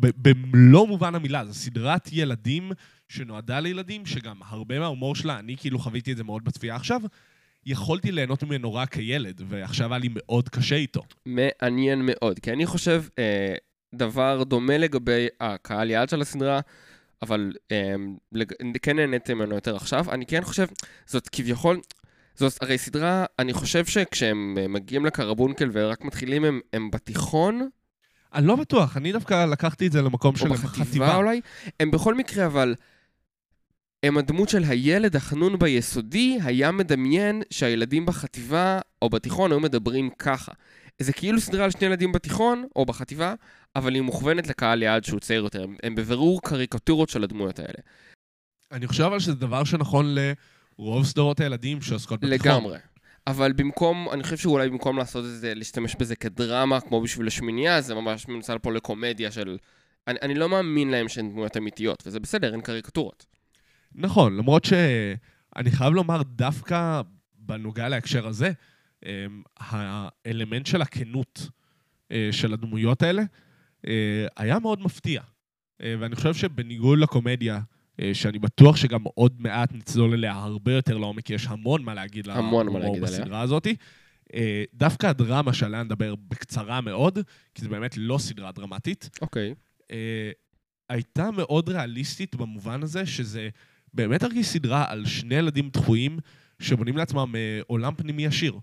במלוא 0.00 0.86
מובן 0.86 1.14
המילה, 1.14 1.44
זו 1.46 1.54
סדרת 1.54 2.08
ילדים 2.12 2.72
שנועדה 3.08 3.60
לילדים, 3.60 4.06
שגם 4.06 4.36
הרבה 4.48 4.78
מההומור 4.78 5.14
שלה, 5.14 5.38
אני 5.38 5.56
כאילו 5.56 5.78
חוויתי 5.78 6.12
את 6.12 6.16
זה 6.16 6.24
מאוד 6.24 6.44
בצפייה 6.44 6.76
עכשיו, 6.76 7.00
יכולתי 7.66 8.12
ליהנות 8.12 8.42
ממנו 8.42 8.74
רק 8.74 8.94
כילד, 8.94 9.42
ועכשיו 9.48 9.92
היה 9.92 9.98
לי 9.98 10.08
מאוד 10.12 10.48
קשה 10.48 10.76
איתו. 10.76 11.02
מעניין 11.26 12.02
מאוד, 12.02 12.38
כי 12.38 12.52
אני 12.52 12.66
חושב, 12.66 13.04
אה, 13.18 13.54
דבר 13.94 14.42
דומה 14.42 14.78
לגבי 14.78 15.26
הקהל 15.40 15.90
יעד 15.90 16.08
של 16.08 16.20
הסדרה, 16.20 16.60
אבל 17.22 17.52
אה, 17.72 17.94
לג... 18.32 18.52
כן 18.82 18.96
נהניתם 18.96 19.38
ממנו 19.38 19.54
יותר 19.54 19.76
עכשיו. 19.76 20.12
אני 20.12 20.26
כן 20.26 20.42
חושב, 20.44 20.66
זאת 21.06 21.28
כביכול, 21.28 21.80
זאת 22.34 22.62
הרי 22.62 22.78
סדרה, 22.78 23.24
אני 23.38 23.52
חושב 23.52 23.86
שכשהם 23.86 24.58
מגיעים 24.68 25.06
לקרבונקל 25.06 25.70
ורק 25.72 26.04
מתחילים, 26.04 26.44
הם, 26.44 26.60
הם 26.72 26.90
בתיכון. 26.90 27.68
אני 28.34 28.46
לא 28.46 28.56
בטוח, 28.56 28.96
אני 28.96 29.12
דווקא 29.12 29.46
לקחתי 29.46 29.86
את 29.86 29.92
זה 29.92 30.02
למקום 30.02 30.36
של 30.36 30.48
בחטיבה 30.48 31.16
אולי. 31.16 31.40
הם 31.80 31.90
בכל 31.90 32.14
מקרה, 32.14 32.46
אבל... 32.46 32.74
הם 34.02 34.18
הדמות 34.18 34.48
של 34.48 34.64
הילד 34.64 35.16
החנון 35.16 35.58
ביסודי 35.58 36.38
היה 36.44 36.72
מדמיין 36.72 37.42
שהילדים 37.50 38.06
בחטיבה 38.06 38.80
או 39.02 39.10
בתיכון 39.10 39.52
היו 39.52 39.60
מדברים 39.60 40.10
ככה. 40.10 40.52
זה 40.98 41.12
כאילו 41.12 41.40
סדרה 41.40 41.64
על 41.64 41.70
שני 41.70 41.86
ילדים 41.86 42.12
בתיכון 42.12 42.64
או 42.76 42.86
בחטיבה, 42.86 43.34
אבל 43.76 43.94
היא 43.94 44.02
מוכוונת 44.02 44.46
לקהל 44.46 44.82
יעד 44.82 45.04
שהוא 45.04 45.20
צעיר 45.20 45.42
יותר. 45.44 45.62
הם, 45.62 45.76
הם 45.82 45.94
בבירור 45.94 46.42
קריקטורות 46.42 47.08
של 47.08 47.24
הדמויות 47.24 47.58
האלה. 47.58 47.78
אני 48.72 48.86
חושב 48.86 49.04
אבל 49.04 49.18
שזה 49.18 49.34
דבר 49.34 49.64
שנכון 49.64 50.14
לרוב 50.78 51.06
סדרות 51.06 51.40
הילדים 51.40 51.82
שעוסקות 51.82 52.20
בתיכון. 52.20 52.50
לגמרי. 52.50 52.78
אבל 53.26 53.52
במקום, 53.52 54.08
אני 54.12 54.22
חושב 54.22 54.36
שאולי 54.36 54.68
במקום 54.68 54.98
לעשות 54.98 55.24
את 55.24 55.30
זה, 55.30 55.54
להשתמש 55.54 55.96
בזה 56.00 56.16
כדרמה, 56.16 56.80
כמו 56.80 57.00
בשביל 57.00 57.26
השמינייה, 57.26 57.80
זה 57.80 57.94
ממש 57.94 58.28
מנוצל 58.28 58.58
פה 58.58 58.72
לקומדיה 58.72 59.30
של... 59.30 59.58
אני, 60.08 60.18
אני 60.22 60.34
לא 60.34 60.48
מאמין 60.48 60.90
להם 60.90 61.08
שהן 61.08 61.30
דמויות 61.30 61.56
אמיתיות, 61.56 62.02
וזה 62.06 62.20
בסדר, 62.20 62.54
הן 62.54 62.60
קריקטורות. 62.60 63.26
נכון, 63.94 64.36
למרות 64.36 64.64
שאני 64.64 65.70
חייב 65.70 65.94
לומר, 65.94 66.22
דווקא 66.22 67.00
בנוגע 67.38 67.88
להקשר 67.88 68.26
הזה, 68.26 68.52
אמ, 69.06 69.42
האלמנט 69.58 70.66
של 70.66 70.82
הכנות 70.82 71.48
אה, 72.12 72.28
של 72.32 72.52
הדמויות 72.52 73.02
האלה 73.02 73.22
אה, 73.86 74.26
היה 74.36 74.58
מאוד 74.58 74.80
מפתיע. 74.80 75.22
אה, 75.82 75.94
ואני 76.00 76.16
חושב 76.16 76.34
שבניגוד 76.34 76.98
לקומדיה, 76.98 77.60
שאני 78.12 78.38
בטוח 78.38 78.76
שגם 78.76 79.04
עוד 79.14 79.34
מעט 79.38 79.72
נצלול 79.72 80.12
אליה 80.12 80.32
הרבה 80.32 80.72
יותר 80.72 80.98
לעומק, 80.98 81.30
יש 81.30 81.46
המון 81.46 81.82
מה 81.82 81.94
להגיד 81.94 82.28
המון 82.28 82.72
מה 82.72 82.78
להגיד 82.78 83.04
עליה. 83.04 83.20
בסדרה 83.20 83.40
הזאת. 83.40 83.66
דווקא 84.74 85.06
הדרמה 85.06 85.52
שעליה 85.52 85.82
נדבר 85.82 86.14
בקצרה 86.28 86.80
מאוד, 86.80 87.18
כי 87.54 87.62
זו 87.62 87.68
באמת 87.68 87.94
לא 87.96 88.18
סדרה 88.18 88.52
דרמטית. 88.52 89.10
אוקיי. 89.22 89.54
Okay. 89.54 89.94
הייתה 90.88 91.30
מאוד 91.30 91.68
ריאליסטית 91.68 92.36
במובן 92.36 92.82
הזה 92.82 93.06
שזה 93.06 93.48
באמת 93.94 94.22
הרגיש 94.22 94.46
סדרה 94.46 94.84
על 94.88 95.06
שני 95.06 95.34
ילדים 95.34 95.68
דחויים 95.68 96.18
שבונים 96.58 96.96
לעצמם 96.96 97.34
עולם 97.66 97.94
פנימי 97.94 98.26
עשיר. 98.26 98.54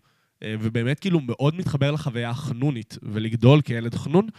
אה, 0.43 0.55
ובאמת 0.59 0.99
כאילו 0.99 1.19
מאוד 1.19 1.55
מתחבר 1.55 1.91
לחוויה 1.91 2.29
החנונית, 2.29 2.97
ולגדול 3.03 3.61
כילד 3.61 3.95
חנון, 3.95 4.25
אה, 4.25 4.31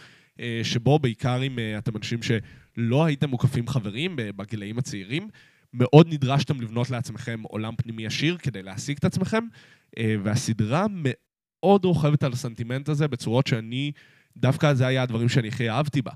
שבו 0.63 0.99
בעיקר 0.99 1.43
אם 1.43 1.59
אה, 1.59 1.77
אתם 1.77 1.97
אנשים 1.97 2.19
שלא 2.21 3.05
הייתם 3.05 3.29
מוקפים 3.29 3.67
חברים 3.67 4.15
בגילאים 4.15 4.77
הצעירים, 4.77 5.27
מאוד 5.73 6.07
נדרשתם 6.07 6.61
לבנות 6.61 6.89
לעצמכם 6.89 7.41
עולם 7.43 7.75
פנימי 7.75 8.05
עשיר 8.05 8.37
כדי 8.37 8.63
להשיג 8.63 8.97
את 8.97 9.05
עצמכם, 9.05 9.43
והסדרה 9.99 10.85
מאוד 10.89 11.85
רוכבת 11.85 12.23
על 12.23 12.33
הסנטימנט 12.33 12.89
הזה 12.89 13.07
בצורות 13.07 13.47
שאני, 13.47 13.91
דווקא 14.37 14.73
זה 14.73 14.87
היה 14.87 15.03
הדברים 15.03 15.29
שאני 15.29 15.47
הכי 15.47 15.69
אהבתי 15.69 16.01
בה. 16.01 16.11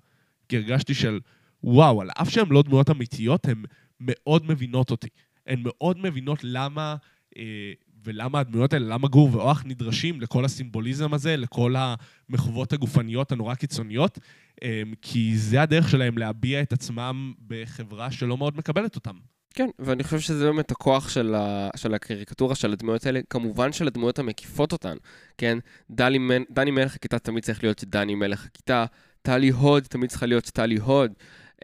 כי 0.50 0.58
הרגשתי 0.58 0.94
של, 0.94 1.20
וואו, 1.64 2.02
על 2.02 2.10
אף 2.22 2.30
שהן 2.30 2.50
לא 2.50 2.64
דמויות 2.64 2.90
אמיתיות, 2.90 3.46
הן 3.46 3.64
מאוד 4.00 4.46
מבינות 4.46 4.92
אותי. 4.92 5.08
הן 5.48 5.60
מאוד 5.64 6.00
מבינות 6.00 6.40
למה, 6.44 6.96
אה, 7.38 7.74
ולמה 8.04 8.40
הדמויות 8.40 8.74
האלה, 8.74 8.86
למה 8.88 9.08
גור 9.08 9.30
ואוח 9.36 9.64
נדרשים 9.66 10.22
לכל 10.22 10.46
הסימבוליזם 10.46 11.14
הזה, 11.14 11.38
לכל 11.38 11.76
המחוות 11.78 12.74
הגופניות 12.74 13.32
הנורא 13.32 13.56
קיצוניות, 13.56 14.20
אה, 14.64 14.82
כי 15.02 15.38
זה 15.38 15.62
הדרך 15.62 15.90
שלהם 15.90 16.18
להביע 16.18 16.62
את 16.62 16.74
עצמם 16.74 17.34
בחברה 17.48 18.12
שלא 18.12 18.38
מאוד 18.38 18.58
מקבלת 18.58 18.96
אותם. 18.96 19.16
כן, 19.54 19.70
ואני 19.80 20.04
חושב 20.04 20.20
שזה 20.20 20.46
באמת 20.46 20.72
הכוח 20.72 21.10
של, 21.10 21.36
ה, 21.36 21.70
של 21.76 21.94
הקריקטורה 21.94 22.56
של 22.56 22.74
הדמויות 22.74 23.06
האלה, 23.06 23.20
כמובן 23.30 23.72
של 23.72 23.88
הדמויות 23.88 24.20
המקיפות 24.20 24.72
אותן, 24.72 24.98
כן? 25.38 25.58
דני, 25.92 26.20
דני 26.52 26.72
מלך 26.72 26.96
הכיתה 26.96 27.20
תמיד 27.20 27.44
צריך 27.44 27.64
להיות 27.64 27.84
דני 27.84 28.16
מלך 28.16 28.46
הכיתה, 28.46 28.86
טלי 29.22 29.50
הוד 29.50 29.84
תמיד 29.84 30.10
צריכה 30.10 30.26
להיות 30.26 30.44
טלי 30.44 30.78
הוד. 30.78 31.12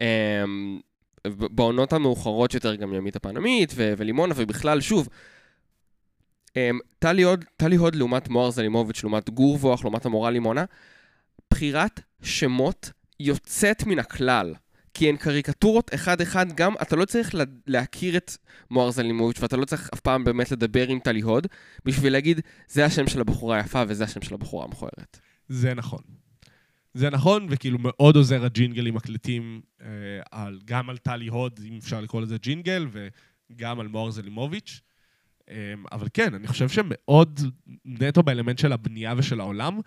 אמ, 0.00 0.80
בעונות 1.26 1.92
המאוחרות 1.92 2.54
יותר 2.54 2.74
גם 2.74 2.94
ימית 2.94 3.16
הפנמית 3.16 3.72
ולימונה, 3.76 4.34
ובכלל, 4.36 4.80
שוב, 4.80 5.08
אמ, 5.08 5.14
טלי 6.98 7.22
הוד, 7.22 7.44
טלי 7.56 7.76
הוד 7.76 7.94
לעומת 7.94 8.28
מוהר 8.28 8.50
זלימוביץ', 8.50 9.02
לעומת 9.02 9.30
גור 9.30 9.56
ווח, 9.60 9.84
לעומת 9.84 10.06
המורה 10.06 10.30
לימונה, 10.30 10.64
בחירת 11.50 12.00
שמות 12.22 12.90
יוצאת 13.20 13.86
מן 13.86 13.98
הכלל. 13.98 14.54
כי 14.94 15.08
הן 15.08 15.16
קריקטורות 15.16 15.94
אחד-אחד, 15.94 16.52
גם 16.52 16.74
אתה 16.82 16.96
לא 16.96 17.04
צריך 17.04 17.34
להכיר 17.66 18.16
את 18.16 18.36
מוהר 18.70 18.90
זלימוביץ' 18.90 19.40
ואתה 19.40 19.56
לא 19.56 19.64
צריך 19.64 19.90
אף 19.94 20.00
פעם 20.00 20.24
באמת 20.24 20.50
לדבר 20.50 20.88
עם 20.88 20.98
טלי 20.98 21.20
הוד, 21.20 21.46
בשביל 21.84 22.12
להגיד, 22.12 22.40
זה 22.68 22.84
השם 22.84 23.08
של 23.08 23.20
הבחורה 23.20 23.56
היפה 23.56 23.82
וזה 23.88 24.04
השם 24.04 24.22
של 24.22 24.34
הבחורה 24.34 24.64
המכוערת. 24.64 25.20
זה 25.48 25.74
נכון. 25.74 26.00
זה 26.94 27.10
נכון, 27.10 27.46
וכאילו 27.50 27.78
מאוד 27.80 28.16
עוזר 28.16 28.44
הג'ינגלים 28.44 28.94
מקליטים 28.94 29.60
אה, 29.82 29.86
על, 30.30 30.60
גם 30.64 30.90
על 30.90 30.98
טלי 30.98 31.28
הוד, 31.28 31.60
אם 31.68 31.78
אפשר 31.82 32.00
לקרוא 32.00 32.22
לזה 32.22 32.38
ג'ינגל, 32.38 32.86
וגם 32.92 33.80
על 33.80 33.88
מוהר 33.88 34.10
זלימוביץ'. 34.10 34.80
אה, 35.50 35.74
אבל 35.92 36.08
כן, 36.14 36.34
אני 36.34 36.46
חושב 36.46 36.68
שמאוד 36.68 37.40
נטו 37.84 38.22
באלמנט 38.22 38.58
של 38.58 38.72
הבנייה 38.72 39.14
ושל 39.16 39.40
העולם, 39.40 39.80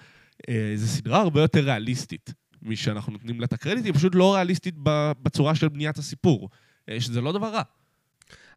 אה, 0.49 0.73
זו 0.75 0.87
סדרה 0.87 1.21
הרבה 1.21 1.41
יותר 1.41 1.59
ריאליסטית. 1.59 2.33
מי 2.61 2.75
שאנחנו 2.75 3.11
נותנים 3.11 3.39
לה 3.39 3.45
את 3.45 3.53
הקרדיט, 3.53 3.85
היא 3.85 3.93
פשוט 3.93 4.15
לא 4.15 4.35
ריאליסטית 4.35 4.75
בצורה 5.23 5.55
של 5.55 5.67
בניית 5.69 5.97
הסיפור, 5.97 6.49
אה, 6.89 7.01
שזה 7.01 7.21
לא 7.21 7.31
דבר 7.31 7.47
רע. 7.47 7.61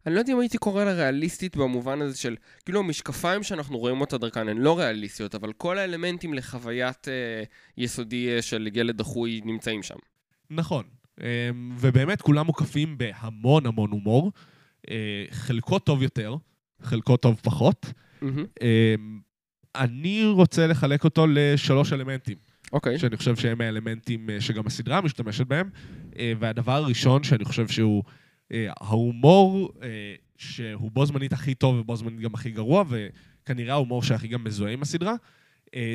אני 0.05 0.15
לא 0.15 0.19
יודע 0.19 0.33
אם 0.33 0.39
הייתי 0.39 0.57
קורא 0.57 0.83
לה 0.83 0.93
ריאליסטית 0.93 1.55
במובן 1.55 2.01
הזה 2.01 2.17
של, 2.17 2.35
כאילו 2.65 2.79
המשקפיים 2.79 3.43
שאנחנו 3.43 3.77
רואים 3.77 4.01
אותה 4.01 4.17
דרכן 4.17 4.49
הן 4.49 4.57
לא 4.57 4.79
ריאליסטיות, 4.79 5.35
אבל 5.35 5.53
כל 5.53 5.77
האלמנטים 5.77 6.33
לחוויית 6.33 7.07
אה, 7.07 7.43
יסודי 7.77 8.35
אה, 8.35 8.41
של 8.41 8.67
ילד 8.73 8.97
דחוי 8.97 9.41
נמצאים 9.45 9.83
שם. 9.83 9.95
נכון, 10.49 10.83
אה, 11.21 11.49
ובאמת 11.77 12.21
כולם 12.21 12.45
מוקפים 12.45 12.97
בהמון 12.97 13.65
המון 13.65 13.91
הומור, 13.91 14.31
אה, 14.89 15.25
חלקו 15.31 15.79
טוב 15.79 16.03
יותר, 16.03 16.35
חלקו 16.81 17.17
טוב 17.17 17.39
פחות. 17.43 17.85
Mm-hmm. 18.21 18.25
אני 19.75 20.25
רוצה 20.25 20.67
לחלק 20.67 21.03
אותו 21.03 21.25
לשלוש 21.29 21.93
אלמנטים. 21.93 22.37
אוקיי. 22.73 22.95
Okay. 22.95 22.99
שאני 22.99 23.17
חושב 23.17 23.35
שהם 23.35 23.61
האלמנטים 23.61 24.29
אה, 24.29 24.41
שגם 24.41 24.67
הסדרה 24.67 25.01
משתמשת 25.01 25.47
בהם. 25.47 25.69
אה, 26.19 26.33
והדבר 26.39 26.71
הראשון 26.71 27.23
שאני 27.23 27.45
חושב 27.45 27.67
שהוא 27.67 28.03
אה, 28.51 28.67
ההומור, 28.79 29.71
שהוא 30.37 30.91
בו 30.91 31.05
זמנית 31.05 31.33
הכי 31.33 31.55
טוב 31.55 31.75
ובו 31.75 31.95
זמנית 31.95 32.19
גם 32.19 32.33
הכי 32.33 32.51
גרוע, 32.51 32.83
וכנראה 32.89 33.73
ההומור 33.73 34.03
שהכי 34.03 34.27
גם 34.27 34.43
מזוהה 34.43 34.73
עם 34.73 34.81
הסדרה, 34.81 35.13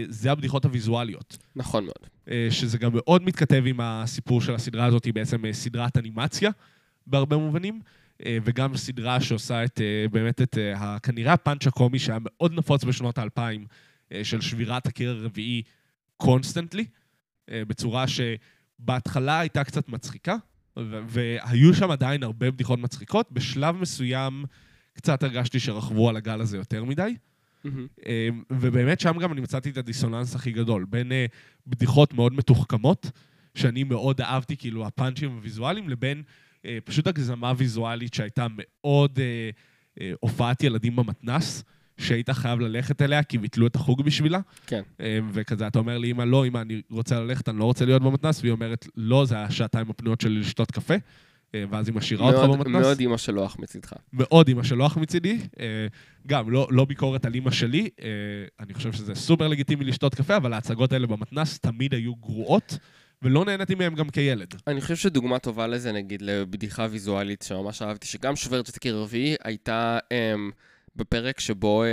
זה 0.08 0.32
הבדיחות 0.32 0.64
הוויזואליות. 0.64 1.38
נכון 1.56 1.84
מאוד. 1.84 2.34
שזה 2.50 2.78
גם 2.78 2.90
מאוד 2.94 3.22
מתכתב 3.22 3.62
עם 3.66 3.80
הסיפור 3.80 4.40
של 4.40 4.54
הסדרה 4.54 4.84
הזאת, 4.84 5.04
היא 5.04 5.14
בעצם 5.14 5.52
סדרת 5.52 5.96
אנימציה 5.96 6.50
בהרבה 7.06 7.36
מובנים. 7.36 7.80
וגם 8.26 8.76
סדרה 8.76 9.20
שעושה 9.20 9.64
את, 9.64 9.80
באמת 10.12 10.42
את, 10.42 10.58
כנראה 11.02 11.32
הפאנץ' 11.32 11.66
הקומי 11.66 11.98
שהיה 11.98 12.18
מאוד 12.20 12.52
נפוץ 12.52 12.84
בשנות 12.84 13.18
האלפיים, 13.18 13.66
של 14.22 14.40
שבירת 14.40 14.86
הקיר 14.86 15.10
הרביעי 15.10 15.62
constantly, 16.16 16.84
אה, 17.50 17.64
בצורה 17.64 18.04
שבהתחלה 18.08 19.40
הייתה 19.40 19.64
קצת 19.64 19.88
מצחיקה, 19.88 20.36
והיו 21.06 21.74
שם 21.74 21.90
עדיין 21.90 22.22
הרבה 22.22 22.50
בדיחות 22.50 22.78
מצחיקות. 22.78 23.32
בשלב 23.32 23.76
מסוים 23.76 24.44
קצת 24.92 25.22
הרגשתי 25.22 25.60
שרכבו 25.60 26.08
על 26.08 26.16
הגל 26.16 26.40
הזה 26.40 26.56
יותר 26.56 26.84
מדי. 26.84 27.14
Mm-hmm. 27.66 27.68
ובאמת 28.50 29.00
שם 29.00 29.18
גם 29.18 29.32
אני 29.32 29.40
מצאתי 29.40 29.70
את 29.70 29.76
הדיסוננס 29.76 30.34
הכי 30.34 30.52
גדול, 30.52 30.84
בין 30.84 31.12
אה, 31.12 31.26
בדיחות 31.66 32.14
מאוד 32.14 32.32
מתוחכמות, 32.32 33.10
שאני 33.54 33.84
מאוד 33.84 34.20
אהבתי, 34.20 34.56
כאילו 34.56 34.86
הפאנצ'ים 34.86 35.30
הוויזואליים, 35.30 35.88
לבין 35.88 36.22
פשוט 36.84 37.06
הגזמה 37.06 37.52
ויזואלית 37.56 38.14
שהייתה 38.14 38.46
מאוד 38.50 39.18
הופעת 40.20 40.62
ילדים 40.62 40.96
במתנס. 40.96 41.64
שהיית 41.98 42.30
חייב 42.30 42.60
ללכת 42.60 43.02
אליה, 43.02 43.22
כי 43.22 43.38
ביטלו 43.38 43.66
את 43.66 43.76
החוג 43.76 44.02
בשבילה. 44.02 44.40
כן. 44.66 44.82
אמ, 45.00 45.06
וכזה, 45.32 45.66
אתה 45.66 45.78
אומר 45.78 45.98
לי, 45.98 46.10
אמא, 46.10 46.22
לא, 46.22 46.46
אמא, 46.46 46.58
אני 46.58 46.82
רוצה 46.90 47.20
ללכת, 47.20 47.48
אני 47.48 47.58
לא 47.58 47.64
רוצה 47.64 47.84
להיות 47.84 48.02
במתנ"ס, 48.02 48.40
והיא 48.40 48.52
אומרת, 48.52 48.86
לא, 48.96 49.24
זה 49.24 49.38
השעתיים 49.38 49.90
הפנויות 49.90 50.20
שלי 50.20 50.40
לשתות 50.40 50.70
קפה. 50.70 50.94
אה, 51.54 51.64
ואז 51.70 51.88
היא 51.88 51.96
משאירה 51.96 52.26
אותך 52.26 52.48
במתנ"ס. 52.48 52.82
מאוד 52.82 53.00
אימא 53.00 53.16
שלו 53.16 53.46
אח 53.46 53.56
מצידך. 53.58 53.92
מאוד 54.12 54.48
אימא 54.48 54.62
שלו 54.62 54.86
אח 54.86 54.96
מצידי. 54.96 55.38
אה, 55.60 55.86
גם, 56.26 56.50
לא, 56.50 56.68
לא 56.70 56.84
ביקורת 56.84 57.24
על 57.24 57.34
אימא 57.34 57.50
שלי, 57.50 57.88
אה, 58.02 58.08
אני 58.60 58.74
חושב 58.74 58.92
שזה 58.92 59.14
סופר 59.14 59.48
לגיטימי 59.48 59.84
לשתות 59.84 60.14
קפה, 60.14 60.36
אבל 60.36 60.52
ההצגות 60.52 60.92
האלה 60.92 61.06
במתנ"ס 61.06 61.58
תמיד 61.58 61.94
היו 61.94 62.14
גרועות. 62.14 62.78
ולא 63.22 63.44
נהניתי 63.44 63.74
מהם 63.74 63.94
גם 63.94 64.10
כילד. 64.10 64.54
אני 64.66 64.80
חושב 64.80 64.96
שדוגמה 64.96 65.38
טובה 65.38 65.66
לזה, 65.66 65.92
נגיד, 65.92 66.22
לבדיחה 66.22 66.86
ויזואלית 66.90 67.42
שממש 67.42 67.82
אהבתי, 67.82 68.06
שגם 68.06 68.36
שוברת 68.36 68.68
את 68.68 68.76
הקיר 68.76 68.96
הרביעי, 68.96 69.36
הייתה... 69.44 69.98
אמ, 70.12 70.50
בפרק 70.96 71.40
שבו 71.40 71.84
אה, 71.84 71.88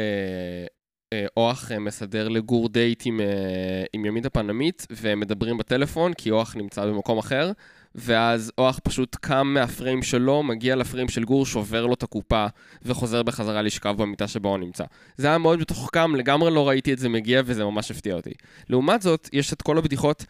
אה, 1.14 1.26
אוח 1.38 1.72
אה, 1.72 1.80
מסדר 1.80 2.28
לגור 2.28 2.70
דייט 2.70 3.04
עם, 3.06 3.20
עם 3.94 4.06
ימית 4.06 4.26
הפנמית, 4.26 4.88
והם 4.90 5.20
מדברים 5.20 5.58
בטלפון, 5.58 6.14
כי 6.14 6.32
אוח 6.32 6.56
נמצא 6.56 6.86
במקום 6.86 7.18
אחר, 7.18 7.52
ואז 7.96 8.52
אוח 8.58 8.80
פשוט 8.84 9.16
קם 9.16 9.48
מהפריים 9.54 10.04
שלו, 10.04 10.44
מגיע 10.44 10.76
לפריים 10.76 11.10
של 11.10 11.24
גור, 11.24 11.46
שובר 11.46 11.86
לו 11.86 11.94
את 11.94 12.04
הקופה, 12.04 12.46
וחוזר 12.84 13.24
בחזרה 13.24 13.62
לשכב 13.62 13.96
במיטה 13.98 14.28
שבו 14.28 14.50
הוא 14.50 14.58
נמצא. 14.58 14.84
זה 15.18 15.28
היה 15.28 15.38
מאוד 15.38 15.60
מתוחכם, 15.60 16.16
לגמרי 16.16 16.52
לא 16.52 16.70
ראיתי 16.70 16.94
את 16.94 17.00
זה 17.00 17.10
מגיע, 17.10 17.42
וזה 17.46 17.64
ממש 17.64 17.92
הפתיע 17.92 18.16
אותי. 18.16 18.34
לעומת 18.70 19.02
זאת, 19.02 19.30
יש 19.34 19.54
את 19.54 19.62
כל 19.62 19.78
הבדיחות 19.78 20.26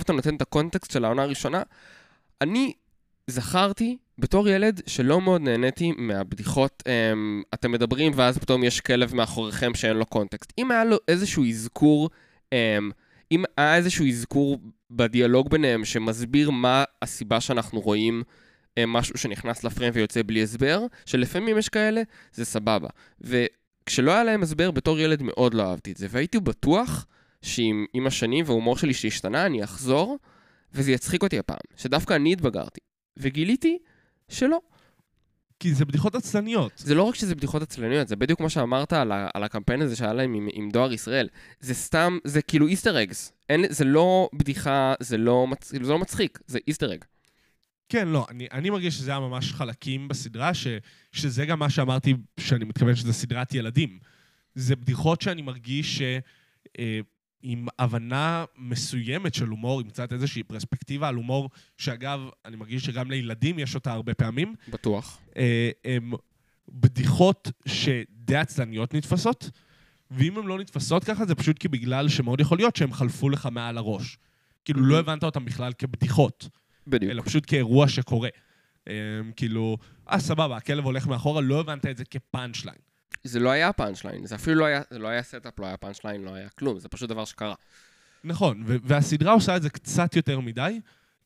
אתה 0.00 0.12
נותן 0.12 0.36
את 0.36 0.42
הקונטקסט 0.42 0.90
של 0.90 1.04
העונה 1.04 1.22
הראשונה. 1.22 1.62
אני 2.40 2.72
זכרתי 3.26 3.96
בתור 4.18 4.48
ילד 4.48 4.80
שלא 4.86 5.20
מאוד 5.20 5.40
נהניתי 5.40 5.92
מהבדיחות, 5.96 6.82
um, 6.86 7.44
אתם 7.54 7.72
מדברים 7.72 8.12
ואז 8.14 8.38
פתאום 8.38 8.64
יש 8.64 8.80
כלב 8.80 9.14
מאחוריכם 9.14 9.74
שאין 9.74 9.96
לו 9.96 10.06
קונטקסט. 10.06 10.52
אם 10.58 10.70
היה 10.70 10.84
לו 10.84 10.96
איזשהו 11.08 11.44
אזכור, 11.44 12.10
um, 12.44 12.92
אם 13.32 13.44
היה 13.56 13.76
איזשהו 13.76 14.06
אזכור 14.06 14.58
בדיאלוג 14.90 15.50
ביניהם 15.50 15.84
שמסביר 15.84 16.50
מה 16.50 16.84
הסיבה 17.02 17.40
שאנחנו 17.40 17.80
רואים 17.80 18.22
um, 18.22 18.86
משהו 18.86 19.18
שנכנס 19.18 19.64
לפריים 19.64 19.92
ויוצא 19.94 20.20
בלי 20.26 20.42
הסבר, 20.42 20.86
שלפעמים 21.06 21.58
יש 21.58 21.68
כאלה, 21.68 22.02
זה 22.32 22.44
סבבה. 22.44 22.88
וכשלא 23.20 24.12
היה 24.12 24.24
להם 24.24 24.42
הסבר, 24.42 24.70
בתור 24.70 24.98
ילד 24.98 25.22
מאוד 25.22 25.54
לא 25.54 25.70
אהבתי 25.70 25.92
את 25.92 25.96
זה, 25.96 26.06
והייתי 26.10 26.40
בטוח 26.40 27.06
שעם 27.42 28.06
השנים 28.06 28.44
וההומור 28.48 28.78
שלי 28.78 28.94
שהשתנה, 28.94 29.46
אני 29.46 29.64
אחזור, 29.64 30.18
וזה 30.74 30.92
יצחיק 30.92 31.22
אותי 31.22 31.38
הפעם, 31.38 31.56
שדווקא 31.76 32.14
אני 32.14 32.32
התבגרתי. 32.32 32.80
וגיליתי 33.16 33.78
שלא. 34.28 34.60
כי 35.60 35.74
זה 35.74 35.84
בדיחות 35.84 36.14
עצלניות. 36.14 36.72
זה 36.76 36.94
לא 36.94 37.02
רק 37.02 37.14
שזה 37.14 37.34
בדיחות 37.34 37.62
עצלניות, 37.62 38.08
זה 38.08 38.16
בדיוק 38.16 38.38
כמו 38.38 38.50
שאמרת 38.50 38.92
על, 38.92 39.12
ה- 39.12 39.28
על 39.34 39.42
הקמפיין 39.44 39.82
הזה 39.82 39.96
שהיה 39.96 40.12
להם 40.12 40.34
עם, 40.34 40.48
עם 40.52 40.70
דואר 40.70 40.92
ישראל. 40.92 41.28
זה 41.60 41.74
סתם, 41.74 42.18
זה 42.24 42.42
כאילו 42.42 42.66
איסטר 42.66 43.02
אגס. 43.02 43.32
אין, 43.48 43.64
זה 43.68 43.84
לא 43.84 44.28
בדיחה, 44.34 44.94
זה 45.00 45.18
לא, 45.18 45.46
מצ... 45.46 45.68
זה 45.70 45.78
לא 45.78 45.98
מצחיק, 45.98 46.38
זה 46.46 46.58
איסטר 46.68 46.94
אג. 46.94 47.04
כן, 47.88 48.08
לא, 48.08 48.26
אני, 48.30 48.46
אני 48.52 48.70
מרגיש 48.70 48.94
שזה 48.94 49.10
היה 49.10 49.20
ממש 49.20 49.52
חלקים 49.52 50.08
בסדרה, 50.08 50.54
ש, 50.54 50.66
שזה 51.12 51.46
גם 51.46 51.58
מה 51.58 51.70
שאמרתי, 51.70 52.14
שאני 52.40 52.64
מתכוון 52.64 52.96
שזה 52.96 53.12
סדרת 53.12 53.54
ילדים. 53.54 53.98
זה 54.54 54.76
בדיחות 54.76 55.22
שאני 55.22 55.42
מרגיש 55.42 55.98
ש... 55.98 56.02
אה, 56.78 57.00
עם 57.48 57.66
הבנה 57.78 58.44
מסוימת 58.58 59.34
של 59.34 59.46
הומור, 59.46 59.80
עם 59.80 59.88
קצת 59.88 60.12
איזושהי 60.12 60.42
פרספקטיבה 60.42 61.08
על 61.08 61.14
הומור, 61.14 61.50
שאגב, 61.76 62.20
אני 62.44 62.56
מרגיש 62.56 62.84
שגם 62.84 63.10
לילדים 63.10 63.58
יש 63.58 63.74
אותה 63.74 63.92
הרבה 63.92 64.14
פעמים. 64.14 64.54
בטוח. 64.68 65.18
אה, 65.36 65.70
הם 65.84 66.12
בדיחות 66.68 67.50
שדי 67.66 68.36
עצלניות 68.36 68.94
נתפסות, 68.94 69.50
ואם 70.10 70.38
הן 70.38 70.46
לא 70.46 70.58
נתפסות 70.58 71.04
ככה, 71.04 71.24
זה 71.26 71.34
פשוט 71.34 71.58
כי 71.58 71.68
בגלל 71.68 72.08
שמאוד 72.08 72.40
יכול 72.40 72.58
להיות 72.58 72.76
שהן 72.76 72.92
חלפו 72.92 73.28
לך 73.28 73.48
מעל 73.52 73.78
הראש. 73.78 74.18
כאילו, 74.64 74.80
לא 74.80 74.98
הבנת 74.98 75.24
אותן 75.24 75.44
בכלל 75.44 75.72
כבדיחות. 75.72 76.48
בדיוק. 76.86 77.10
אלא 77.10 77.22
פשוט 77.22 77.44
כאירוע 77.46 77.88
שקורה. 77.88 78.28
כאילו, 79.36 79.76
אה, 80.10 80.18
סבבה, 80.18 80.56
הכלב 80.56 80.84
הולך 80.84 81.06
מאחורה, 81.06 81.40
לא 81.40 81.60
הבנת 81.60 81.86
את 81.86 81.96
זה 81.96 82.04
כפאנצ' 82.04 82.64
ליין. 82.64 82.85
זה 83.24 83.40
לא 83.40 83.50
היה 83.50 83.72
פאנצ' 83.72 84.04
ליין, 84.04 84.26
זה 84.26 84.34
אפילו 84.34 84.56
לא 84.56 84.64
היה, 84.64 84.82
זה 84.90 84.98
לא 84.98 85.08
היה 85.08 85.22
setup, 85.22 85.60
לא 85.60 85.66
היה 85.66 85.76
פאנצ' 85.76 86.04
ליין, 86.04 86.22
לא 86.22 86.34
היה 86.34 86.48
כלום, 86.48 86.78
זה 86.78 86.88
פשוט 86.88 87.08
דבר 87.08 87.24
שקרה. 87.24 87.54
נכון, 88.24 88.62
והסדרה 88.66 89.32
עושה 89.32 89.56
את 89.56 89.62
זה 89.62 89.70
קצת 89.70 90.16
יותר 90.16 90.40
מדי, 90.40 90.60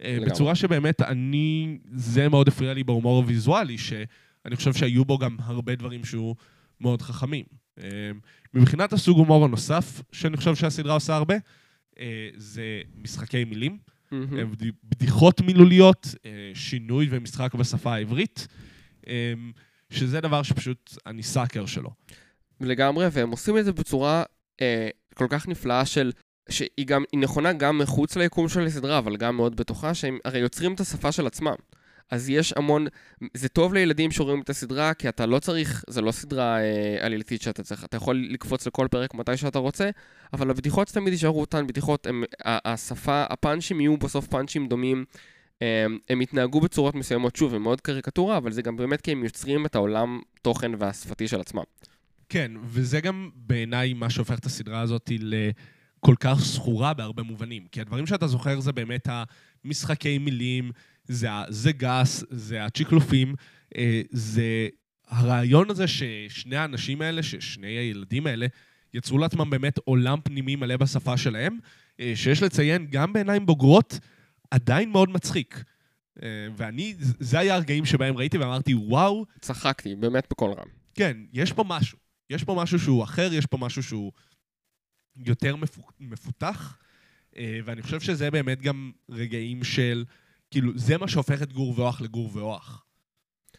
אה, 0.02 0.12
לגמרי. 0.12 0.30
בצורה 0.30 0.54
שבאמת 0.54 1.02
אני, 1.02 1.78
זה 1.94 2.28
מאוד 2.28 2.48
הפריע 2.48 2.74
לי 2.74 2.84
בהומור 2.84 3.16
הוויזואלי, 3.16 3.78
שאני 3.78 4.56
חושב 4.56 4.72
שהיו 4.72 5.04
בו 5.04 5.18
גם 5.18 5.36
הרבה 5.40 5.74
דברים 5.74 6.04
שהיו 6.04 6.32
מאוד 6.80 7.02
חכמים. 7.02 7.44
אה, 7.82 8.10
מבחינת 8.54 8.92
הסוג 8.92 9.18
הומור 9.18 9.44
הנוסף, 9.44 10.02
שאני 10.12 10.36
חושב 10.36 10.54
שהסדרה 10.54 10.94
עושה 10.94 11.14
הרבה, 11.16 11.34
אה, 12.00 12.28
זה 12.36 12.62
משחקי 13.02 13.44
מילים, 13.44 13.78
בד- 14.46 14.70
בדיחות 14.84 15.40
מילוליות, 15.40 16.14
שינוי 16.54 17.06
ומשחק 17.10 17.54
בשפה 17.54 17.94
העברית, 17.94 18.46
שזה 19.90 20.20
דבר 20.20 20.42
שפשוט 20.42 20.96
אני 21.06 21.22
סאקר 21.22 21.66
שלו. 21.66 21.90
לגמרי, 22.60 23.06
והם 23.12 23.30
עושים 23.30 23.58
את 23.58 23.64
זה 23.64 23.72
בצורה 23.72 24.22
אה, 24.60 24.88
כל 25.14 25.26
כך 25.30 25.48
נפלאה 25.48 25.86
של... 25.86 26.12
שהיא 26.48 26.86
גם, 26.86 27.04
היא 27.12 27.20
נכונה 27.20 27.52
גם 27.52 27.78
מחוץ 27.78 28.16
ליקום 28.16 28.48
של 28.48 28.66
הסדרה, 28.66 28.98
אבל 28.98 29.16
גם 29.16 29.36
מאוד 29.36 29.56
בתוכה, 29.56 29.94
שהם 29.94 30.18
הרי 30.24 30.38
יוצרים 30.38 30.74
את 30.74 30.80
השפה 30.80 31.12
של 31.12 31.26
עצמם. 31.26 31.54
אז 32.10 32.28
יש 32.28 32.52
המון, 32.56 32.86
זה 33.34 33.48
טוב 33.48 33.74
לילדים 33.74 34.10
שרואים 34.10 34.40
את 34.40 34.50
הסדרה, 34.50 34.94
כי 34.94 35.08
אתה 35.08 35.26
לא 35.26 35.38
צריך, 35.38 35.84
זה 35.88 36.00
לא 36.00 36.12
סדרה 36.12 36.60
אה, 36.60 36.96
עלילתית 37.00 37.42
שאתה 37.42 37.62
צריך, 37.62 37.84
אתה 37.84 37.96
יכול 37.96 38.26
לקפוץ 38.30 38.66
לכל 38.66 38.88
פרק 38.90 39.14
מתי 39.14 39.36
שאתה 39.36 39.58
רוצה, 39.58 39.90
אבל 40.32 40.50
הבדיחות 40.50 40.88
תמיד 40.88 41.12
יישארו 41.12 41.40
אותן 41.40 41.66
בדיחות, 41.66 42.06
הם, 42.06 42.24
השפה, 42.44 43.24
הפאנצ'ים 43.30 43.80
יהיו 43.80 43.96
בסוף 43.96 44.26
פאנצ'ים 44.26 44.68
דומים, 44.68 45.04
הם, 45.60 45.98
הם 46.08 46.22
יתנהגו 46.22 46.60
בצורות 46.60 46.94
מסוימות, 46.94 47.36
שוב, 47.36 47.54
הם 47.54 47.62
מאוד 47.62 47.80
קריקטורה, 47.80 48.36
אבל 48.36 48.52
זה 48.52 48.62
גם 48.62 48.76
באמת 48.76 49.00
כי 49.00 49.12
הם 49.12 49.24
יוצרים 49.24 49.66
את 49.66 49.74
העולם 49.74 50.20
תוכן 50.42 50.72
והשפתי 50.78 51.28
של 51.28 51.40
עצמם. 51.40 51.62
כן, 52.28 52.52
וזה 52.64 53.00
גם 53.00 53.30
בעיניי 53.34 53.92
מה 53.92 54.10
שהופך 54.10 54.38
את 54.38 54.46
הסדרה 54.46 54.80
הזאת 54.80 55.10
לכל 55.18 56.14
כך 56.20 56.38
זכורה 56.40 56.94
בהרבה 56.94 57.22
מובנים. 57.22 57.66
כי 57.72 57.80
הדברים 57.80 58.06
שאתה 58.06 58.26
זוכר 58.26 58.60
זה 58.60 58.72
באמת 58.72 59.08
המשחקי 59.64 60.18
מילים, 60.18 60.70
זה, 61.04 61.28
זה 61.48 61.72
גס, 61.72 62.24
זה 62.30 62.64
הצ'יקלופים, 62.64 63.34
אה, 63.76 64.02
זה 64.10 64.68
הרעיון 65.08 65.70
הזה 65.70 65.86
ששני 65.86 66.56
האנשים 66.56 67.02
האלה, 67.02 67.22
ששני 67.22 67.66
הילדים 67.66 68.26
האלה, 68.26 68.46
יצרו 68.94 69.18
לעצמם 69.18 69.50
באמת 69.50 69.78
עולם 69.84 70.18
פנימי 70.24 70.56
מלא 70.56 70.76
בשפה 70.76 71.16
שלהם, 71.16 71.58
אה, 72.00 72.12
שיש 72.14 72.42
לציין, 72.42 72.86
גם 72.90 73.12
בעיניים 73.12 73.46
בוגרות, 73.46 73.98
עדיין 74.50 74.90
מאוד 74.90 75.10
מצחיק. 75.10 75.64
אה, 76.22 76.28
ואני, 76.56 76.94
זה 76.98 77.38
היה 77.38 77.54
הרגעים 77.54 77.84
שבהם 77.84 78.16
ראיתי 78.16 78.38
ואמרתי, 78.38 78.74
וואו, 78.74 79.26
צחקתי, 79.40 79.94
באמת 79.94 80.26
בקול 80.30 80.50
רם. 80.50 80.68
כן, 80.94 81.16
יש 81.32 81.52
פה 81.52 81.64
משהו. 81.68 81.98
יש 82.30 82.44
פה 82.44 82.54
משהו 82.54 82.78
שהוא 82.78 83.04
אחר, 83.04 83.32
יש 83.32 83.46
פה 83.46 83.56
משהו 83.56 83.82
שהוא 83.82 84.12
יותר 85.16 85.56
מפו- 85.56 85.92
מפותח, 86.00 86.78
אה, 87.36 87.60
ואני 87.64 87.82
חושב 87.82 88.00
שזה 88.00 88.30
באמת 88.30 88.62
גם 88.62 88.92
רגעים 89.10 89.64
של, 89.64 90.04
כאילו, 90.50 90.72
זה 90.74 90.98
מה 90.98 91.08
שהופך 91.08 91.42
את 91.42 91.52
גור 91.52 91.80
ואוח 91.80 92.00
לגור 92.00 92.30
ואוח. 92.32 92.84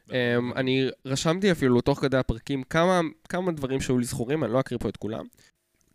Um, 0.10 0.14
אני 0.56 0.88
רשמתי 1.06 1.52
אפילו 1.52 1.82
תוך 1.82 2.00
כדי 2.00 2.18
הפרקים 2.18 2.64
כמה, 2.64 3.02
כמה 3.30 3.52
דברים 3.52 3.82
שהיו 3.82 3.98
לי 3.98 4.06
זכורים, 4.06 4.44
אני 4.44 4.54
לא 4.54 4.60
אקריא 4.60 4.80
פה 4.80 4.90
את 4.90 4.98
כולם. 4.98 5.26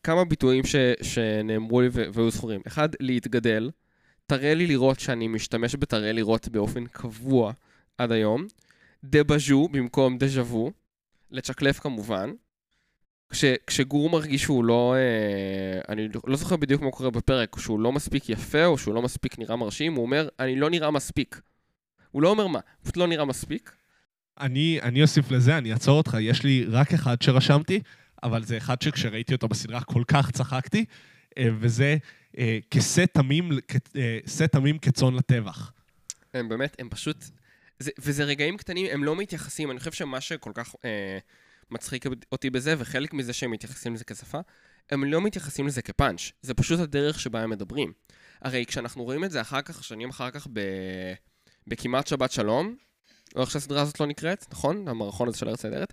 כמה 0.02 0.24
ביטויים 0.24 0.64
ש, 0.64 0.76
שנאמרו 1.02 1.80
לי 1.80 1.88
והיו 1.92 2.30
זכורים. 2.30 2.60
אחד, 2.66 2.88
להתגדל. 3.00 3.70
תראה 4.26 4.54
לי 4.54 4.66
לראות 4.66 5.00
שאני 5.00 5.28
משתמש 5.28 5.76
בתראה 5.76 6.12
לראות 6.12 6.48
באופן 6.48 6.86
קבוע 6.86 7.52
עד 7.98 8.12
היום. 8.12 8.46
דבז'ו 9.04 9.68
במקום 9.68 10.18
דז'ה 10.18 10.42
וו. 10.42 10.72
לצ'קלף 11.30 11.78
כמובן. 11.78 12.30
כש, 13.30 13.44
כשגור 13.66 14.10
מרגיש 14.10 14.42
שהוא 14.42 14.64
לא... 14.64 14.94
אה, 14.96 15.80
אני 15.88 16.08
לא 16.26 16.36
זוכר 16.36 16.56
בדיוק 16.56 16.82
מה 16.82 16.90
קורה 16.90 17.10
בפרק, 17.10 17.56
שהוא 17.58 17.80
לא 17.80 17.92
מספיק 17.92 18.28
יפה 18.28 18.64
או 18.64 18.78
שהוא 18.78 18.94
לא 18.94 19.02
מספיק 19.02 19.38
נראה 19.38 19.56
מרשים, 19.56 19.94
הוא 19.94 20.02
אומר, 20.02 20.28
אני 20.40 20.56
לא 20.56 20.70
נראה 20.70 20.90
מספיק. 20.90 21.40
הוא 22.10 22.22
לא 22.22 22.28
אומר 22.28 22.46
מה, 22.46 22.58
הוא 22.58 22.82
פשוט 22.82 22.96
לא 22.96 23.06
נראה 23.06 23.24
מספיק. 23.24 23.72
אני, 24.40 24.78
אני 24.82 25.02
אוסיף 25.02 25.30
לזה, 25.30 25.58
אני 25.58 25.72
אעצור 25.72 25.98
אותך, 25.98 26.16
יש 26.20 26.42
לי 26.42 26.64
רק 26.68 26.94
אחד 26.94 27.22
שרשמתי, 27.22 27.80
אבל 28.22 28.44
זה 28.44 28.56
אחד 28.56 28.82
שכשראיתי 28.82 29.34
אותו 29.34 29.48
בסדרה 29.48 29.80
כל 29.80 30.02
כך 30.08 30.30
צחקתי, 30.30 30.84
אה, 31.38 31.48
וזה 31.58 31.96
אה, 32.38 32.58
כשא 32.70 33.04
תמים, 33.12 33.50
כ- 33.68 33.96
אה, 33.96 34.46
תמים 34.48 34.78
כצאן 34.78 35.14
לטבח. 35.14 35.72
הם 36.34 36.48
באמת, 36.48 36.76
הם 36.78 36.88
פשוט... 36.88 37.24
זה, 37.78 37.90
וזה 37.98 38.24
רגעים 38.24 38.56
קטנים, 38.56 38.86
הם 38.90 39.04
לא 39.04 39.16
מתייחסים, 39.16 39.70
אני 39.70 39.78
חושב 39.78 39.92
שמה 39.92 40.20
שכל 40.20 40.50
כך 40.54 40.74
אה, 40.84 41.18
מצחיק 41.70 42.04
אותי 42.32 42.50
בזה, 42.50 42.74
וחלק 42.78 43.12
מזה 43.12 43.32
שהם 43.32 43.50
מתייחסים 43.50 43.94
לזה 43.94 44.04
כשפה, 44.04 44.38
הם 44.90 45.04
לא 45.04 45.20
מתייחסים 45.20 45.66
לזה 45.66 45.82
כפאנץ', 45.82 46.32
זה 46.42 46.54
פשוט 46.54 46.80
הדרך 46.80 47.20
שבה 47.20 47.42
הם 47.42 47.50
מדברים. 47.50 47.92
הרי 48.42 48.66
כשאנחנו 48.66 49.04
רואים 49.04 49.24
את 49.24 49.30
זה 49.30 49.40
אחר 49.40 49.62
כך, 49.62 49.84
שנים 49.84 50.08
אחר 50.08 50.30
כך 50.30 50.46
ב... 50.52 50.60
בכמעט 51.66 52.06
שבת 52.06 52.32
שלום, 52.32 52.76
או 53.36 53.40
איך 53.40 53.50
שהסדרה 53.50 53.82
הזאת 53.82 54.00
לא 54.00 54.06
נקראת, 54.06 54.46
נכון? 54.52 54.88
המערכון 54.88 55.28
הזה 55.28 55.38
של 55.38 55.48
ארץ 55.48 55.64
נהדרת. 55.64 55.92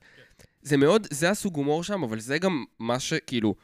זה 0.62 0.78
מאוד, 0.78 1.08
זה 1.12 1.30
הסוג 1.30 1.56
הומור 1.56 1.84
שם, 1.84 2.04
אבל 2.04 2.20
זה 2.20 2.38
גם 2.38 2.64
מה 2.80 3.00
שכאילו, 3.00 3.56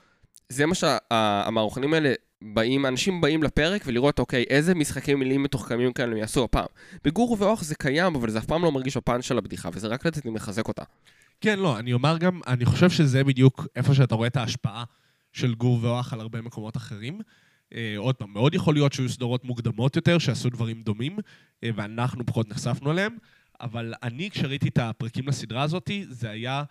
זה 0.50 0.66
מה 0.66 0.76
שהמערכונים 0.76 1.94
האלה 1.94 2.14
באים, 2.42 2.86
אנשים 2.86 3.22
באים 3.22 3.44
לפרק 3.44 3.82
ולראות, 3.86 4.20
אוקיי, 4.20 4.46
איזה 4.50 4.76
משחקי 4.76 5.16
מילים 5.16 5.44
מתוחכמים 5.44 5.94
כאלה 5.94 6.12
הם 6.12 6.18
יעשו 6.18 6.44
הפעם. 6.44 6.66
בגור 7.04 7.38
ואוח 7.40 7.64
זה 7.64 7.76
קיים, 7.76 8.16
אבל 8.16 8.30
זה 8.30 8.40
אף 8.40 8.46
פעם 8.46 8.64
לא 8.64 8.72
מרגיש 8.72 8.98
בפן 8.98 9.22
של 9.22 9.38
הבדיחה, 9.38 9.70
וזה 9.74 9.88
רק 9.88 10.06
לי 10.06 10.32
מחזק 10.32 10.68
אותה. 10.68 10.84
כן, 11.42 11.60
לא, 11.60 11.80
אני 11.80 11.94
אומר 11.94 12.18
גם, 12.18 12.42
אני 12.48 12.66
חושב 12.66 12.90
שזה 12.90 13.24
בדיוק 13.24 13.68
איפה 13.76 13.94
שאתה 13.94 14.16
רואה 14.16 14.28
את 14.28 14.38
ההשפעה 14.38 14.84
של 15.34 15.56
גור 15.56 15.80
ואוח 15.82 16.14
על 16.14 16.20
הרבה 16.20 16.42
מקומות 16.42 16.78
אחרים. 16.78 17.22
אה, 17.74 17.94
עוד 17.98 18.16
פעם, 18.16 18.34
מאוד 18.34 18.54
יכול 18.54 18.74
להיות 18.74 18.94
שהיו 18.94 19.10
סדרות 19.10 19.46
מוקדמות 19.46 19.96
יותר, 19.96 20.18
שעשו 20.18 20.50
דברים 20.50 20.82
דומים, 20.82 21.18
אה, 21.64 21.70
ואנחנו 21.76 22.26
פחות 22.26 22.50
נחשפנו 22.50 22.92
אליהם, 22.92 23.18
אבל 23.62 23.94
אני, 24.04 24.30
כשראיתי 24.32 24.68
את 24.68 24.78
הפרקים 24.78 25.28
לסדרה 25.28 25.62
הזאת, 25.62 25.92
זה 26.10 26.30
היה 26.30 26.64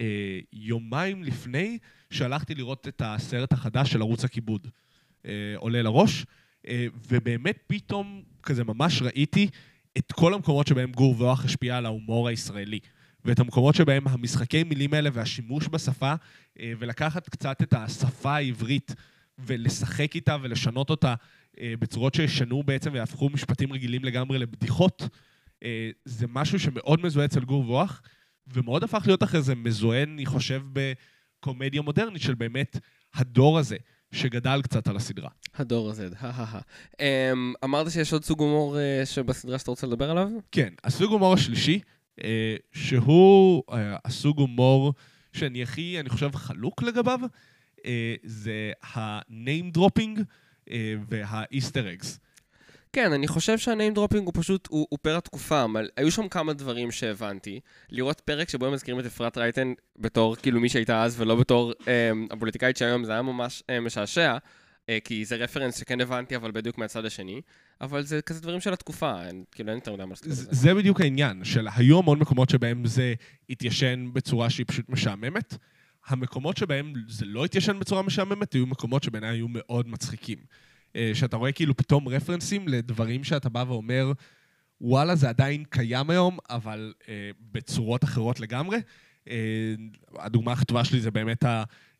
אה, 0.00 0.38
יומיים 0.52 1.22
לפני 1.24 1.78
שהלכתי 2.10 2.54
לראות 2.54 2.88
את 2.88 3.02
הסרט 3.04 3.52
החדש 3.52 3.92
של 3.92 4.00
ערוץ 4.00 4.24
הכיבוד, 4.24 4.68
עולה 5.56 5.82
לראש, 5.82 6.26
אה, 6.68 6.86
ובאמת 7.08 7.58
פתאום 7.66 8.22
כזה 8.42 8.64
ממש 8.64 9.02
ראיתי 9.02 9.48
את 9.98 10.12
כל 10.12 10.34
המקומות 10.34 10.66
שבהם 10.66 10.92
גור 10.92 11.14
ואוח 11.18 11.44
השפיע 11.44 11.76
על 11.76 11.86
ההומור 11.86 12.28
הישראלי. 12.28 12.78
ואת 13.24 13.38
המקומות 13.38 13.74
שבהם 13.74 14.08
המשחקי 14.08 14.64
מילים 14.64 14.94
האלה 14.94 15.10
והשימוש 15.12 15.68
בשפה, 15.68 16.14
אה, 16.60 16.72
ולקחת 16.78 17.28
קצת 17.28 17.62
את 17.62 17.74
השפה 17.74 18.34
העברית 18.34 18.94
ולשחק 19.38 20.14
איתה 20.14 20.36
ולשנות 20.42 20.90
אותה 20.90 21.14
אה, 21.60 21.74
בצורות 21.78 22.14
שישנו 22.14 22.62
בעצם 22.62 22.90
ויהפכו 22.92 23.28
משפטים 23.28 23.72
רגילים 23.72 24.04
לגמרי 24.04 24.38
לבדיחות, 24.38 25.08
אה, 25.64 25.90
זה 26.04 26.26
משהו 26.28 26.58
שמאוד 26.58 27.02
מזוהה 27.02 27.26
אצל 27.26 27.40
גור 27.40 27.70
ואוח, 27.70 28.02
ומאוד 28.46 28.84
הפך 28.84 29.02
להיות 29.06 29.22
אחרי 29.22 29.42
זה 29.42 29.54
מזוהה, 29.54 30.02
אני 30.02 30.26
חושב, 30.26 30.62
בקומדיה 30.72 31.82
מודרנית 31.82 32.22
של 32.22 32.34
באמת 32.34 32.76
הדור 33.14 33.58
הזה, 33.58 33.76
שגדל 34.12 34.60
קצת 34.62 34.88
על 34.88 34.96
הסדרה. 34.96 35.28
הדור 35.54 35.90
הזה, 35.90 36.08
הא 36.18 36.60
אמ, 37.00 37.52
אמרת 37.64 37.90
שיש 37.90 38.12
עוד 38.12 38.24
סוג 38.24 38.40
הומור 38.40 38.78
אה, 38.78 39.06
שבסדרה 39.06 39.58
שאתה 39.58 39.70
רוצה 39.70 39.86
לדבר 39.86 40.10
עליו? 40.10 40.28
כן, 40.52 40.72
הסוג 40.84 41.12
הומור 41.12 41.34
השלישי, 41.34 41.80
אה, 42.24 42.56
שהוא 42.72 43.62
אה, 43.72 43.96
הסוג 44.04 44.38
הומור 44.38 44.92
שאני 45.32 45.62
הכי, 45.62 46.00
אני 46.00 46.08
חושב, 46.08 46.30
חלוק 46.34 46.82
לגביו, 46.82 47.20
זה 48.24 48.72
ה 48.94 49.11
name 49.11 49.78
dropping 49.78 50.20
וה 51.08 51.32
easter 51.32 52.02
eggs. 52.02 52.18
כן, 52.92 53.12
אני 53.12 53.28
חושב 53.28 53.58
שה 53.58 53.73
name 53.73 53.94
dropping 53.94 54.26
הוא 54.26 54.32
פשוט, 54.36 54.68
הוא, 54.70 54.86
הוא 54.90 54.98
פר 55.02 55.16
התקופה, 55.16 55.64
אבל 55.64 55.88
היו 55.96 56.10
שם 56.10 56.28
כמה 56.28 56.52
דברים 56.52 56.90
שהבנתי. 56.90 57.60
לראות 57.90 58.20
פרק 58.20 58.48
שבו 58.48 58.66
הם 58.66 58.72
מזכירים 58.72 59.00
את 59.00 59.06
אפרת 59.06 59.38
רייטן 59.38 59.72
בתור 59.98 60.36
כאילו 60.36 60.60
מי 60.60 60.68
שהייתה 60.68 61.02
אז, 61.02 61.20
ולא 61.20 61.36
בתור 61.36 61.72
אה, 61.88 62.10
הפוליטיקאית 62.30 62.76
שהיום, 62.76 63.04
זה 63.04 63.12
היה 63.12 63.22
ממש 63.22 63.62
אה, 63.70 63.80
משעשע, 63.80 64.36
אה, 64.88 64.98
כי 65.04 65.24
זה 65.24 65.36
רפרנס 65.36 65.78
שכן 65.78 66.00
הבנתי, 66.00 66.36
אבל 66.36 66.50
בדיוק 66.50 66.78
מהצד 66.78 67.04
השני. 67.04 67.40
אבל 67.80 68.02
זה 68.02 68.22
כזה 68.22 68.40
דברים 68.40 68.60
של 68.60 68.72
התקופה, 68.72 69.26
אין, 69.26 69.44
כאילו 69.52 69.68
אין 69.68 69.78
יותר 69.78 69.92
מדי 69.92 70.04
מה 70.04 70.10
לעשות 70.10 70.24
זה. 70.28 70.48
זה 70.50 70.74
בדיוק 70.74 71.00
העניין, 71.00 71.44
של 71.44 71.68
היו 71.76 71.98
המון 71.98 72.18
מקומות 72.18 72.50
שבהם 72.50 72.86
זה 72.86 73.14
התיישן 73.50 74.10
בצורה 74.12 74.50
שהיא 74.50 74.66
פשוט 74.68 74.88
משעממת. 74.88 75.54
המקומות 76.06 76.56
שבהם 76.56 76.92
זה 77.08 77.24
לא 77.26 77.44
התיישן 77.44 77.78
בצורה 77.78 78.02
משעממת, 78.02 78.52
היו 78.52 78.66
מקומות 78.66 79.02
שבעיניי 79.02 79.30
היו 79.30 79.46
מאוד 79.48 79.88
מצחיקים. 79.88 80.38
אה, 80.96 81.10
שאתה 81.14 81.36
רואה 81.36 81.52
כאילו 81.52 81.76
פתאום 81.76 82.08
רפרנסים 82.08 82.68
לדברים 82.68 83.24
שאתה 83.24 83.48
בא 83.48 83.64
ואומר, 83.68 84.12
וואלה, 84.80 85.14
זה 85.14 85.28
עדיין 85.28 85.64
קיים 85.64 86.10
היום, 86.10 86.38
אבל 86.50 86.92
אה, 87.08 87.30
בצורות 87.52 88.04
אחרות 88.04 88.40
לגמרי. 88.40 88.78
אה, 89.28 89.74
הדוגמה 90.18 90.52
הכי 90.52 90.64
טובה 90.64 90.84
שלי 90.84 91.00
זה 91.00 91.10
באמת 91.10 91.44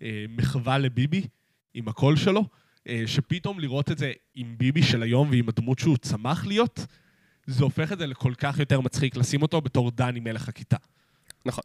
המחווה 0.01 0.79
לביבי, 0.79 1.27
עם 1.75 1.89
הקול 1.89 2.17
שלו, 2.17 2.45
אה, 2.89 3.03
שפתאום 3.07 3.61
לראות 3.61 3.91
את 3.91 3.99
זה 3.99 4.13
עם 4.35 4.55
ביבי 4.59 4.83
של 4.83 5.03
היום 5.03 5.31
ועם 5.31 5.49
הדמות 5.49 5.79
שהוא 5.79 5.97
צמח 5.97 6.47
להיות, 6.47 6.87
זה 7.47 7.65
הופך 7.65 7.93
את 7.93 7.99
זה 7.99 8.07
לכל 8.07 8.35
כך 8.39 8.59
יותר 8.59 8.81
מצחיק 8.81 9.17
לשים 9.17 9.43
אותו 9.43 9.61
בתור 9.61 9.91
דני 9.91 10.21
מלך 10.21 10.49
הכיתה. 10.49 10.77
נכון. 11.47 11.65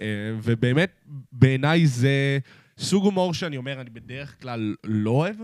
אה, 0.00 0.06
ובאמת, 0.42 1.04
בעיניי 1.32 1.86
זה 1.86 2.38
סוג 2.78 3.04
הומור 3.04 3.34
שאני 3.34 3.56
אומר, 3.56 3.80
אני 3.80 3.90
בדרך 3.90 4.42
כלל 4.42 4.74
לא 4.84 5.10
אוהב. 5.10 5.36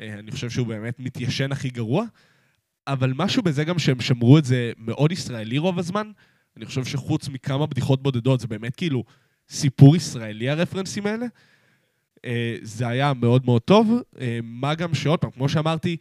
אה, 0.00 0.18
אני 0.18 0.30
חושב 0.30 0.50
שהוא 0.50 0.66
באמת 0.66 1.00
מתיישן 1.00 1.52
הכי 1.52 1.70
גרוע. 1.70 2.04
אבל 2.86 3.12
משהו 3.16 3.42
בזה 3.42 3.64
גם 3.64 3.78
שהם 3.78 4.00
שמרו 4.00 4.38
את 4.38 4.44
זה 4.44 4.72
מאוד 4.76 5.12
ישראלי 5.12 5.58
רוב 5.58 5.78
הזמן. 5.78 6.10
אני 6.56 6.66
חושב 6.66 6.84
שחוץ 6.84 7.28
מכמה 7.28 7.66
בדיחות 7.66 8.02
בודדות, 8.02 8.40
זה 8.40 8.48
באמת 8.48 8.76
כאילו 8.76 9.04
סיפור 9.48 9.96
ישראלי 9.96 10.50
הרפרנסים 10.50 11.06
האלה. 11.06 11.26
אה, 12.24 12.56
זה 12.62 12.88
היה 12.88 13.12
מאוד 13.14 13.44
מאוד 13.44 13.62
טוב. 13.62 14.02
אה, 14.20 14.38
מה 14.42 14.74
גם 14.74 14.94
שעוד 14.94 15.18
פעם, 15.18 15.30
כמו 15.30 15.48
שאמרתי, 15.48 15.96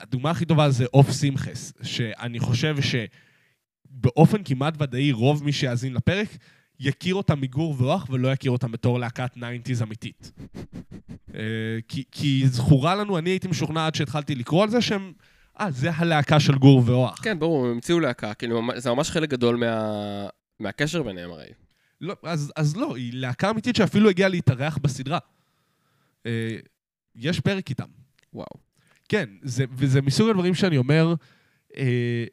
הדוגמה 0.00 0.30
הכי 0.30 0.44
טובה 0.44 0.70
זה 0.70 0.84
אוף 0.94 1.12
שמחס, 1.12 1.72
שאני 1.82 2.40
חושב 2.40 2.76
שבאופן 2.80 4.42
כמעט 4.44 4.74
ודאי 4.82 5.12
רוב 5.12 5.44
מי 5.44 5.52
שיאזין 5.52 5.94
לפרק 5.94 6.28
יכיר 6.82 7.14
אותם 7.14 7.40
מגור 7.40 7.74
ואוח 7.78 8.06
ולא 8.10 8.28
יכיר 8.28 8.50
אותם 8.50 8.72
בתור 8.72 8.98
להקת 8.98 9.36
90's 9.36 9.82
אמיתית. 9.82 10.32
אה, 11.34 11.40
כי, 11.88 12.04
כי 12.10 12.42
זכורה 12.46 12.94
לנו, 12.94 13.18
אני 13.18 13.30
הייתי 13.30 13.48
משוכנע 13.48 13.86
עד 13.86 13.94
שהתחלתי 13.94 14.34
לקרוא 14.34 14.62
על 14.62 14.70
זה 14.70 14.80
שהם... 14.80 15.12
אה, 15.60 15.70
זה 15.70 15.90
הלהקה 15.90 16.40
של 16.40 16.54
גור 16.54 16.82
ואוח. 16.86 17.20
כן, 17.22 17.38
ברור, 17.38 17.66
הם 17.66 17.72
המציאו 17.72 18.00
להקה, 18.00 18.34
כאילו, 18.34 18.62
זה 18.76 18.90
ממש 18.90 19.10
חלק 19.10 19.30
גדול 19.30 19.56
מה... 19.56 20.26
מהקשר 20.60 21.02
ביניהם 21.02 21.30
הרי. 21.30 21.46
לא, 22.00 22.16
אז, 22.22 22.52
אז 22.56 22.76
לא, 22.76 22.96
היא 22.96 23.12
להקה 23.14 23.50
אמיתית 23.50 23.76
שאפילו 23.76 24.08
הגיעה 24.10 24.28
להתארח 24.28 24.78
בסדרה. 24.82 25.18
אה, 26.26 26.56
יש 27.16 27.40
פרק 27.40 27.70
איתם. 27.70 27.88
וואו. 28.34 28.46
כן, 29.08 29.28
זה, 29.42 29.64
וזה 29.72 30.02
מסוג 30.02 30.28
הדברים 30.28 30.54
שאני 30.54 30.76
אומר, 30.76 31.14
אה, 31.76 32.24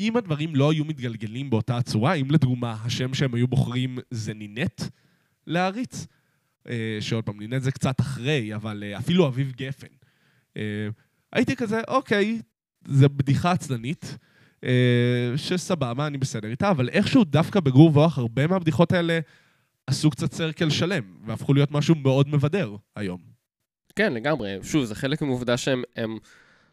אם 0.00 0.16
הדברים 0.16 0.56
לא 0.56 0.72
היו 0.72 0.84
מתגלגלים 0.84 1.50
באותה 1.50 1.76
הצורה, 1.76 2.14
אם 2.14 2.30
לדוגמה 2.30 2.76
השם 2.84 3.14
שהם 3.14 3.34
היו 3.34 3.48
בוחרים 3.48 3.98
זה 4.10 4.34
נינט 4.34 4.82
להריץ, 5.46 6.06
אה, 6.68 6.98
שעוד 7.00 7.24
פעם, 7.24 7.40
נינט 7.40 7.62
זה 7.62 7.72
קצת 7.72 8.00
אחרי, 8.00 8.54
אבל 8.54 8.84
אה, 8.86 8.98
אפילו 8.98 9.26
אביב 9.28 9.52
גפן. 9.56 9.86
אה, 10.56 10.88
הייתי 11.32 11.56
כזה, 11.56 11.80
אוקיי, 11.88 12.40
זה 12.84 13.08
בדיחה 13.08 13.52
עצלנית, 13.52 14.18
שסבבה, 15.36 16.06
אני 16.06 16.18
בסדר 16.18 16.48
איתה, 16.48 16.70
אבל 16.70 16.88
איכשהו 16.88 17.24
דווקא 17.24 17.60
בגור 17.60 17.90
ואוח 17.94 18.18
הרבה 18.18 18.46
מהבדיחות 18.46 18.92
האלה 18.92 19.18
עשו 19.86 20.10
קצת 20.10 20.32
circle 20.32 20.70
שלם, 20.70 21.02
והפכו 21.26 21.54
להיות 21.54 21.70
משהו 21.70 21.94
מאוד 21.94 22.28
מבדר 22.28 22.76
היום. 22.96 23.20
כן, 23.96 24.12
לגמרי. 24.12 24.58
שוב, 24.62 24.84
זה 24.84 24.94
חלק 24.94 25.22
מהעובדה 25.22 25.56
שהם 25.56 25.82
הם 25.96 26.18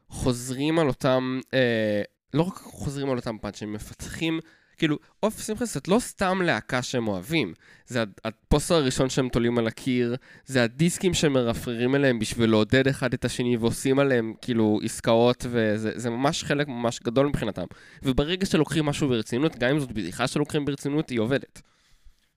חוזרים 0.09 0.79
על 0.79 0.87
אותם, 0.87 1.39
אה, 1.53 2.01
לא 2.33 2.41
רק 2.41 2.53
חוזרים 2.53 3.09
על 3.09 3.17
אותם 3.17 3.37
פאנץ', 3.37 3.63
הם 3.63 3.73
מפתחים, 3.73 4.39
כאילו, 4.77 4.97
אוף 5.23 5.41
שמחס 5.41 5.73
זאת 5.73 5.87
לא 5.87 5.99
סתם 5.99 6.41
להקה 6.45 6.81
שהם 6.81 7.07
אוהבים, 7.07 7.53
זה 7.87 8.03
הפוסטר 8.25 8.75
הראשון 8.75 9.09
שהם 9.09 9.29
תולים 9.29 9.57
על 9.57 9.67
הקיר, 9.67 10.15
זה 10.45 10.63
הדיסקים 10.63 11.13
שהם 11.13 11.33
מרפררים 11.33 11.95
אליהם 11.95 12.19
בשביל 12.19 12.49
לעודד 12.49 12.87
אחד 12.87 13.13
את 13.13 13.25
השני 13.25 13.57
ועושים 13.57 13.99
עליהם, 13.99 14.33
כאילו, 14.41 14.79
עסקאות, 14.83 15.45
וזה 15.49 15.91
זה 15.95 16.09
ממש 16.09 16.43
חלק 16.43 16.67
ממש 16.67 16.99
גדול 17.03 17.27
מבחינתם. 17.27 17.65
וברגע 18.03 18.45
שלוקחים 18.45 18.85
משהו 18.85 19.09
ברצינות, 19.09 19.55
גם 19.59 19.69
אם 19.69 19.79
זאת 19.79 19.91
בדיחה 19.91 20.27
שלוקחים 20.27 20.65
ברצינות, 20.65 21.09
היא 21.09 21.19
עובדת. 21.19 21.61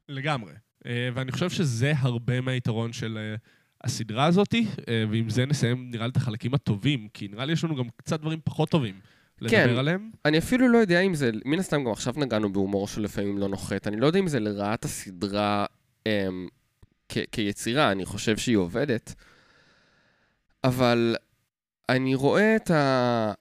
לגמרי. 0.09 0.53
אה, 0.87 1.09
ואני 1.15 1.33
חושב 1.33 1.51
שזה 1.51 1.93
הרבה 1.97 2.41
מהיתרון 2.41 2.93
של 2.93 3.19
אה, 3.19 3.37
הסדרה 3.85 4.25
הזאת, 4.25 4.55
אה, 4.89 5.05
ועם 5.11 5.31
זה 5.31 5.47
נסיים 5.47 5.91
נראה 5.91 6.07
לי 6.07 6.11
את 6.11 6.17
החלקים 6.17 6.55
הטובים, 6.55 7.09
כי 7.15 7.29
נראה 7.29 7.45
לי 7.45 7.53
יש 7.53 7.65
לנו 7.65 7.77
גם 7.77 7.85
קצת 7.97 8.21
דברים 8.21 8.39
פחות 8.45 8.71
טובים 8.71 8.95
לדבר 9.41 9.51
כן. 9.51 9.77
עליהם. 9.77 10.11
אני 10.25 10.39
אפילו 10.39 10.69
לא 10.69 10.79
יודע 10.79 11.01
אם 11.01 11.15
זה, 11.15 11.31
מן 11.45 11.59
הסתם 11.59 11.85
גם 11.85 11.91
עכשיו 11.91 12.15
נגענו 12.17 12.53
בהומור 12.53 12.89
שלפעמים 12.89 13.39
לא 13.39 13.49
נוחת, 13.49 13.87
אני 13.87 13.97
לא 13.97 14.07
יודע 14.07 14.19
אם 14.19 14.29
זה 14.29 14.41
לרעת 14.41 14.85
הסדרה 14.85 15.67
אמ, 16.07 16.49
כ- 17.09 17.27
כיצירה, 17.33 17.93
אני 17.93 18.05
חושב 18.05 18.37
שהיא 18.37 18.57
עובדת, 18.57 19.15
אבל 20.65 21.17
אני 21.89 22.15
רואה 22.15 22.57
את 22.57 22.71
ה... 22.71 23.33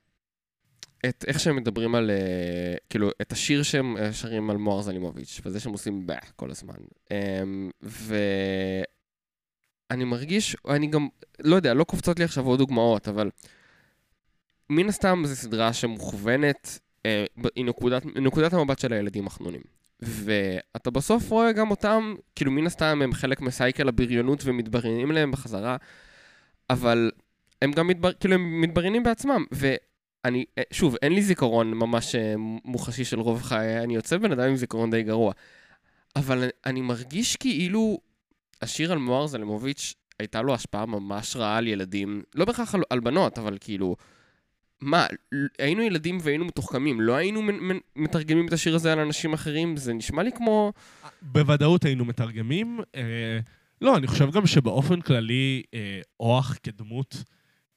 את 1.10 1.25
איך 1.27 1.39
שהם 1.39 1.56
מדברים 1.56 1.95
על, 1.95 2.12
אה, 2.12 2.75
כאילו, 2.89 3.10
את 3.21 3.32
השיר 3.32 3.63
שהם 3.63 3.97
אה, 3.97 4.13
שרים 4.13 4.49
על 4.49 4.58
מוהר 4.58 4.82
זלימוביץ', 4.82 5.41
וזה 5.45 5.60
שהם 5.60 5.71
עושים 5.71 6.08
בה 6.08 6.15
כל 6.36 6.51
הזמן. 6.51 6.73
אמ, 7.12 7.69
ואני 7.82 8.84
מרגיש, 10.03 10.56
אני 10.69 10.88
גם, 10.88 11.08
לא 11.39 11.56
יודע, 11.56 11.73
לא 11.73 11.84
קופצות 11.84 12.19
לי 12.19 12.25
עכשיו 12.25 12.45
עוד 12.45 12.60
דוגמאות, 12.60 13.08
אבל 13.08 13.29
מן 14.69 14.89
הסתם 14.89 15.23
זו 15.26 15.36
סדרה 15.36 15.73
שמוכוונת, 15.73 16.80
אה, 17.06 17.26
היא 17.56 17.65
נקודת, 17.65 18.06
נקודת 18.06 18.54
המבט 18.54 18.80
של 18.80 18.93
הילדים 18.93 19.28
החנונים. 19.28 19.62
ואתה 19.99 20.91
בסוף 20.91 21.30
רואה 21.30 21.52
גם 21.52 21.71
אותם, 21.71 22.15
כאילו 22.36 22.52
מן 22.52 22.65
הסתם 22.65 23.02
הם 23.04 23.13
חלק 23.13 23.41
מסייקל 23.41 23.88
הבריונות 23.88 24.41
ומתבריינים 24.45 25.12
להם 25.12 25.32
בחזרה, 25.32 25.78
אבל 26.69 27.12
הם 27.62 27.71
גם 27.71 27.88
מתבר, 27.88 28.13
כאילו 28.13 28.34
הם 28.34 28.62
מתבריינים 28.62 29.04
בעצמם. 29.04 29.45
ואני, 29.52 30.45
אה, 30.58 30.63
שוב, 30.71 30.95
אין 31.02 31.13
לי 31.13 31.21
זיכרון 31.21 31.73
ממש 31.73 32.15
אה, 32.15 32.34
מוחשי 32.65 33.06
של 33.06 33.19
רוב 33.19 33.41
חיי, 33.41 33.84
אני 33.84 33.95
יוצא 33.95 34.17
בן 34.17 34.32
אדם 34.32 34.49
עם 34.49 34.56
זיכרון 34.56 34.91
די 34.91 35.04
גרוע. 35.04 35.34
אבל 36.15 36.49
אני 36.65 36.82
מרגיש 36.82 37.36
כאילו 37.36 37.99
השיר 38.62 38.91
על 38.91 38.97
מוהר 38.97 39.28
זלמוביץ', 39.28 39.93
הייתה 40.19 40.41
לו 40.41 40.54
השפעה 40.54 40.86
ממש 40.86 41.36
רעה 41.36 41.58
על 41.58 41.67
ילדים, 41.67 42.23
לא 42.36 42.45
בהכרח 42.45 42.76
על, 42.76 42.84
על 42.89 42.99
בנות, 42.99 43.39
אבל 43.39 43.58
כאילו... 43.62 43.95
מה, 44.84 45.08
היינו 45.60 45.82
ילדים 45.82 46.17
והיינו 46.22 46.46
מתוחכמים, 46.46 47.02
לא 47.02 47.15
היינו 47.15 47.41
מתרגמים 47.96 48.48
את 48.48 48.54
השיר 48.54 48.76
הזה 48.76 48.93
על 48.93 49.00
אנשים 49.00 49.34
אחרים? 49.34 49.78
זה 49.78 49.93
נשמע 49.93 50.24
לי 50.24 50.32
כמו... 50.32 50.74
בוודאות 51.22 51.86
היינו 51.86 52.06
מתרגמים. 52.06 52.80
אה, 52.96 53.39
לא, 53.82 53.98
אני 53.98 54.08
חושב 54.08 54.32
גם 54.32 54.48
שבאופן 54.48 55.02
כללי, 55.02 55.63
אה, 55.74 56.02
אוח 56.19 56.58
כדמות 56.63 57.24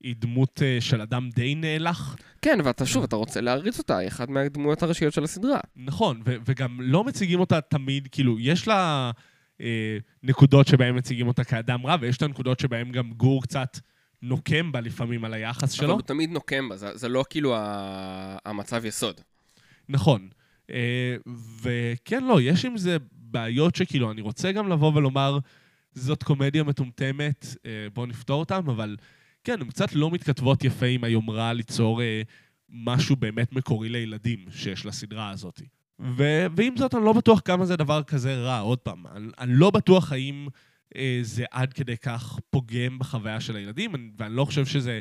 היא 0.00 0.14
דמות 0.18 0.62
אה, 0.62 0.76
של 0.80 1.00
אדם 1.00 1.28
די 1.34 1.54
נאלח. 1.54 2.16
כן, 2.42 2.58
ואתה 2.64 2.86
שוב, 2.86 3.04
אתה 3.04 3.16
רוצה 3.16 3.40
להריץ 3.40 3.78
אותה, 3.78 3.98
היא 3.98 4.08
אחת 4.08 4.28
מהדמויות 4.28 4.82
הראשיות 4.82 5.12
של 5.12 5.24
הסדרה. 5.24 5.60
נכון, 5.76 6.22
ו- 6.26 6.36
וגם 6.46 6.80
לא 6.80 7.04
מציגים 7.04 7.40
אותה 7.40 7.60
תמיד, 7.60 8.08
כאילו, 8.10 8.40
יש 8.40 8.68
לה 8.68 9.10
אה, 9.60 9.98
נקודות 10.22 10.66
שבהן 10.66 10.96
מציגים 10.96 11.28
אותה 11.28 11.44
כאדם 11.44 11.86
רע, 11.86 11.96
ויש 12.00 12.16
את 12.16 12.22
הנקודות 12.22 12.60
שבהן 12.60 12.92
גם 12.92 13.12
גור 13.12 13.42
קצת 13.42 13.78
נוקם 14.28 14.72
בה 14.72 14.80
לפעמים 14.80 15.24
על 15.24 15.34
היחס 15.34 15.62
אבל 15.62 15.70
שלו. 15.70 15.92
הוא 15.92 16.02
תמיד 16.02 16.30
נוקם 16.30 16.68
בה, 16.68 16.76
זה, 16.76 16.96
זה 16.96 17.08
לא 17.08 17.24
כאילו 17.30 17.56
ה... 17.56 18.38
המצב 18.44 18.84
יסוד. 18.84 19.20
נכון. 19.88 20.28
אה, 20.70 21.16
וכן, 21.62 22.24
לא, 22.24 22.40
יש 22.40 22.64
עם 22.64 22.76
זה 22.76 22.96
בעיות 23.12 23.74
שכאילו, 23.74 24.10
אני 24.10 24.20
רוצה 24.20 24.52
גם 24.52 24.68
לבוא 24.68 24.92
ולומר, 24.94 25.38
זאת 25.92 26.22
קומדיה 26.22 26.62
מטומטמת, 26.62 27.46
אה, 27.66 27.86
בואו 27.94 28.06
נפתור 28.06 28.40
אותם, 28.40 28.70
אבל 28.70 28.96
כן, 29.44 29.60
הן 29.60 29.68
קצת 29.68 29.92
לא 29.92 30.10
מתכתבות 30.10 30.64
יפה 30.64 30.86
עם 30.86 31.04
היומרה 31.04 31.52
ליצור 31.52 32.02
אה, 32.02 32.22
משהו 32.68 33.16
באמת 33.16 33.52
מקורי 33.52 33.88
לילדים 33.88 34.44
שיש 34.50 34.86
לסדרה 34.86 35.30
הזאת. 35.30 35.60
ו- 36.00 36.46
ועם 36.56 36.76
זאת, 36.76 36.94
אני 36.94 37.04
לא 37.04 37.12
בטוח 37.12 37.40
כמה 37.44 37.64
זה 37.64 37.76
דבר 37.76 38.02
כזה 38.02 38.36
רע. 38.36 38.58
עוד 38.58 38.78
פעם, 38.78 39.06
אני, 39.06 39.28
אני 39.38 39.52
לא 39.54 39.70
בטוח 39.70 40.12
האם 40.12 40.48
זה 41.22 41.44
עד 41.50 41.72
כדי 41.72 41.96
כך 41.96 42.38
פוגם 42.50 42.98
בחוויה 42.98 43.40
של 43.40 43.56
הילדים, 43.56 43.94
אני- 43.94 44.10
ואני 44.18 44.36
לא 44.36 44.44
חושב 44.44 44.66
שזה... 44.66 45.00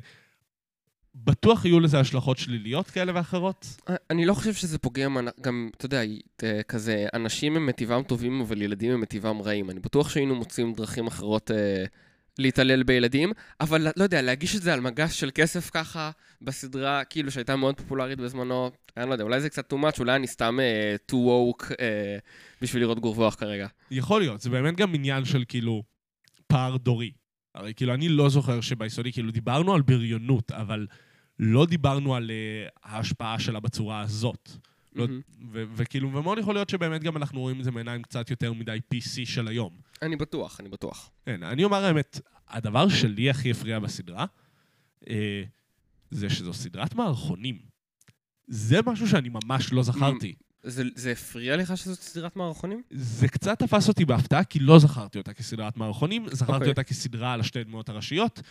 בטוח 1.24 1.66
יהיו 1.66 1.80
לזה 1.80 2.00
השלכות 2.00 2.38
שליליות 2.38 2.90
כאלה 2.90 3.12
ואחרות. 3.16 3.68
אני 4.10 4.26
לא 4.26 4.34
חושב 4.34 4.54
שזה 4.54 4.78
פוגם, 4.78 5.18
גם, 5.42 5.70
אתה 5.78 5.86
יודע, 5.86 6.02
אה, 6.44 6.64
כזה, 6.64 7.08
אנשים 7.14 7.56
הם 7.56 7.66
מטבעם 7.66 8.04
טובים, 8.04 8.42
אבל 8.42 8.62
ילדים 8.62 8.92
הם 8.92 9.02
מטבעם 9.02 9.42
רעים. 9.42 9.70
אני 9.70 9.80
בטוח 9.80 10.10
שהיינו 10.10 10.36
מוצאים 10.36 10.74
דרכים 10.74 11.08
אחרות 11.08 11.52
אה, 11.52 11.86
להתעלל 12.40 12.84
בילדים, 12.84 13.32
אבל 13.62 13.88
לא 13.98 14.04
יודע, 14.04 14.22
להגיש 14.22 14.56
את 14.56 14.62
זה 14.62 14.74
על 14.74 14.80
מגש 14.80 15.20
של 15.20 15.30
כסף 15.36 15.70
ככה, 15.70 16.12
בסדרה, 16.42 17.04
כאילו, 17.04 17.32
שהייתה 17.32 17.56
מאוד 17.56 17.78
פופולרית 17.78 18.20
בזמנו, 18.20 18.72
אני 18.98 19.08
לא 19.10 19.14
יודע, 19.14 19.24
אולי 19.24 19.42
זה 19.42 19.50
קצת 19.50 19.74
too 19.74 19.76
much, 19.76 20.00
אולי 20.00 20.16
אני 20.16 20.28
סתם 20.28 20.60
אה, 20.60 20.96
too 21.12 21.16
woke 21.16 21.66
אה, 21.80 22.18
בשביל 22.62 22.82
לראות 22.84 23.00
גור 23.00 23.20
ואוח 23.20 23.36
כרגע. 23.36 23.68
יכול 23.92 24.22
להיות, 24.22 24.42
זה 24.42 24.50
באמת 24.50 24.76
גם 24.76 24.96
עניין 24.96 25.26
של 25.26 25.44
כאילו 25.48 25.84
פער 26.48 26.78
דורי. 26.78 27.12
הרי 27.56 27.74
כאילו, 27.74 27.94
אני 27.94 28.10
לא 28.10 28.30
זוכר 28.30 28.62
שביסודי, 28.62 29.12
כאילו, 29.12 29.32
דיברנו 29.32 29.74
על 29.74 29.82
בריונות, 29.82 30.52
אבל 30.52 30.88
לא 31.40 31.66
דיברנו 31.66 32.16
על 32.16 32.32
uh, 32.32 32.80
ההשפעה 32.84 33.40
שלה 33.40 33.60
בצורה 33.60 34.02
הזאת. 34.02 34.50
לא, 34.96 35.08
מהמם. 35.08 35.22
ו- 35.52 35.64
וכאילו, 35.76 36.14
ומאוד 36.14 36.38
יכול 36.38 36.54
להיות 36.54 36.70
שבאמת 36.70 37.04
גם 37.04 37.18
אנחנו 37.18 37.40
רואים 37.40 37.60
את 37.60 37.64
זה 37.64 37.72
מעיניים 37.72 38.02
קצת 38.02 38.30
יותר 38.30 38.54
מדי 38.54 38.80
PC 38.94 39.26
של 39.26 39.48
היום. 39.48 39.78
אני 40.02 40.16
בטוח, 40.16 40.60
אני 40.60 40.70
בטוח. 40.70 41.12
כן, 41.26 41.44
אני 41.44 41.64
אומר 41.64 41.86
האמת, 41.86 42.20
הדבר 42.48 42.90
שלי 42.90 43.30
הכי 43.30 43.52
הפריע 43.52 43.80
בסדרה, 43.80 44.26
אה, 45.10 45.44
זה 46.12 46.30
שזו 46.30 46.54
סדרת 46.54 46.96
מערכונים. 46.96 47.60
זה 48.48 48.80
משהו 48.86 49.08
שאני 49.08 49.30
ממש 49.30 49.74
לא 49.74 49.84
זכרתי. 49.84 50.36
זה, 50.66 50.84
זה 50.96 51.12
הפריע 51.12 51.58
לך 51.58 51.78
שזאת 51.78 52.00
סדרת 52.00 52.36
מערכונים? 52.36 52.82
זה 52.92 53.28
קצת 53.28 53.60
תפס 53.60 53.88
אותי 53.88 54.06
בהפתעה, 54.06 54.44
כי 54.44 54.60
לא 54.60 54.80
זכרתי 54.80 55.18
אותה 55.18 55.34
כסדרת 55.34 55.78
מערכונים, 55.78 56.26
זכרתי 56.32 56.54
אוקיי. 56.54 56.70
אותה 56.70 56.84
כסדרה 56.84 57.34
על 57.34 57.40
השתי 57.40 57.64
דמויות 57.64 57.90
הראשיות, 57.90 58.42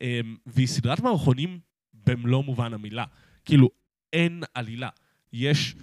אמ, 0.00 0.36
והיא 0.46 0.66
סדרת 0.66 1.00
מערכונים 1.00 1.58
במלוא 2.06 2.44
מובן 2.44 2.74
המילה. 2.74 3.04
כאילו, 3.44 3.70
אין 4.12 4.42
עלילה. 4.54 4.88
יש 5.32 5.74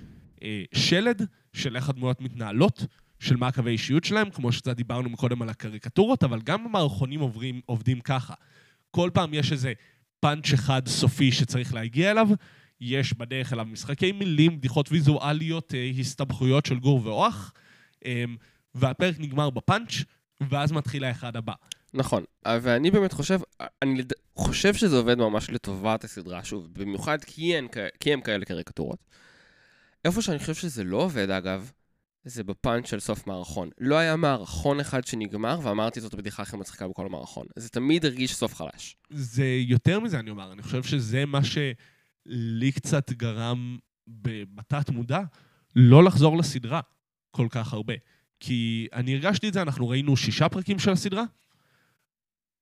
אה, 0.43 0.63
שלד 0.73 1.21
של 1.53 1.75
איך 1.75 1.89
הדמויות 1.89 2.21
מתנהלות, 2.21 2.85
של 3.19 3.35
מה 3.35 3.47
הקווי 3.47 3.71
אישיות 3.71 4.03
שלהם, 4.03 4.29
כמו 4.29 4.51
שקצת 4.51 4.75
דיברנו 4.75 5.09
מקודם 5.09 5.41
על 5.41 5.49
הקריקטורות, 5.49 6.23
אבל 6.23 6.41
גם 6.41 6.65
המערכונים 6.65 7.19
עוברים, 7.19 7.61
עובדים 7.65 8.01
ככה. 8.01 8.33
כל 8.91 9.09
פעם 9.13 9.33
יש 9.33 9.51
איזה 9.51 9.73
פאנץ' 10.19 10.53
אחד 10.53 10.87
סופי 10.87 11.31
שצריך 11.31 11.73
להגיע 11.73 12.11
אליו, 12.11 12.27
יש 12.81 13.13
בדרך 13.13 13.53
אליו 13.53 13.65
משחקי 13.65 14.11
מילים, 14.11 14.57
בדיחות 14.57 14.91
ויזואליות, 14.91 15.73
אה, 15.73 15.91
הסתבכויות 15.99 16.65
של 16.65 16.79
גור 16.79 17.01
ואוח, 17.05 17.53
אה, 18.05 18.23
והפרק 18.75 19.15
נגמר 19.19 19.49
בפאנץ', 19.49 19.91
ואז 20.49 20.71
מתחיל 20.71 21.03
האחד 21.03 21.35
הבא. 21.35 21.53
נכון, 21.93 22.23
אה, 22.45 22.59
ואני 22.61 22.91
באמת 22.91 23.13
חושב, 23.13 23.39
אני 23.81 23.97
לד- 23.97 24.13
חושב 24.35 24.73
שזה 24.73 24.97
עובד 24.97 25.17
ממש 25.17 25.49
לטובת 25.49 26.03
הסדרה, 26.03 26.43
שוב, 26.43 26.67
במיוחד 26.73 27.23
כי 27.23 27.55
הם, 27.57 27.67
כי 27.99 28.13
הם 28.13 28.21
כאלה 28.21 28.45
קריקטורות. 28.45 28.99
איפה 30.05 30.21
שאני 30.21 30.39
חושב 30.39 30.53
שזה 30.53 30.83
לא 30.83 30.97
עובד, 30.97 31.29
אגב, 31.29 31.71
זה 32.25 32.43
בפאנץ' 32.43 32.89
של 32.89 32.99
סוף 32.99 33.27
מערכון. 33.27 33.69
לא 33.79 33.95
היה 33.95 34.15
מערכון 34.15 34.79
אחד 34.79 35.05
שנגמר, 35.05 35.59
ואמרתי 35.63 36.01
זאת 36.01 36.13
הבדיחה 36.13 36.43
הכי 36.43 36.57
מצחיקה 36.57 36.87
בכל 36.87 37.05
המערכון. 37.05 37.45
זה 37.55 37.69
תמיד 37.69 38.05
הרגיש 38.05 38.35
סוף 38.35 38.55
חלש. 38.55 38.95
זה 39.09 39.45
יותר 39.67 39.99
מזה, 39.99 40.19
אני 40.19 40.29
אומר. 40.29 40.51
אני 40.51 40.61
חושב 40.61 40.83
שזה 40.83 41.25
מה 41.25 41.39
שלי 42.31 42.71
קצת 42.71 43.11
גרם 43.11 43.77
בתת 44.55 44.89
מודע, 44.89 45.21
לא 45.75 46.03
לחזור 46.03 46.37
לסדרה 46.37 46.79
כל 47.31 47.47
כך 47.49 47.73
הרבה. 47.73 47.93
כי 48.39 48.87
אני 48.93 49.13
הרגשתי 49.15 49.47
את 49.47 49.53
זה, 49.53 49.61
אנחנו 49.61 49.89
ראינו 49.89 50.17
שישה 50.17 50.49
פרקים 50.49 50.79
של 50.79 50.91
הסדרה. 50.91 51.23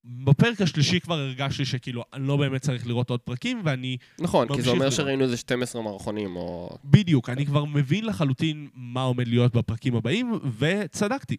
בפרק 0.04 0.62
השלישי 0.62 1.00
כבר 1.00 1.20
הרגשתי 1.20 1.66
שכאילו, 1.66 2.04
אני 2.14 2.28
לא 2.28 2.38
באמת 2.38 2.62
צריך 2.62 2.88
לראות 2.88 3.10
עוד 3.10 3.20
פרקים, 3.20 3.62
ואני... 3.64 3.98
נכון, 4.20 4.56
כי 4.56 4.62
זה 4.62 4.70
אומר 4.70 4.80
לראות. 4.80 4.94
שראינו 4.94 5.24
איזה 5.24 5.38
12 5.38 5.82
מערכונים, 5.82 6.36
או... 6.36 6.78
בדיוק, 6.86 7.30
אני 7.30 7.46
כבר 7.46 7.66
מבין 7.66 8.06
לחלוטין 8.06 8.68
מה 8.74 9.02
עומד 9.02 9.28
להיות 9.28 9.56
בפרקים 9.56 9.96
הבאים, 9.96 10.40
וצדקתי. 10.60 11.38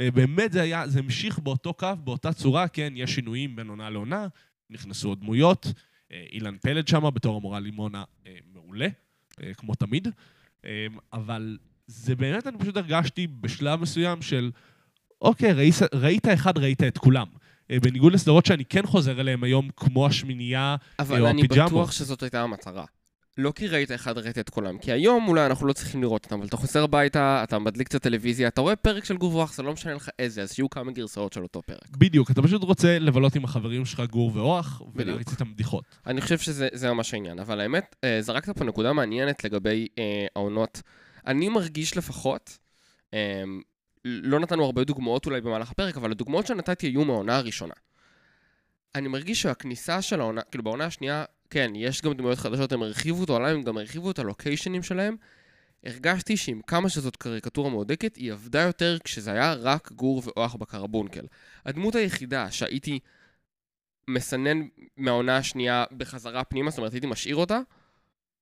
אה, 0.00 0.10
באמת 0.10 0.52
זה 0.52 0.62
היה, 0.62 0.88
זה 0.88 0.98
המשיך 0.98 1.38
באותו 1.38 1.74
קו, 1.74 1.88
באותה 2.04 2.32
צורה, 2.32 2.68
כן, 2.68 2.92
יש 2.96 3.14
שינויים 3.14 3.56
בין 3.56 3.68
עונה 3.68 3.90
לעונה, 3.90 4.26
נכנסו 4.70 5.08
עוד 5.08 5.20
דמויות, 5.20 5.72
אילן 6.32 6.56
פלד 6.58 6.88
שם 6.88 7.10
בתור 7.14 7.36
המורה 7.36 7.60
לימונה 7.60 8.04
אה, 8.26 8.32
מעולה, 8.52 8.88
אה, 9.42 9.54
כמו 9.54 9.74
תמיד, 9.74 10.08
אה, 10.64 10.86
אבל 11.12 11.58
זה 11.86 12.16
באמת, 12.16 12.46
אני 12.46 12.58
פשוט 12.58 12.76
הרגשתי 12.76 13.26
בשלב 13.26 13.80
מסוים 13.80 14.22
של, 14.22 14.50
אוקיי, 15.22 15.52
ראית, 15.52 15.74
ראית 15.94 16.28
אחד, 16.28 16.58
ראית 16.58 16.82
את 16.82 16.98
כולם. 16.98 17.26
אה, 17.70 17.80
בניגוד 17.80 18.12
לסדרות 18.12 18.46
שאני 18.46 18.64
כן 18.64 18.86
חוזר 18.86 19.20
אליהן 19.20 19.44
היום, 19.44 19.68
כמו 19.76 20.06
השמינייה, 20.06 20.76
אבל 20.98 21.22
או 21.22 21.30
אני 21.30 21.42
הפיג'מות. 21.44 21.70
בטוח 21.72 21.92
שזאת 21.92 22.22
הייתה 22.22 22.42
המטרה. 22.42 22.84
לא 23.38 23.52
כי 23.54 23.68
ראית 23.68 23.92
אחד, 23.92 24.18
ראית 24.18 24.38
את 24.38 24.50
כולם. 24.50 24.78
כי 24.78 24.92
היום 24.92 25.28
אולי 25.28 25.46
אנחנו 25.46 25.66
לא 25.66 25.72
צריכים 25.72 26.02
לראות 26.02 26.24
אותם, 26.24 26.38
אבל 26.38 26.46
אתה 26.46 26.56
חוזר 26.56 26.84
הביתה, 26.84 27.40
אתה 27.42 27.58
מדליק 27.58 27.88
קצת 27.88 28.02
טלוויזיה, 28.02 28.48
אתה 28.48 28.60
רואה 28.60 28.76
פרק 28.76 29.04
של 29.04 29.16
גור 29.16 29.34
ואח, 29.34 29.54
זה 29.54 29.62
לא 29.62 29.72
משנה 29.72 29.94
לך 29.94 30.08
איזה, 30.18 30.42
אז 30.42 30.52
שיהיו 30.52 30.70
כמה 30.70 30.92
גרסאות 30.92 31.32
של 31.32 31.42
אותו 31.42 31.62
פרק. 31.62 31.96
בדיוק, 31.98 32.30
אתה 32.30 32.42
פשוט 32.42 32.62
רוצה 32.62 32.98
לבלות 32.98 33.36
עם 33.36 33.44
החברים 33.44 33.84
שלך, 33.84 34.00
גור 34.00 34.30
ואוח, 34.34 34.82
ולהריץ 34.94 35.30
איתם 35.30 35.52
בדיחות. 35.54 35.84
אני 36.06 36.20
חושב 36.20 36.38
שזה 36.38 36.68
זה 36.72 36.92
ממש 36.92 37.14
העניין, 37.14 37.38
אבל 37.38 37.60
האמת, 37.60 37.96
אה, 38.04 38.22
זרקת 38.22 38.58
פה 38.58 38.64
נקודה 38.64 38.92
מעניינת 38.92 39.44
לגבי 39.44 39.88
אה, 39.98 40.26
העונות. 40.36 40.82
אני 41.26 41.48
מרגיש 41.48 41.96
לפחות, 41.96 42.58
אה, 43.14 43.42
לא 44.04 44.40
נתנו 44.40 44.64
הרבה 44.64 44.84
דוגמאות 44.84 45.26
אולי 45.26 45.40
במהלך 45.40 45.70
הפרק, 45.70 45.96
אבל 45.96 46.10
הדוגמאות 46.10 46.46
שנתתי 46.46 46.86
היו 46.86 47.04
מהעונה 47.04 47.36
הראשונה. 47.36 47.74
אני 48.94 49.08
מרגיש 49.08 49.42
שהכניסה 49.42 50.02
של 50.02 50.20
העונה, 50.20 50.42
כאילו 50.42 50.64
בעונה 50.64 50.84
השנייה, 50.84 51.24
כן, 51.50 51.72
יש 51.74 52.02
גם 52.02 52.12
דמויות 52.12 52.38
חדשות, 52.38 52.72
הם 52.72 52.82
הרחיבו 52.82 53.24
את 53.24 53.28
העולם, 53.28 53.48
הם 53.48 53.62
גם 53.62 53.78
הרחיבו 53.78 54.10
את 54.10 54.18
הלוקיישנים 54.18 54.82
שלהם. 54.82 55.16
הרגשתי 55.84 56.36
שעם 56.36 56.60
כמה 56.66 56.88
שזאת 56.88 57.16
קריקטורה 57.16 57.70
מהודקת, 57.70 58.16
היא 58.16 58.32
עבדה 58.32 58.60
יותר 58.60 58.98
כשזה 59.04 59.32
היה 59.32 59.54
רק 59.54 59.92
גור 59.92 60.22
ואוח 60.24 60.54
בקרבונקל. 60.54 61.26
הדמות 61.66 61.94
היחידה 61.94 62.50
שהייתי 62.50 62.98
מסנן 64.08 64.66
מהעונה 64.96 65.36
השנייה 65.36 65.84
בחזרה 65.96 66.44
פנימה, 66.44 66.70
זאת 66.70 66.78
אומרת, 66.78 66.92
הייתי 66.92 67.06
משאיר 67.06 67.36
אותה, 67.36 67.60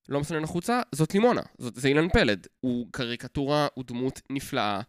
לא 0.09 0.21
מסנן 0.21 0.45
החוצה, 0.45 0.81
זאת 0.93 1.15
לימונה, 1.15 1.43
זאת, 1.59 1.75
זה 1.77 1.89
אילן 1.89 2.09
פלד. 2.09 2.47
הוא 2.61 2.87
קריקטורה, 2.91 3.67
הוא 3.75 3.85
דמות 3.87 4.21
נפלאה. 4.31 4.81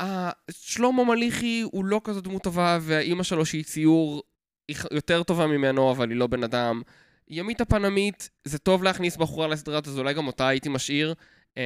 אה, 0.00 0.30
שלמה 0.50 1.04
מליחי 1.04 1.60
הוא 1.60 1.84
לא 1.84 2.00
כזו 2.04 2.20
דמות 2.20 2.42
טובה, 2.42 2.78
והאימא 2.82 3.22
שלו 3.22 3.46
שהיא 3.46 3.64
ציור, 3.64 4.22
היא 4.68 4.76
יותר 4.90 5.22
טובה 5.22 5.46
ממנו, 5.46 5.90
אבל 5.90 6.10
היא 6.10 6.18
לא 6.18 6.26
בן 6.26 6.44
אדם. 6.44 6.82
ימית 7.30 7.60
הפנמית, 7.60 8.30
זה 8.44 8.58
טוב 8.58 8.82
להכניס 8.82 9.16
בחורה 9.16 9.48
לסדרה 9.48 9.74
הזאת, 9.74 9.88
אז 9.88 9.98
אולי 9.98 10.14
גם 10.14 10.26
אותה 10.26 10.48
הייתי 10.48 10.68
משאיר. 10.68 11.14
אמ, 11.56 11.62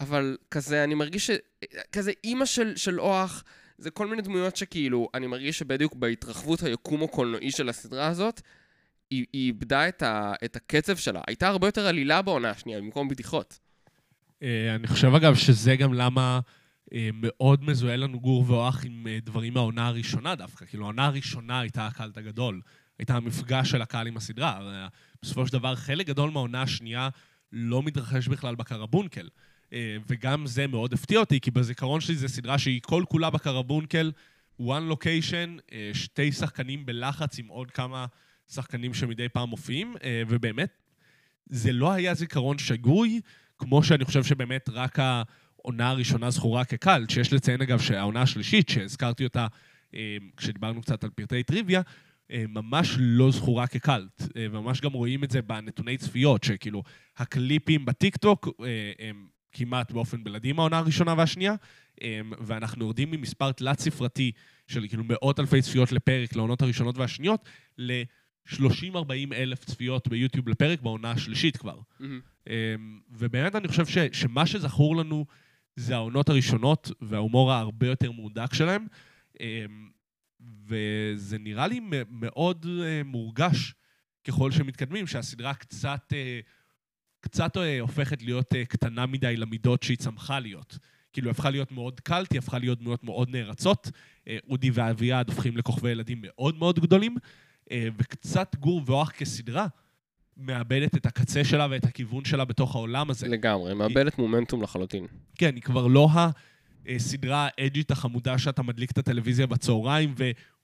אבל 0.00 0.36
כזה, 0.50 0.84
אני 0.84 0.94
מרגיש 0.94 1.26
ש... 1.26 1.30
כזה 1.92 2.12
אימא 2.24 2.44
של, 2.44 2.76
של 2.76 3.00
אוח, 3.00 3.44
זה 3.78 3.90
כל 3.90 4.06
מיני 4.06 4.22
דמויות 4.22 4.56
שכאילו, 4.56 5.08
אני 5.14 5.26
מרגיש 5.26 5.58
שבדיוק 5.58 5.94
בהתרחבות 5.94 6.62
היקום 6.62 7.02
הקולנועי 7.02 7.50
של 7.50 7.68
הסדרה 7.68 8.06
הזאת, 8.06 8.40
היא, 9.10 9.26
היא 9.32 9.46
איבדה 9.46 9.88
את, 9.88 10.02
ה, 10.02 10.32
את 10.44 10.56
הקצב 10.56 10.96
שלה. 10.96 11.20
הייתה 11.26 11.48
הרבה 11.48 11.68
יותר 11.68 11.86
עלילה 11.86 12.22
בעונה 12.22 12.50
השנייה, 12.50 12.80
במקום 12.80 13.08
בדיחות. 13.08 13.58
אה, 14.42 14.74
אני 14.74 14.86
חושב, 14.86 15.14
אגב, 15.14 15.34
שזה 15.34 15.76
גם 15.76 15.94
למה 15.94 16.40
אה, 16.94 17.10
מאוד 17.14 17.64
מזוהה 17.64 17.96
לנו 17.96 18.20
גור 18.20 18.44
ואוח 18.50 18.84
עם 18.84 19.06
אה, 19.06 19.18
דברים 19.22 19.54
מהעונה 19.54 19.86
הראשונה 19.86 20.34
דווקא. 20.34 20.64
כאילו, 20.66 20.84
העונה 20.84 21.06
הראשונה 21.06 21.60
הייתה 21.60 21.86
הקאלט 21.86 22.18
הגדול. 22.18 22.60
הייתה 23.02 23.16
המפגש 23.16 23.70
של 23.70 23.82
הקהל 23.82 24.06
עם 24.06 24.16
הסדרה. 24.16 24.86
בסופו 25.22 25.46
של 25.46 25.52
דבר, 25.52 25.76
חלק 25.76 26.06
גדול 26.06 26.30
מהעונה 26.30 26.62
השנייה 26.62 27.08
לא 27.52 27.82
מתרחש 27.82 28.28
בכלל 28.28 28.54
בקרבונקל. 28.54 29.28
אה, 29.72 29.96
וגם 30.06 30.46
זה 30.46 30.66
מאוד 30.66 30.92
הפתיע 30.92 31.18
אותי, 31.18 31.40
כי 31.40 31.50
בזיכרון 31.50 32.00
שלי 32.00 32.16
זו 32.16 32.28
סדרה 32.28 32.58
שהיא 32.58 32.80
כל 32.82 33.04
כולה 33.08 33.30
בקרבונקל, 33.30 34.12
one 34.60 34.92
location, 34.92 35.60
אה, 35.72 35.90
שתי 35.94 36.32
שחקנים 36.32 36.86
בלחץ 36.86 37.38
עם 37.38 37.48
עוד 37.48 37.70
כמה 37.70 38.06
שחקנים 38.52 38.94
שמדי 38.94 39.28
פעם 39.28 39.48
מופיעים, 39.48 39.94
אה, 40.04 40.22
ובאמת, 40.28 40.70
זה 41.46 41.72
לא 41.72 41.92
היה 41.92 42.14
זיכרון 42.14 42.58
שגוי, 42.58 43.20
כמו 43.58 43.82
שאני 43.82 44.04
חושב 44.04 44.24
שבאמת 44.24 44.68
רק 44.72 44.98
העונה 44.98 45.90
הראשונה 45.90 46.30
זכורה 46.30 46.64
כקאלט, 46.64 47.10
שיש 47.10 47.32
לציין 47.32 47.62
אגב 47.62 47.80
שהעונה 47.80 48.22
השלישית, 48.22 48.68
שהזכרתי 48.68 49.24
אותה 49.24 49.46
כשדיברנו 50.36 50.82
קצת 50.82 51.04
על 51.04 51.10
פרטי 51.10 51.42
טריוויה, 51.42 51.82
ממש 52.48 52.96
לא 52.98 53.30
זכורה 53.30 53.66
כקאלט, 53.66 54.22
אה, 54.36 54.46
וממש 54.50 54.80
גם 54.80 54.92
רואים 54.92 55.24
את 55.24 55.30
זה 55.30 55.42
בנתוני 55.42 55.96
צפיות, 55.96 56.44
שכאילו 56.44 56.82
הקליפים 57.16 57.84
בטיקטוק 57.84 58.48
אה, 58.60 58.92
הם 59.08 59.26
כמעט 59.52 59.92
באופן 59.92 60.24
בלעדי 60.24 60.52
מהעונה 60.52 60.78
הראשונה 60.78 61.14
והשנייה, 61.16 61.54
אה, 62.02 62.20
ואנחנו 62.40 62.84
יורדים 62.84 63.10
ממספר 63.10 63.52
תלת-ספרתי 63.52 64.32
של 64.66 64.88
כאילו 64.88 65.04
מאות 65.06 65.40
אלפי 65.40 65.62
צפיות 65.62 65.92
לפרק 65.92 66.36
לעונות 66.36 66.62
הראשונות 66.62 66.98
והשניות, 66.98 67.48
ל-30-40 67.78 69.34
אלף 69.34 69.64
צפיות 69.64 70.08
ביוטיוב 70.08 70.48
לפרק 70.48 70.80
בעונה 70.80 71.10
השלישית 71.10 71.56
כבר. 71.56 71.78
אמ, 72.46 73.00
ובאמת 73.10 73.54
אני 73.54 73.68
חושב 73.68 73.86
ש, 73.86 73.98
שמה 74.12 74.46
שזכור 74.46 74.96
לנו 74.96 75.26
זה 75.76 75.94
העונות 75.94 76.28
הראשונות 76.28 76.90
וההומור 77.00 77.52
ההרבה 77.52 77.86
יותר 77.86 78.12
מהודק 78.12 78.54
שלהם. 78.54 78.86
וזה 80.66 81.38
נראה 81.38 81.66
לי 81.66 81.80
מאוד 82.10 82.66
אה, 82.82 83.02
מורגש 83.04 83.74
ככל 84.24 84.50
שמתקדמים, 84.50 85.06
שהסדרה 85.06 85.54
קצת, 85.54 86.12
אה, 86.12 86.40
קצת 87.20 87.56
אה, 87.56 87.80
הופכת 87.80 88.22
להיות 88.22 88.52
קטנה 88.68 89.06
מדי 89.06 89.36
למידות 89.36 89.82
שהיא 89.82 89.96
צמחה 89.96 90.40
להיות. 90.40 90.78
כאילו, 91.12 91.28
היא 91.28 91.30
הפכה 91.30 91.50
להיות 91.50 91.72
מאוד 91.72 92.00
קלט, 92.00 92.32
היא 92.32 92.38
הפכה 92.38 92.58
להיות 92.58 92.78
דמויות 92.78 93.04
מאוד 93.04 93.28
נערצות. 93.30 93.90
אודי 94.48 94.70
ואביעד 94.70 95.28
הופכים 95.28 95.56
לכוכבי 95.56 95.90
ילדים 95.90 96.18
מאוד 96.22 96.58
מאוד 96.58 96.80
גדולים, 96.80 97.16
וקצת 97.72 98.56
גור 98.56 98.82
ואוח 98.86 99.10
כסדרה 99.10 99.66
מאבדת 100.36 100.96
את 100.96 101.06
הקצה 101.06 101.44
שלה 101.44 101.66
ואת 101.70 101.84
הכיוון 101.84 102.24
שלה 102.24 102.44
בתוך 102.44 102.74
העולם 102.74 103.10
הזה. 103.10 103.28
לגמרי, 103.28 103.74
מאבדת 103.74 104.18
מומנטום 104.18 104.62
לחלוטין. 104.62 105.06
כן, 105.38 105.54
היא 105.54 105.62
כבר 105.62 105.86
לא 105.86 106.08
הסדרה 106.88 107.48
האג'ית 107.58 107.90
החמודה 107.90 108.38
שאתה 108.38 108.62
מדליק 108.62 108.90
את 108.90 108.98
הטלוויזיה 108.98 109.46
בצהריים, 109.46 110.14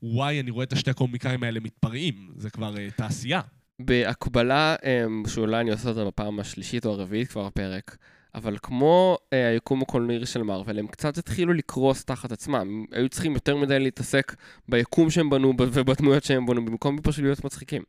ווואי, 0.03 0.41
אני 0.41 0.51
רואה 0.51 0.65
את 0.65 0.73
השתי 0.73 0.93
קומיקאים 0.93 1.43
האלה 1.43 1.61
מתפרעים. 1.61 2.31
זה 2.37 2.51
כבר 2.51 2.75
uh, 2.75 2.97
תעשייה. 2.97 3.41
בהקבלה, 3.79 4.77
אמ, 4.85 5.23
שאולי 5.27 5.61
אני 5.61 5.71
עושה 5.71 5.89
אותה 5.89 6.05
בפעם 6.05 6.41
השלישית 6.41 6.87
או 6.87 6.91
הרביעית 6.91 7.29
כבר 7.29 7.47
הפרק, 7.47 7.97
אבל 8.35 8.57
כמו 8.63 9.19
אה, 9.33 9.49
היקום 9.49 9.83
הקולנועי 9.83 10.27
של 10.27 10.43
מארוול, 10.43 10.79
הם 10.79 10.87
קצת 10.87 11.19
התחילו 11.19 11.53
לקרוס 11.53 12.05
תחת 12.05 12.33
עצמם. 12.33 12.55
הם 12.55 12.85
היו 12.93 13.09
צריכים 13.09 13.33
יותר 13.33 13.57
מדי 13.57 13.79
להתעסק 13.79 14.35
ביקום 14.69 15.11
שהם 15.11 15.31
בנו 15.31 15.55
ובדמויות 15.59 16.25
שהם 16.25 16.47
בנו, 16.47 16.65
במקום 16.65 16.99
פשוט 17.03 17.25
להיות 17.25 17.45
מצחיקים. 17.45 17.83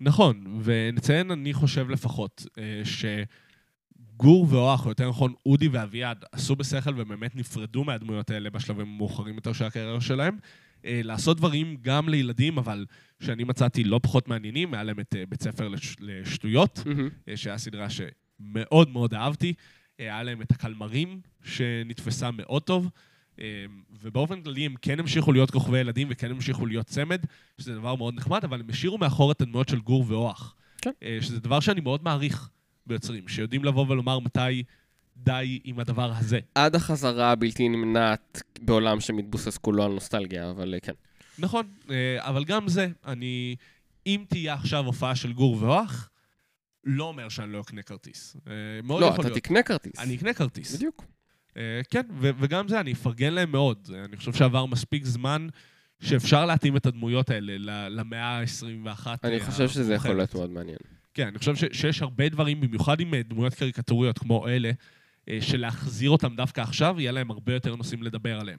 נכון, 0.00 0.60
ונציין, 0.62 1.30
אני 1.30 1.52
חושב 1.52 1.90
לפחות, 1.90 2.46
אה, 2.58 2.84
שגור 4.18 4.46
ואוח, 4.50 4.84
או 4.84 4.90
יותר 4.90 5.08
נכון, 5.08 5.32
אודי 5.46 5.68
ואביעד, 5.68 6.24
עשו 6.32 6.56
בשכל 6.56 6.90
ובאמת 6.96 7.36
נפרדו 7.36 7.84
מהדמויות 7.84 8.30
האלה 8.30 8.50
בשלבים 8.50 8.86
המאוחרים 8.86 9.34
יותר 9.34 9.52
של 9.52 9.64
הקריירה 9.64 10.00
שלהם. 10.00 10.38
אה, 10.84 11.00
לעשות 11.04 11.36
דברים 11.36 11.76
גם 11.82 12.08
לילדים, 12.08 12.58
אבל 12.58 12.86
שאני 13.22 13.44
מצאתי 13.44 13.84
לא 13.84 14.00
פחות 14.02 14.28
מעניינים, 14.28 14.74
היה 14.74 14.82
להם 14.82 15.00
את 15.00 15.14
אה, 15.18 15.24
בית 15.28 15.42
ספר 15.42 15.68
לש- 15.68 15.96
לשטויות. 16.00 16.82
אה, 17.28 17.36
שהיה 17.36 17.58
סדרה 17.58 17.86
שמאוד 17.90 18.90
מאוד 18.90 19.14
אהבתי. 19.14 19.54
היה 19.98 20.22
להם 20.22 20.42
את 20.42 20.50
הקלמרים, 20.50 21.20
שנתפסה 21.44 22.30
מאוד 22.30 22.62
טוב, 22.62 22.90
ובאופן 24.02 24.42
כללי 24.42 24.66
הם 24.66 24.74
כן 24.82 25.00
המשיכו 25.00 25.32
להיות 25.32 25.50
כוכבי 25.50 25.78
ילדים 25.78 26.08
וכן 26.10 26.30
המשיכו 26.30 26.66
להיות 26.66 26.86
צמד, 26.86 27.20
שזה 27.58 27.74
דבר 27.74 27.94
מאוד 27.94 28.14
נחמד, 28.14 28.44
אבל 28.44 28.60
הם 28.60 28.66
השאירו 28.70 28.98
מאחור 28.98 29.32
את 29.32 29.40
הדמויות 29.40 29.68
של 29.68 29.80
גור 29.80 30.04
ואוח. 30.08 30.54
כן. 30.82 30.90
שזה 31.20 31.40
דבר 31.40 31.60
שאני 31.60 31.80
מאוד 31.80 32.04
מעריך 32.04 32.50
ביוצרים, 32.88 33.28
שיודעים 33.28 33.64
לבוא 33.64 33.86
ולומר 33.88 34.18
מתי 34.18 34.62
די 35.16 35.60
עם 35.64 35.80
הדבר 35.80 36.12
הזה. 36.16 36.38
עד 36.54 36.74
החזרה 36.74 37.30
הבלתי 37.30 37.68
נמנעת 37.68 38.42
בעולם 38.60 39.00
שמתבוסס 39.00 39.56
כולו 39.58 39.84
על 39.84 39.92
נוסטלגיה, 39.92 40.50
אבל 40.50 40.74
אה, 40.74 40.80
כן. 40.80 40.92
נכון, 41.38 41.66
אה, 41.90 42.16
אבל 42.20 42.44
גם 42.44 42.68
זה, 42.68 42.88
אני... 43.06 43.56
אם 44.06 44.24
תהיה 44.28 44.54
עכשיו 44.54 44.86
הופעה 44.86 45.14
של 45.16 45.32
גור 45.32 45.62
ואוח, 45.62 46.10
לא 46.84 47.04
אומר 47.04 47.28
שאני 47.28 47.52
לא 47.52 47.60
אקנה 47.60 47.82
כרטיס. 47.82 48.36
אה, 48.46 48.52
מאוד 48.84 49.00
לא, 49.00 49.06
יכול 49.06 49.20
אתה 49.20 49.28
להיות. 49.28 49.42
תקנה 49.44 49.62
כרטיס. 49.62 49.98
אני 49.98 50.16
אקנה 50.16 50.34
כרטיס. 50.34 50.74
בדיוק. 50.74 51.04
כן, 51.90 52.02
ו- 52.20 52.30
וגם 52.40 52.68
זה, 52.68 52.80
אני 52.80 52.92
אפרגן 52.92 53.32
להם 53.32 53.52
מאוד. 53.52 53.90
אני 54.04 54.16
חושב 54.16 54.32
שעבר 54.32 54.66
מספיק 54.66 55.04
זמן 55.04 55.48
שאפשר 56.00 56.46
להתאים 56.46 56.76
את 56.76 56.86
הדמויות 56.86 57.30
האלה 57.30 57.88
למאה 57.88 58.40
ה-21. 58.40 59.06
אני 59.24 59.40
חושב 59.40 59.68
שזה 59.68 59.94
יכול 59.94 60.16
להיות 60.16 60.34
מאוד 60.34 60.50
מעניין. 60.50 60.78
כן, 61.14 61.26
אני 61.26 61.38
חושב 61.38 61.56
ש- 61.56 61.64
שיש 61.80 62.02
הרבה 62.02 62.28
דברים, 62.28 62.60
במיוחד 62.60 63.00
עם 63.00 63.14
אה, 63.14 63.22
דמויות 63.22 63.54
קריקטוריות 63.54 64.18
כמו 64.18 64.48
אלה, 64.48 64.70
אה, 65.28 65.38
שלהחזיר 65.40 66.10
אותם 66.10 66.36
דווקא 66.36 66.60
עכשיו, 66.60 67.00
יהיה 67.00 67.12
להם 67.12 67.30
הרבה 67.30 67.54
יותר 67.54 67.76
נושאים 67.76 68.02
לדבר 68.02 68.40
עליהם. 68.40 68.58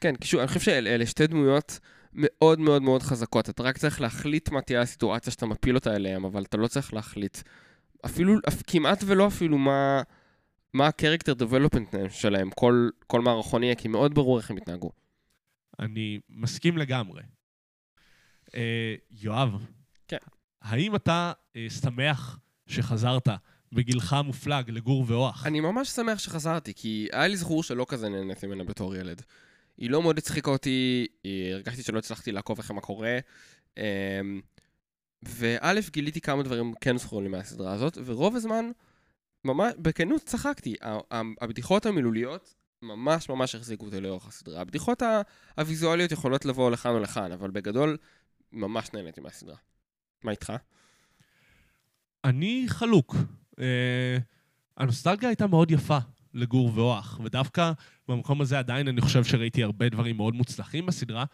כן, 0.00 0.16
קישור, 0.16 0.40
אני 0.40 0.48
חושב 0.48 0.60
שאלה 0.60 1.06
שתי 1.06 1.26
דמויות 1.26 1.78
מאוד 2.12 2.60
מאוד 2.60 2.82
מאוד 2.82 3.02
חזקות. 3.02 3.50
אתה 3.50 3.62
רק 3.62 3.78
צריך 3.78 4.00
להחליט 4.00 4.50
מה 4.50 4.60
תהיה 4.60 4.80
הסיטואציה 4.80 5.32
שאתה 5.32 5.46
מפיל 5.46 5.74
אותה 5.74 5.96
אליהם, 5.96 6.24
אבל 6.24 6.42
אתה 6.42 6.56
לא 6.56 6.66
צריך 6.68 6.94
להחליט 6.94 7.38
אפילו, 8.04 8.34
אפ, 8.48 8.62
כמעט 8.66 9.04
ולא 9.06 9.26
אפילו 9.26 9.58
מה, 9.58 10.02
מה 10.74 10.86
ה-character 10.86 11.42
development 11.42 11.96
שלהם, 12.08 12.50
כל, 12.50 12.88
כל 13.06 13.20
מערכון 13.20 13.62
יהיה, 13.62 13.74
כי 13.74 13.88
מאוד 13.88 14.14
ברור 14.14 14.38
איך 14.38 14.50
הם 14.50 14.58
יתנהגו. 14.58 14.90
אני 15.78 16.20
מסכים 16.30 16.78
לגמרי. 16.78 17.22
אה, 18.54 18.94
יואב, 19.10 19.66
כן. 20.08 20.16
האם 20.62 20.96
אתה 20.96 21.32
אה, 21.56 21.66
שמח 21.82 22.38
שחזרת 22.66 23.28
בגילך 23.72 24.12
המופלג 24.12 24.70
לגור 24.70 25.04
ואוח? 25.06 25.46
אני 25.46 25.60
ממש 25.60 25.88
שמח 25.88 26.18
שחזרתי, 26.18 26.74
כי 26.74 27.08
היה 27.12 27.26
לי 27.26 27.36
זכור 27.36 27.62
שלא 27.62 27.86
כזה 27.88 28.08
נהניתי 28.08 28.46
ממנה 28.46 28.64
בתור 28.64 28.96
ילד. 28.96 29.22
היא 29.78 29.90
לא 29.90 30.02
מאוד 30.02 30.18
הצחיקה 30.18 30.50
אותי, 30.50 31.06
הרגשתי 31.52 31.82
שלא 31.82 31.98
הצלחתי 31.98 32.32
לעקוב 32.32 32.58
אחרי 32.58 32.76
מה 32.76 32.80
קורה. 32.80 33.18
אמ, 33.76 33.82
וא', 35.22 35.72
גיליתי 35.90 36.20
כמה 36.20 36.42
דברים 36.42 36.74
כן 36.80 36.98
זכורים 36.98 37.24
לי 37.24 37.30
מהסדרה 37.30 37.72
הזאת, 37.72 37.98
ורוב 38.04 38.36
הזמן, 38.36 38.70
ממש, 39.44 39.72
בכנות 39.78 40.22
צחקתי. 40.22 40.74
הבדיחות 41.40 41.86
המילוליות 41.86 42.54
ממש 42.82 43.28
ממש 43.28 43.54
החזיקו 43.54 43.86
אותי 43.86 44.00
לאורך 44.00 44.28
הסדרה. 44.28 44.60
הבדיחות 44.60 45.02
הוויזואליות 45.56 46.12
יכולות 46.12 46.44
לבוא 46.44 46.70
לכאן 46.70 46.90
או 46.90 46.98
לכאן, 46.98 47.32
אבל 47.32 47.50
בגדול, 47.50 47.96
ממש 48.52 48.92
נהניתי 48.94 49.20
מהסדרה. 49.20 49.56
מה 50.24 50.30
איתך? 50.30 50.52
אני 52.24 52.64
חלוק. 52.68 53.16
אה, 53.60 54.18
הנוסטלגיה 54.76 55.28
הייתה 55.28 55.46
מאוד 55.46 55.70
יפה 55.70 55.98
לגור 56.34 56.72
ואוח, 56.74 57.20
ודווקא 57.24 57.72
במקום 58.08 58.40
הזה 58.40 58.58
עדיין 58.58 58.88
אני 58.88 59.00
חושב 59.00 59.24
שראיתי 59.24 59.62
הרבה 59.62 59.88
דברים 59.88 60.16
מאוד 60.16 60.34
מוצלחים 60.34 60.86
בסדרה, 60.86 61.24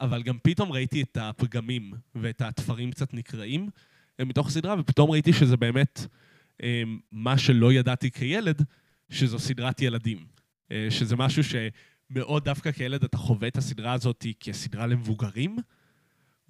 אבל 0.00 0.22
גם 0.22 0.38
פתאום 0.42 0.72
ראיתי 0.72 1.02
את 1.02 1.16
הפגמים 1.20 1.92
ואת 2.14 2.40
התפרים 2.42 2.90
קצת 2.90 3.14
נקרעים 3.14 3.70
אה, 4.20 4.24
מתוך 4.24 4.46
הסדרה, 4.46 4.74
ופתאום 4.80 5.10
ראיתי 5.10 5.32
שזה 5.32 5.56
באמת 5.56 6.06
אה, 6.62 6.82
מה 7.12 7.38
שלא 7.38 7.72
ידעתי 7.72 8.10
כילד, 8.10 8.62
שזו 9.10 9.38
סדרת 9.38 9.82
ילדים. 9.82 10.26
אה, 10.72 10.86
שזה 10.90 11.16
משהו 11.16 11.42
שמאוד 11.44 12.44
דווקא 12.44 12.72
כילד 12.72 13.04
אתה 13.04 13.16
חווה 13.16 13.48
את 13.48 13.56
הסדרה 13.56 13.92
הזאת 13.92 14.26
כסדרה 14.40 14.86
למבוגרים, 14.86 15.56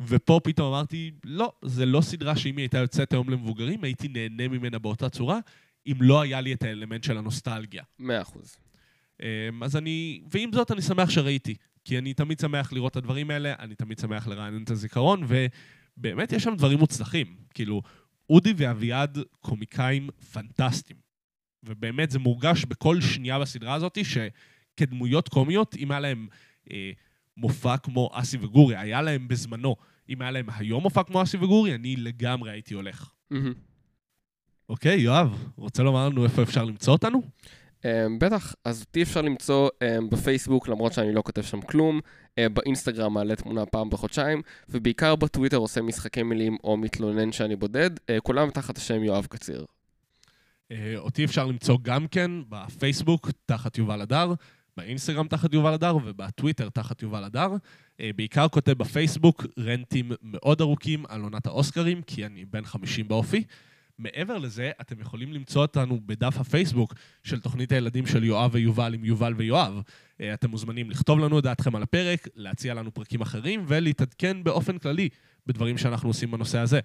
ופה 0.06 0.40
פתאום 0.44 0.74
אמרתי, 0.74 1.10
לא, 1.24 1.52
זה 1.64 1.86
לא 1.86 2.00
סדרה 2.00 2.36
שאם 2.36 2.56
היא 2.56 2.62
הייתה 2.62 2.78
יוצאת 2.78 3.12
היום 3.12 3.30
למבוגרים, 3.30 3.84
הייתי 3.84 4.08
נהנה 4.08 4.48
ממנה 4.48 4.78
באותה 4.78 5.08
צורה, 5.08 5.38
אם 5.86 5.94
לא 6.00 6.20
היה 6.20 6.40
לי 6.40 6.52
את 6.52 6.62
האלמנט 6.62 7.04
של 7.04 7.18
הנוסטלגיה. 7.18 7.82
מאה 7.98 8.22
אחוז. 8.22 8.56
אמ, 9.22 9.62
אז 9.62 9.76
אני, 9.76 10.20
ועם 10.30 10.52
זאת 10.52 10.70
אני 10.70 10.82
שמח 10.82 11.10
שראיתי, 11.10 11.54
כי 11.84 11.98
אני 11.98 12.14
תמיד 12.14 12.40
שמח 12.40 12.72
לראות 12.72 12.92
את 12.92 12.96
הדברים 12.96 13.30
האלה, 13.30 13.54
אני 13.58 13.74
תמיד 13.74 13.98
שמח 13.98 14.26
לרענן 14.26 14.62
את 14.62 14.70
הזיכרון, 14.70 15.26
ובאמת 15.28 16.32
יש 16.32 16.42
שם 16.42 16.54
דברים 16.56 16.78
מוצלחים. 16.78 17.36
כאילו, 17.54 17.82
אודי 18.30 18.52
ואביעד 18.56 19.18
קומיקאים 19.40 20.10
פנטסטיים. 20.32 20.98
ובאמת 21.62 22.10
זה 22.10 22.18
מורגש 22.18 22.64
בכל 22.64 23.00
שנייה 23.00 23.38
בסדרה 23.38 23.74
הזאת, 23.74 23.98
שכדמויות 24.04 25.28
קומיות, 25.28 25.74
אם 25.76 25.90
היה 25.90 26.00
להם 26.00 26.28
אה, 26.70 26.90
מופע 27.36 27.76
כמו 27.76 28.10
אסי 28.12 28.38
וגורי, 28.40 28.76
היה 28.76 29.02
להם 29.02 29.28
בזמנו, 29.28 29.76
אם 30.10 30.22
היה 30.22 30.30
להם 30.30 30.46
היום 30.56 30.82
מופע 30.82 31.02
כמו 31.02 31.22
אסי 31.22 31.36
וגורי, 31.36 31.74
אני 31.74 31.96
לגמרי 31.96 32.50
הייתי 32.50 32.74
הולך. 32.74 33.10
אוקיי, 34.68 35.00
יואב, 35.00 35.48
רוצה 35.56 35.82
לומר 35.82 36.08
לנו 36.08 36.24
איפה 36.24 36.42
אפשר 36.42 36.64
למצוא 36.64 36.92
אותנו? 36.92 37.22
Um, 37.80 37.82
בטח, 38.18 38.54
אז 38.64 38.80
אותי 38.80 39.02
אפשר 39.02 39.22
למצוא 39.22 39.68
um, 39.68 40.10
בפייסבוק, 40.10 40.68
למרות 40.68 40.92
שאני 40.92 41.14
לא 41.14 41.22
כותב 41.22 41.42
שם 41.42 41.60
כלום, 41.60 42.00
uh, 42.00 42.48
באינסטגרם 42.52 43.14
מעלה 43.14 43.36
תמונה 43.36 43.66
פעם 43.66 43.90
בחודשיים, 43.90 44.42
ובעיקר 44.68 45.16
בטוויטר 45.16 45.56
עושה 45.56 45.82
משחקי 45.82 46.22
מילים 46.22 46.56
או 46.64 46.76
מתלונן 46.76 47.32
שאני 47.32 47.56
בודד, 47.56 47.90
uh, 47.96 48.00
כולם 48.22 48.50
תחת 48.50 48.78
השם 48.78 49.04
יואב 49.04 49.26
קציר. 49.26 49.64
אה, 50.72 50.94
אותי 50.96 51.24
אפשר 51.24 51.46
למצוא 51.46 51.78
גם 51.82 52.06
כן 52.06 52.30
בפייסבוק, 52.48 53.30
תחת 53.46 53.78
יובל 53.78 54.00
הדר, 54.00 54.32
באינסטגרם 54.76 55.28
תחת 55.28 55.54
יובל 55.54 55.72
הדר 55.72 55.96
ובטוויטר 56.04 56.68
תחת 56.68 57.02
יובל 57.02 57.24
הדר. 57.24 57.50
אה, 58.00 58.10
בעיקר 58.16 58.48
כותב 58.48 58.72
בפייסבוק 58.72 59.46
רנטים 59.58 60.12
מאוד 60.22 60.60
ארוכים 60.60 61.04
על 61.08 61.22
עונת 61.22 61.46
האוסקרים, 61.46 62.02
כי 62.02 62.26
אני 62.26 62.44
בן 62.44 62.64
50 62.64 63.08
באופי. 63.08 63.44
מעבר 63.98 64.38
לזה, 64.38 64.70
אתם 64.80 65.00
יכולים 65.00 65.32
למצוא 65.32 65.62
אותנו 65.62 66.00
בדף 66.06 66.36
הפייסבוק 66.38 66.94
של 67.24 67.40
תוכנית 67.40 67.72
הילדים 67.72 68.06
של 68.06 68.24
יואב 68.24 68.50
ויובל 68.54 68.94
עם 68.94 69.04
יובל 69.04 69.34
ויואב. 69.36 69.82
אה, 70.20 70.34
אתם 70.34 70.50
מוזמנים 70.50 70.90
לכתוב 70.90 71.18
לנו 71.18 71.38
את 71.38 71.44
דעתכם 71.44 71.76
על 71.76 71.82
הפרק, 71.82 72.28
להציע 72.34 72.74
לנו 72.74 72.94
פרקים 72.94 73.20
אחרים 73.20 73.64
ולהתעדכן 73.68 74.44
באופן 74.44 74.78
כללי 74.78 75.08
בדברים 75.46 75.78
שאנחנו 75.78 76.08
עושים 76.08 76.30
בנושא 76.30 76.58
הזה. 76.58 76.80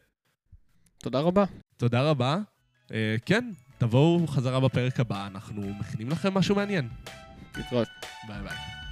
תודה 0.97 1.19
רבה. 1.19 1.43
תודה 1.77 2.09
רבה. 2.09 2.37
אה, 2.91 3.15
כן, 3.25 3.51
תבואו 3.77 4.27
חזרה 4.27 4.59
בפרק 4.59 4.99
הבא, 4.99 5.27
אנחנו 5.27 5.73
מכינים 5.79 6.09
לכם 6.09 6.33
משהו 6.33 6.55
מעניין. 6.55 6.89
להתראות. 7.57 7.87
ביי 8.27 8.41
ביי. 8.41 8.84